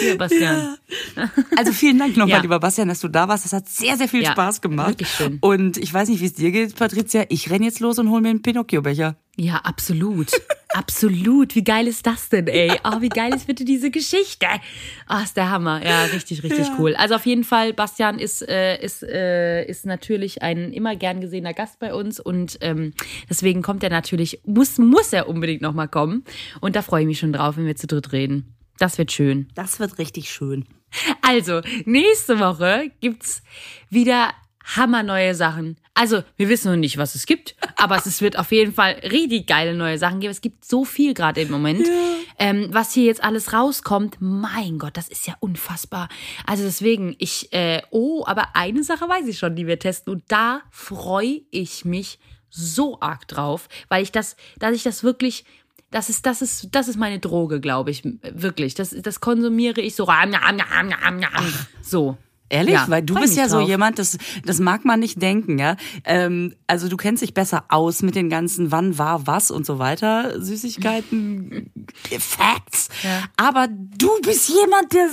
Hier, 0.00 0.16
Bastian. 0.16 0.76
Ja. 1.16 1.30
Also 1.56 1.72
vielen 1.72 1.98
Dank 1.98 2.16
nochmal, 2.16 2.36
ja. 2.36 2.42
lieber 2.42 2.60
Bastian, 2.60 2.88
dass 2.88 3.00
du 3.00 3.08
da 3.08 3.28
warst. 3.28 3.44
Das 3.44 3.52
hat 3.52 3.68
sehr, 3.68 3.96
sehr 3.96 4.08
viel 4.08 4.22
ja, 4.22 4.32
Spaß 4.32 4.60
gemacht. 4.60 4.90
Wirklich 4.90 5.08
schön. 5.08 5.38
Und 5.40 5.76
ich 5.78 5.92
weiß 5.92 6.08
nicht, 6.08 6.20
wie 6.20 6.26
es 6.26 6.34
dir 6.34 6.52
geht, 6.52 6.76
Patricia. 6.76 7.24
Ich 7.28 7.50
renn 7.50 7.62
jetzt 7.62 7.80
los 7.80 7.98
und 7.98 8.08
hol 8.10 8.20
mir 8.20 8.30
einen 8.30 8.42
Pinocchio-Becher. 8.42 9.16
Ja, 9.36 9.56
absolut. 9.56 10.30
absolut. 10.74 11.54
Wie 11.54 11.64
geil 11.64 11.88
ist 11.88 12.06
das 12.06 12.28
denn, 12.28 12.46
ey? 12.46 12.72
Oh, 12.84 13.00
wie 13.00 13.08
geil 13.08 13.34
ist 13.34 13.46
bitte 13.46 13.64
diese 13.64 13.90
Geschichte? 13.90 14.46
Oh, 15.10 15.22
ist 15.22 15.36
der 15.36 15.50
Hammer. 15.50 15.84
Ja, 15.84 16.04
richtig, 16.04 16.42
richtig 16.42 16.68
ja. 16.68 16.76
cool. 16.78 16.94
Also 16.94 17.16
auf 17.16 17.26
jeden 17.26 17.42
Fall, 17.42 17.72
Bastian 17.72 18.18
ist, 18.18 18.48
äh, 18.48 18.80
ist, 18.80 19.02
äh, 19.02 19.64
ist 19.64 19.86
natürlich 19.86 20.42
ein 20.42 20.72
immer 20.72 20.94
gern 20.94 21.20
gesehener 21.20 21.52
Gast 21.52 21.80
bei 21.80 21.92
uns 21.92 22.20
und 22.20 22.58
ähm, 22.60 22.92
deswegen 23.28 23.62
kommt 23.62 23.82
er 23.82 23.90
natürlich, 23.90 24.40
muss, 24.44 24.78
muss 24.78 25.12
er 25.12 25.28
unbedingt 25.28 25.62
nochmal 25.62 25.88
kommen. 25.88 26.24
Und 26.60 26.76
da 26.76 26.82
freue 26.82 27.02
ich 27.02 27.08
mich 27.08 27.18
schon 27.18 27.32
drauf, 27.32 27.56
wenn 27.56 27.66
wir 27.66 27.76
zu 27.76 27.88
dritt 27.88 28.12
reden. 28.12 28.54
Das 28.78 28.98
wird 28.98 29.12
schön. 29.12 29.48
Das 29.54 29.80
wird 29.80 29.98
richtig 29.98 30.30
schön. 30.30 30.64
Also, 31.22 31.60
nächste 31.86 32.38
Woche 32.38 32.90
gibt's 33.00 33.42
wieder 33.90 34.30
hammerneue 34.64 35.34
Sachen. 35.34 35.76
Also, 35.94 36.24
wir 36.36 36.48
wissen 36.48 36.70
noch 36.70 36.78
nicht, 36.78 36.98
was 36.98 37.14
es 37.14 37.26
gibt, 37.26 37.54
aber 37.76 37.96
es 37.96 38.20
wird 38.20 38.38
auf 38.38 38.50
jeden 38.50 38.74
Fall 38.74 38.94
richtig 39.04 39.46
geile 39.46 39.74
neue 39.74 39.98
Sachen 39.98 40.20
geben. 40.20 40.32
Es 40.32 40.40
gibt 40.40 40.64
so 40.64 40.84
viel 40.84 41.14
gerade 41.14 41.42
im 41.42 41.50
Moment. 41.50 41.86
Ja. 41.86 41.92
Ähm, 42.38 42.68
was 42.72 42.92
hier 42.92 43.04
jetzt 43.04 43.22
alles 43.22 43.52
rauskommt, 43.52 44.16
mein 44.20 44.78
Gott, 44.78 44.96
das 44.96 45.08
ist 45.08 45.26
ja 45.26 45.34
unfassbar. 45.38 46.08
Also 46.46 46.64
deswegen, 46.64 47.14
ich, 47.18 47.52
äh, 47.52 47.82
oh, 47.90 48.24
aber 48.26 48.56
eine 48.56 48.82
Sache 48.82 49.08
weiß 49.08 49.28
ich 49.28 49.38
schon, 49.38 49.54
die 49.54 49.66
wir 49.66 49.78
testen 49.78 50.12
und 50.12 50.24
da 50.28 50.62
freue 50.70 51.42
ich 51.50 51.84
mich 51.84 52.18
so 52.50 53.00
arg 53.00 53.28
drauf, 53.28 53.68
weil 53.88 54.02
ich 54.02 54.12
das, 54.12 54.36
dass 54.58 54.74
ich 54.74 54.82
das 54.82 55.04
wirklich 55.04 55.44
das 55.94 56.08
ist, 56.08 56.26
das 56.26 56.42
ist, 56.42 56.68
das 56.72 56.88
ist 56.88 56.96
meine 56.96 57.20
Droge, 57.20 57.60
glaube 57.60 57.92
ich. 57.92 58.02
Wirklich. 58.32 58.74
Das, 58.74 58.90
das 58.90 59.20
konsumiere 59.20 59.80
ich 59.80 59.94
so. 59.94 60.08
So. 61.82 62.18
Ehrlich? 62.50 62.74
Ja, 62.74 62.86
Weil 62.88 63.02
du 63.02 63.14
bist 63.14 63.36
ja 63.36 63.46
drauf. 63.46 63.62
so 63.62 63.68
jemand, 63.68 63.98
das, 63.98 64.18
das 64.44 64.60
mag 64.60 64.84
man 64.84 65.00
nicht 65.00 65.20
denken, 65.20 65.58
ja. 65.58 65.76
Ähm, 66.04 66.54
also 66.66 66.88
du 66.88 66.96
kennst 66.96 67.22
dich 67.22 67.32
besser 67.32 67.64
aus 67.68 68.02
mit 68.02 68.14
den 68.14 68.28
ganzen 68.28 68.70
wann 68.70 68.98
war 68.98 69.26
was 69.26 69.50
und 69.50 69.64
so 69.64 69.78
weiter, 69.78 70.40
Süßigkeiten, 70.40 71.70
Facts. 72.18 72.88
Ja. 73.02 73.22
Aber 73.36 73.68
du 73.68 74.10
bist 74.22 74.50
jemand, 74.50 74.92
der, 74.92 75.08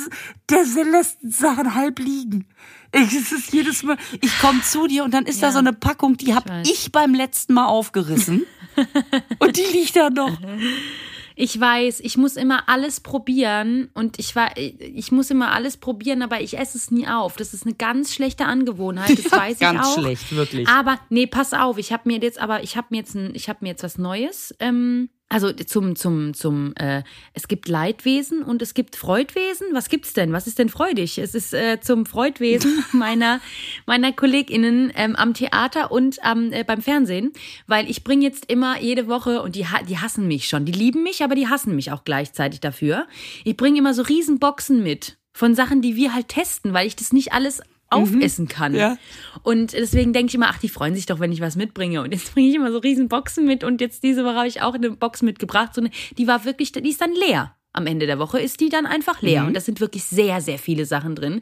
der 0.49 0.86
lässt 0.86 1.17
Sachen 1.21 1.73
halb 1.73 1.99
liegen. 1.99 2.47
Ich, 2.93 3.13
es 3.13 3.32
ist 3.32 3.53
jedes 3.53 3.84
Mal, 3.84 3.97
ich 4.19 4.38
komme 4.39 4.61
zu 4.61 4.88
dir 4.88 5.05
und 5.05 5.13
dann 5.13 5.25
ist 5.25 5.41
ja, 5.41 5.47
da 5.47 5.53
so 5.53 5.59
eine 5.59 5.71
Packung, 5.71 6.17
die 6.17 6.36
habe 6.36 6.61
ich, 6.63 6.71
ich 6.71 6.91
beim 6.91 7.13
letzten 7.13 7.53
Mal 7.53 7.67
aufgerissen. 7.67 8.45
und 9.39 9.57
die 9.57 9.77
liegt 9.77 9.95
da 9.95 10.09
noch. 10.09 10.38
Ich 11.36 11.59
weiß, 11.59 11.99
ich 12.01 12.17
muss 12.17 12.36
immer 12.36 12.67
alles 12.69 12.99
probieren 12.99 13.89
und 13.93 14.19
ich 14.19 14.36
war, 14.36 14.55
ich 14.57 15.11
muss 15.11 15.29
immer 15.32 15.51
alles 15.51 15.77
probieren, 15.77 16.21
aber 16.21 16.41
ich 16.41 16.57
esse 16.57 16.77
es 16.77 16.91
nie 16.91 17.07
auf. 17.07 17.36
Das 17.36 17.53
ist 17.53 17.65
eine 17.65 17.75
ganz 17.75 18.13
schlechte 18.13 18.45
Angewohnheit, 18.45 19.17
das 19.17 19.32
weiß 19.32 19.61
ich 19.61 19.67
auch. 19.67 19.73
Ganz 19.73 19.93
schlecht, 19.93 20.36
wirklich. 20.36 20.67
Aber 20.67 20.99
nee, 21.09 21.27
pass 21.27 21.53
auf, 21.53 21.77
ich 21.77 21.91
habe 21.91 22.03
mir 22.05 22.19
jetzt, 22.19 22.39
aber 22.39 22.63
ich 22.63 22.77
habe 22.77 22.88
mir 22.91 22.97
jetzt, 22.97 23.15
ein, 23.15 23.32
ich 23.34 23.49
habe 23.49 23.59
mir 23.61 23.69
jetzt 23.69 23.84
was 23.84 23.97
Neues 23.97 24.55
ähm, 24.59 25.09
also 25.32 25.53
zum, 25.53 25.95
zum, 25.95 26.34
zum, 26.34 26.73
äh, 26.75 27.03
es 27.34 27.47
gibt 27.47 27.69
Leidwesen 27.69 28.43
und 28.43 28.61
es 28.61 28.73
gibt 28.73 28.97
Freudwesen. 28.97 29.67
Was 29.71 29.88
gibt's 29.88 30.11
denn? 30.11 30.34
Was 30.34 30.45
ist 30.45 30.59
denn 30.59 30.67
freudig? 30.67 31.17
Es 31.17 31.34
ist 31.34 31.53
äh, 31.53 31.79
zum 31.79 32.05
Freudwesen 32.05 32.84
meiner, 32.91 33.39
meiner 33.86 34.11
KollegInnen 34.11 34.91
ähm, 34.93 35.15
am 35.15 35.34
Theater 35.34 35.89
und 35.89 36.21
am, 36.21 36.51
äh, 36.51 36.65
beim 36.65 36.82
Fernsehen, 36.82 37.32
weil 37.65 37.89
ich 37.89 38.03
bringe 38.03 38.25
jetzt 38.25 38.51
immer 38.51 38.82
jede 38.82 39.07
Woche, 39.07 39.41
und 39.41 39.55
die, 39.55 39.65
die 39.88 39.99
hassen 39.99 40.27
mich 40.27 40.49
schon, 40.49 40.65
die 40.65 40.73
lieben 40.73 41.01
mich, 41.01 41.23
aber 41.23 41.36
die 41.36 41.47
hassen 41.47 41.77
mich 41.77 41.93
auch 41.93 42.03
gleichzeitig 42.03 42.59
dafür. 42.59 43.07
Ich 43.45 43.55
bringe 43.55 43.79
immer 43.79 43.93
so 43.93 44.01
Riesenboxen 44.01 44.84
mit 44.84 45.17
von 45.32 45.55
Sachen, 45.55 45.82
die 45.82 45.95
wir 45.95 46.13
halt 46.13 46.27
testen, 46.27 46.73
weil 46.73 46.88
ich 46.88 46.97
das 46.97 47.13
nicht 47.13 47.32
alles 47.32 47.61
aufessen 47.91 48.47
kann. 48.47 48.73
Ja. 48.73 48.97
Und 49.43 49.73
deswegen 49.73 50.13
denke 50.13 50.29
ich 50.29 50.35
immer, 50.35 50.49
ach, 50.49 50.57
die 50.57 50.69
freuen 50.69 50.95
sich 50.95 51.05
doch, 51.05 51.19
wenn 51.19 51.31
ich 51.31 51.41
was 51.41 51.55
mitbringe. 51.55 52.01
Und 52.01 52.11
jetzt 52.11 52.33
bringe 52.33 52.49
ich 52.49 52.55
immer 52.55 52.71
so 52.71 52.79
riesen 52.79 53.07
Boxen 53.07 53.45
mit 53.45 53.63
und 53.63 53.81
jetzt 53.81 54.03
diese 54.03 54.23
Woche 54.23 54.35
habe 54.35 54.47
ich 54.47 54.61
auch 54.61 54.73
eine 54.73 54.91
Box 54.91 55.21
mitgebracht. 55.21 55.73
So 55.75 55.81
eine, 55.81 55.91
die 56.17 56.27
war 56.27 56.45
wirklich, 56.45 56.71
die 56.71 56.89
ist 56.89 57.01
dann 57.01 57.13
leer. 57.13 57.55
Am 57.73 57.87
Ende 57.87 58.05
der 58.05 58.19
Woche 58.19 58.39
ist 58.39 58.59
die 58.59 58.69
dann 58.69 58.85
einfach 58.85 59.21
leer. 59.21 59.41
Mhm. 59.41 59.49
Und 59.49 59.53
da 59.55 59.61
sind 59.61 59.79
wirklich 59.79 60.03
sehr, 60.03 60.41
sehr 60.41 60.57
viele 60.57 60.85
Sachen 60.85 61.15
drin. 61.15 61.41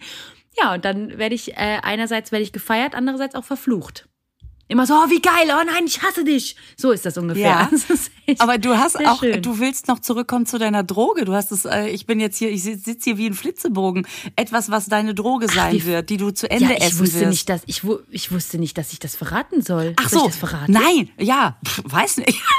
Ja, 0.61 0.73
und 0.73 0.83
dann 0.85 1.17
werde 1.17 1.35
ich, 1.35 1.53
äh, 1.53 1.79
einerseits 1.81 2.31
werde 2.31 2.43
ich 2.43 2.51
gefeiert, 2.51 2.95
andererseits 2.95 3.35
auch 3.35 3.45
verflucht. 3.45 4.08
Immer 4.71 4.85
so, 4.85 4.93
oh, 4.93 5.09
wie 5.09 5.19
geil, 5.19 5.47
oh 5.49 5.63
nein, 5.65 5.85
ich 5.87 5.99
hasse 6.03 6.23
dich. 6.23 6.55
So 6.77 6.91
ist 6.91 7.03
das 7.03 7.17
ungefähr. 7.17 7.43
Ja. 7.43 7.69
Das 7.71 7.89
ist 7.89 8.39
Aber 8.39 8.59
du 8.59 8.77
hast 8.77 9.03
auch, 9.03 9.19
schön. 9.19 9.41
du 9.41 9.57
willst 9.57 9.87
noch 9.87 9.97
zurückkommen 9.97 10.45
zu 10.45 10.59
deiner 10.59 10.83
Droge. 10.83 11.25
Du 11.25 11.33
hast 11.33 11.51
es, 11.51 11.65
äh, 11.65 11.87
ich 11.87 12.05
bin 12.05 12.19
jetzt 12.19 12.37
hier, 12.37 12.51
ich 12.51 12.61
sitze 12.61 12.95
hier 13.03 13.17
wie 13.17 13.25
ein 13.25 13.33
Flitzebogen. 13.33 14.05
Etwas, 14.35 14.69
was 14.69 14.85
deine 14.85 15.15
Droge 15.15 15.47
sein 15.49 15.73
wie- 15.73 15.85
wird, 15.85 16.11
die 16.11 16.17
du 16.17 16.29
zu 16.29 16.49
Ende 16.51 16.65
ja, 16.65 16.71
ich 16.77 16.83
essen 16.83 16.99
wusste 16.99 17.19
wirst. 17.21 17.29
nicht, 17.31 17.49
dass 17.49 17.61
ich, 17.65 17.81
ich 18.11 18.31
wusste 18.31 18.59
nicht, 18.59 18.77
dass 18.77 18.93
ich 18.93 18.99
das 18.99 19.15
verraten 19.15 19.63
soll. 19.63 19.95
Ach 19.99 20.07
soll 20.07 20.19
so, 20.19 20.25
ich 20.27 20.31
das 20.33 20.39
verraten? 20.49 20.71
nein, 20.71 21.09
ja, 21.17 21.57
pff, 21.65 21.81
weiß 21.85 22.17
nicht. 22.17 22.39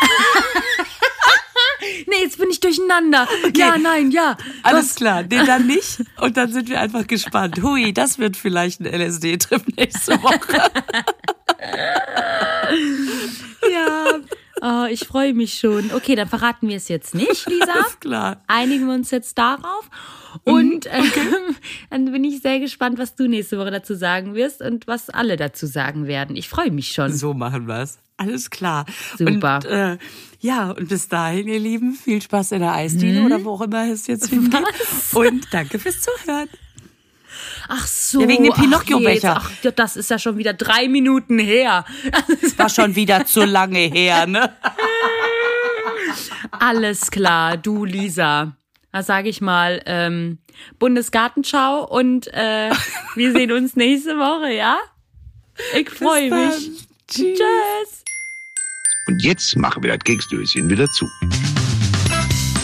Nee, 2.06 2.24
jetzt 2.24 2.38
bin 2.38 2.50
ich 2.50 2.60
durcheinander. 2.60 3.26
Ja, 3.56 3.78
nein, 3.78 4.10
ja. 4.10 4.36
Alles 4.62 4.96
klar, 4.96 5.22
nee, 5.22 5.44
dann 5.46 5.66
nicht. 5.66 6.02
Und 6.20 6.36
dann 6.36 6.52
sind 6.52 6.68
wir 6.68 6.78
einfach 6.80 7.06
gespannt. 7.06 7.62
Hui, 7.62 7.92
das 7.94 8.18
wird 8.18 8.36
vielleicht 8.36 8.80
ein 8.80 8.86
LSD-Trip 8.86 9.76
nächste 9.76 10.22
Woche. 10.22 10.70
Ja. 13.72 14.18
Oh, 14.62 14.86
ich 14.90 15.06
freue 15.06 15.32
mich 15.32 15.54
schon. 15.58 15.90
Okay, 15.92 16.14
dann 16.16 16.28
verraten 16.28 16.68
wir 16.68 16.76
es 16.76 16.88
jetzt 16.88 17.14
nicht, 17.14 17.48
Lisa. 17.48 17.72
Alles 17.72 18.00
klar. 18.00 18.42
Einigen 18.46 18.86
wir 18.86 18.94
uns 18.94 19.10
jetzt 19.10 19.38
darauf. 19.38 19.88
Mhm, 20.44 20.52
Und 20.54 20.86
ähm, 20.86 21.56
dann 21.90 22.12
bin 22.12 22.24
ich 22.24 22.42
sehr 22.42 22.60
gespannt, 22.60 22.98
was 22.98 23.14
du 23.14 23.26
nächste 23.26 23.58
Woche 23.58 23.70
dazu 23.70 23.94
sagen 23.94 24.34
wirst 24.34 24.60
und 24.60 24.86
was 24.86 25.08
alle 25.08 25.36
dazu 25.36 25.66
sagen 25.66 26.06
werden. 26.06 26.36
Ich 26.36 26.48
freue 26.48 26.70
mich 26.70 26.92
schon. 26.92 27.12
So 27.12 27.32
machen 27.32 27.68
wir's. 27.68 27.98
Alles 28.18 28.50
klar. 28.50 28.84
Super. 29.16 29.56
Und, 29.56 29.64
äh, 29.64 29.96
ja, 30.40 30.72
und 30.72 30.88
bis 30.90 31.08
dahin, 31.08 31.48
ihr 31.48 31.58
Lieben, 31.60 31.94
viel 31.94 32.20
Spaß 32.20 32.52
in 32.52 32.60
der 32.60 32.74
Eisdiele 32.74 33.22
oder 33.22 33.42
wo 33.44 33.52
auch 33.52 33.62
immer 33.62 33.90
es 33.90 34.06
jetzt 34.08 34.26
hingeht. 34.28 34.60
Und 35.14 35.46
danke 35.52 35.78
fürs 35.78 36.02
Zuhören. 36.02 36.48
Ach 37.72 37.86
so. 37.86 38.20
Ja, 38.22 38.28
wegen 38.28 38.42
dem 38.42 38.52
ach, 38.52 38.60
Pinocchio-Becher. 38.60 39.36
Ach, 39.36 39.50
ja, 39.62 39.70
das 39.70 39.96
ist 39.96 40.10
ja 40.10 40.18
schon 40.18 40.36
wieder 40.36 40.52
drei 40.52 40.88
Minuten 40.88 41.38
her. 41.38 41.84
War 42.56 42.68
schon 42.68 42.96
wieder 42.96 43.24
zu 43.26 43.44
lange 43.44 43.78
her, 43.78 44.26
ne? 44.26 44.52
Alles 46.50 47.12
klar, 47.12 47.56
du 47.56 47.84
Lisa. 47.84 48.56
Da 48.90 49.04
sage 49.04 49.28
ich 49.28 49.40
mal, 49.40 49.82
ähm, 49.86 50.38
Bundesgartenschau 50.80 51.86
und 51.86 52.26
äh, 52.34 52.72
wir 53.14 53.32
sehen 53.36 53.52
uns 53.52 53.76
nächste 53.76 54.18
Woche, 54.18 54.52
ja? 54.52 54.78
Ich 55.78 55.90
freue 55.90 56.28
mich. 56.28 56.70
Tschüss. 57.08 57.38
Tschüss. 57.38 58.04
Und 59.06 59.22
jetzt 59.22 59.56
machen 59.56 59.84
wir 59.84 59.96
das 59.96 60.02
Keksdöschen 60.04 60.68
wieder 60.68 60.86
zu. 60.86 61.06